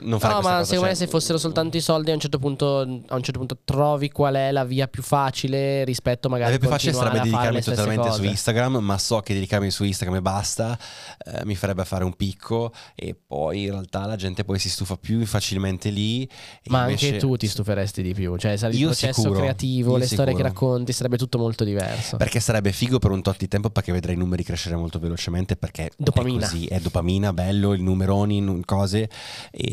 [0.00, 2.20] non fare No, ma cosa, secondo me cioè- se fossero soltanto i soldi a un
[2.20, 6.34] certo punto, a un certo punto trovi qual è la via più facile rispetto La
[6.34, 8.24] magari via più facile sarebbe a dedicarmi totalmente su.
[8.24, 10.78] Instagram, ma so che dedicarmi su Instagram e basta
[11.24, 14.96] eh, mi farebbe fare un picco e poi in realtà la gente poi si stufa
[14.96, 16.28] più facilmente lì.
[16.66, 20.06] Ma invece- anche tu ti stuferesti di più, cioè il Io processo sicuro, creativo, le
[20.06, 20.48] storie che sicuro.
[20.48, 22.16] racconti, sarebbe tutto molto diverso.
[22.16, 25.56] Perché sarebbe figo per un tot di tempo perché vedrei i numeri crescere molto velocemente
[25.56, 26.46] perché Dopamina.
[26.46, 29.08] è così, è dopamina, bello, il numeroni, nu- cose
[29.50, 29.67] e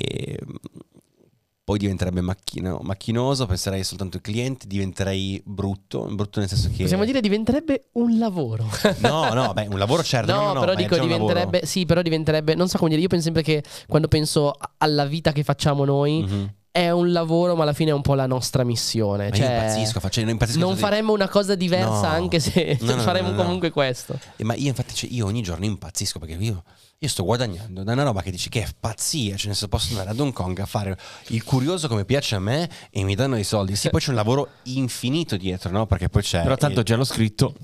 [1.63, 7.05] poi diventerebbe macchino- macchinoso, penserei soltanto ai clienti, diventerei brutto, brutto nel senso che Possiamo
[7.05, 8.69] dire diventerebbe un lavoro.
[8.99, 12.53] No, no, beh, un lavoro certo, No, no, no, però dico diventerebbe, sì, però diventerebbe,
[12.53, 16.21] non so come dire, io penso sempre che quando penso alla vita che facciamo noi
[16.21, 16.53] Mhm.
[16.69, 19.29] è un lavoro, ma alla fine è un po' la nostra missione.
[19.29, 22.13] Ma cioè, io impazzisco, faccio, impazzisco non di- faremmo una cosa diversa No.
[22.13, 23.33] anche se No, no, no.
[23.33, 24.19] comunque questo.
[24.35, 26.63] Eh, Ma io infatti cioè, io ogni giorno impazzisco perché io,
[27.05, 29.89] io sto guadagnando da una roba che dici che è pazzia, cioè nel senso posso
[29.89, 33.37] andare ad Hong Kong a fare il curioso come piace a me e mi danno
[33.37, 33.75] i soldi.
[33.75, 35.85] Sì, poi c'è un lavoro infinito dietro, no?
[35.85, 36.41] Perché poi c'è...
[36.43, 37.55] Però tanto il- già l'ho scritto.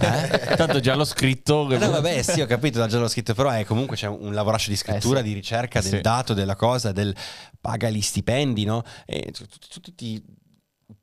[0.00, 0.54] Eh?
[0.56, 1.66] Tanto già l'ho scritto.
[1.68, 4.76] No, vabbè, sì, ho capito, già l'ho scritto, però è comunque c'è un lavoraccio di
[4.76, 5.28] scrittura, Eh, sì.
[5.28, 6.00] di ricerca del Sì.
[6.00, 7.14] dato, della cosa, del
[7.60, 8.82] paga gli stipendi, no?
[9.04, 9.32] E
[9.80, 10.22] tutti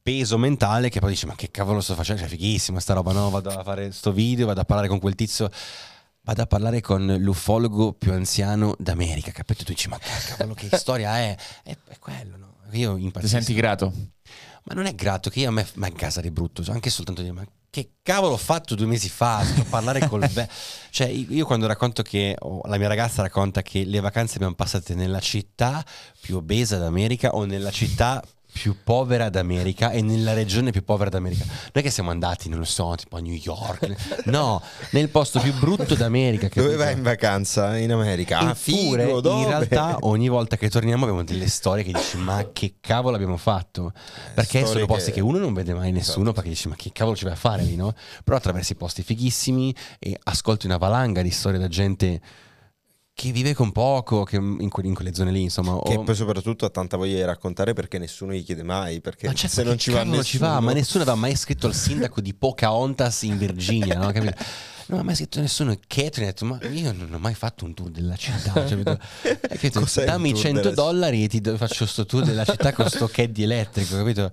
[0.01, 3.29] peso mentale che poi dici ma che cavolo sto facendo, cioè fighissima sta roba, no?
[3.29, 5.49] Vado a fare sto video, vado a parlare con quel tizio,
[6.23, 9.63] vado a parlare con l'ufologo più anziano d'America, capito?
[9.63, 11.37] Tu dici ma che cavolo che storia è?
[11.63, 12.55] È, è quello, no?
[12.71, 13.93] Io Ti senti grato?
[14.63, 17.21] Ma non è grato che io a me, ma in casa di brutto, anche soltanto
[17.21, 19.43] dire, ma che cavolo ho fatto due mesi fa?
[19.43, 20.47] Sto a parlare col ve-
[20.89, 24.95] Cioè, io quando racconto che, o la mia ragazza racconta che le vacanze abbiamo passate
[24.95, 25.83] nella città
[26.21, 28.23] più obesa d'America o nella città
[28.53, 31.43] più povera d'America e nella regione più povera d'America.
[31.45, 34.21] Non è che siamo andati, non lo so, tipo a New York.
[34.25, 34.61] No,
[34.91, 36.47] nel posto più brutto d'America.
[36.47, 36.77] Dove capito?
[36.83, 37.77] vai in vacanza?
[37.77, 38.37] In America?
[38.39, 39.41] Ah, Eppure, figo, dove?
[39.41, 43.37] in realtà ogni volta che torniamo abbiamo delle storie che dici ma che cavolo abbiamo
[43.37, 43.91] fatto
[44.33, 45.21] perché storie sono posti che- che...
[45.21, 46.33] uno non vede mai nessuno Esatto.
[46.33, 47.93] perché dici ma che cavolo ci vai a fare lì no?
[48.23, 52.21] però attraversi posti fighissimi e ascolti una valanga di storie da gente
[53.15, 56.15] che vive con poco che in, que- in quelle zone lì insomma Che o- poi
[56.15, 59.01] soprattutto ha tanta voglia di raccontare perché nessuno gli chiede mai.
[59.01, 60.23] Perché ma certo, se non ci va nessuno...
[60.23, 64.11] ci va ma nessuno aveva mai scritto al sindaco di Pocahontas in Virginia no?
[64.11, 64.33] Capito?
[64.87, 67.73] Non ha mai scritto nessuno Catherine ha detto ma io non ho mai fatto un
[67.73, 68.99] tour della città ha detto,
[70.03, 73.43] dammi tour 100 della- dollari e ti faccio sto tour della città con sto caddy
[73.43, 74.31] elettrico capito?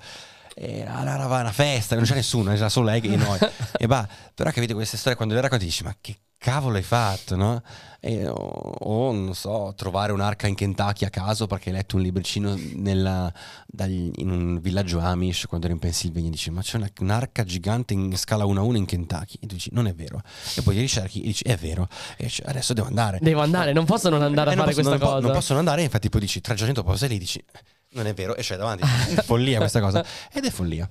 [0.55, 3.39] E allora va una festa non c'è nessuno c'era solo lei e noi
[3.79, 7.37] e va però capito queste storie quando le racconti dici ma che cavolo hai fatto
[7.37, 7.63] no?
[8.01, 12.03] E, o, o, non so trovare un'arca in Kentucky a caso perché hai letto un
[12.03, 13.31] libricino nella-
[13.67, 17.45] dagli- in un villaggio Amish quando ero in Pennsylvania e dici ma c'è una- un'arca
[17.45, 19.37] gigante in scala 1 a 1 in Kentucky?
[19.43, 20.23] E tu dici non è vero.
[20.57, 21.89] E poi ti ricerchi e dici è vero.
[22.17, 23.19] E dici, adesso devo andare.
[23.21, 25.27] Devo andare, non posso non andare Eh, a fare posso- questa non po- cosa.
[25.27, 27.45] non possono andare infatti poi dici tre giorni dopo sei lì dici
[27.93, 28.83] non è vero e c'è davanti.
[28.83, 30.03] È follia questa cosa.
[30.33, 30.89] Ed è follia.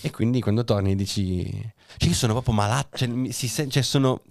[0.00, 1.50] E quindi quando torni dici
[1.96, 4.22] cioè io sono proprio malato cioè, si cioè, sono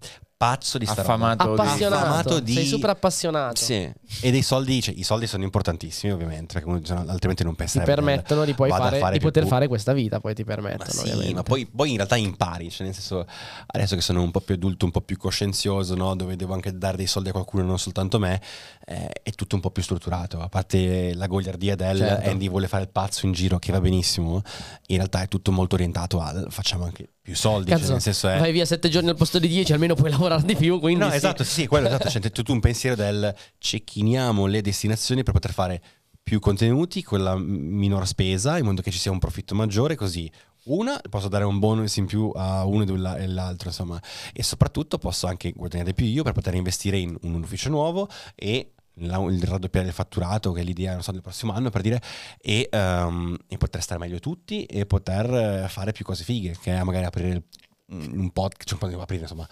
[0.42, 1.14] pazzo di sta roba.
[1.14, 1.52] Affamato.
[1.54, 3.62] appassionato, affamato di- sei super appassionato.
[3.62, 3.92] Sì,
[4.22, 6.82] e dei soldi, cioè, i soldi sono importantissimi ovviamente, perché uno,
[7.12, 7.94] altrimenti non Ti penserebbe.
[7.94, 10.90] permettono di, a fare, di più poter pu- fare questa vita, poi ti Ma permettono
[10.90, 11.34] sì, ovviamente.
[11.36, 13.24] ma poi, poi in realtà impari, cioè nel senso,
[13.68, 16.16] adesso che sono un po' più adulto, un po' più coscienzioso, no?
[16.16, 18.42] dove devo anche dare dei soldi a qualcuno, non soltanto me,
[18.88, 20.42] eh, è tutto un po' più strutturato.
[20.42, 22.30] A parte la goliardia del Certo.
[22.32, 24.42] Andy vuole fare il pazzo in giro, che va benissimo,
[24.88, 28.30] in realtà è tutto molto orientato al facciamo anche più soldi, cioè, Cazzo, nel senso
[28.30, 28.40] è...
[28.40, 30.80] vai via sette giorni al posto di dieci, almeno puoi lavorare di più.
[30.80, 31.18] Quindi No, sì.
[31.18, 32.10] esatto, sì, quello esatto.
[32.10, 35.82] C'è tutto un pensiero del cecchiniamo le destinazioni per poter fare
[36.24, 40.30] più contenuti con la minor spesa, in modo che ci sia un profitto maggiore, così
[40.64, 42.84] una posso dare un bonus in più a uno
[43.16, 44.00] e l'altro, insomma,
[44.32, 48.74] e soprattutto posso anche guadagnare più io per poter investire in un ufficio nuovo e
[48.96, 52.02] il raddoppiare il fatturato, che è l'idea so, del prossimo anno per dire,
[52.40, 56.76] e, ehm, e poter stare meglio tutti e poter eh, fare più cose fighe, che
[56.76, 57.44] è magari aprire il-
[57.92, 59.48] un podcast, cioè un po' aprire, insomma,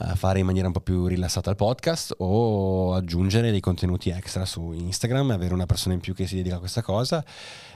[0.00, 4.44] eh, fare in maniera un po' più rilassata il podcast o aggiungere dei contenuti extra
[4.44, 7.24] su Instagram, avere una persona in più che si dedica a questa cosa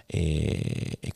[0.06, 1.12] e- e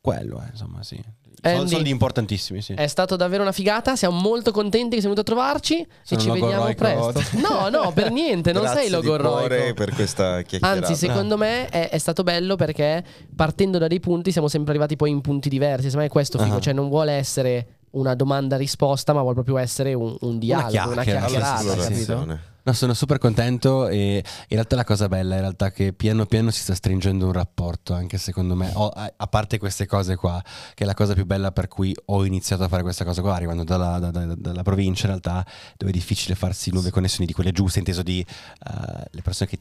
[0.00, 1.02] quello, eh, insomma, sì.
[1.48, 2.72] Sono Andy, soldi importantissimi, sì.
[2.72, 3.96] È stato davvero una figata.
[3.96, 5.86] Siamo molto contenti che sei venuto a trovarci.
[6.02, 7.22] Sono e ci vediamo presto.
[7.36, 8.52] No, no, per niente.
[8.52, 9.74] Non sei logorroico.
[9.74, 10.86] per questa chiacchierata.
[10.86, 13.04] Anzi, secondo me è, è stato bello perché
[13.34, 15.84] partendo da dei punti siamo sempre arrivati poi in punti diversi.
[15.84, 16.56] Secondo me è questo figo.
[16.56, 16.60] Ah.
[16.60, 21.26] Cioè, non vuole essere una domanda-risposta, ma vuole proprio essere un, un dialogo, una chiacchiera,
[21.26, 22.52] chiacchierata, sì, sì, capito?
[22.66, 26.24] No, sono super contento e in realtà la cosa bella è in realtà che piano
[26.24, 30.42] piano si sta stringendo un rapporto, anche secondo me, O- a, parte queste cose qua,
[30.72, 33.34] che è la cosa più bella per cui ho iniziato a fare questa cosa qua,
[33.34, 35.44] arrivando dalla, da- da- dalla provincia in realtà,
[35.76, 39.58] dove è difficile farsi nuove connessioni di quelle giuste, inteso di eh, le persone che,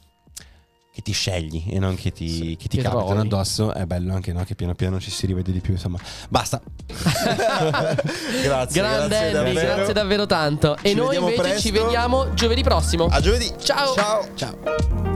[0.94, 3.22] che ti scegli e non che ti, Sì, che ti che capitano trovi.
[3.22, 4.44] addosso, è bello anche no?
[4.44, 5.98] che piano piano ci si rivede di più, insomma.
[6.30, 6.61] Basta.
[6.86, 9.76] grazie, Grande grazie Andy, davvero.
[9.76, 10.78] grazie davvero tanto.
[10.82, 11.84] e Ci noi vediamo invece ci presto.
[11.86, 13.06] vediamo giovedì prossimo.
[13.10, 13.52] A giovedì.
[13.60, 13.94] Ciao.
[13.95, 14.28] Ciao.
[14.36, 15.12] Ciao.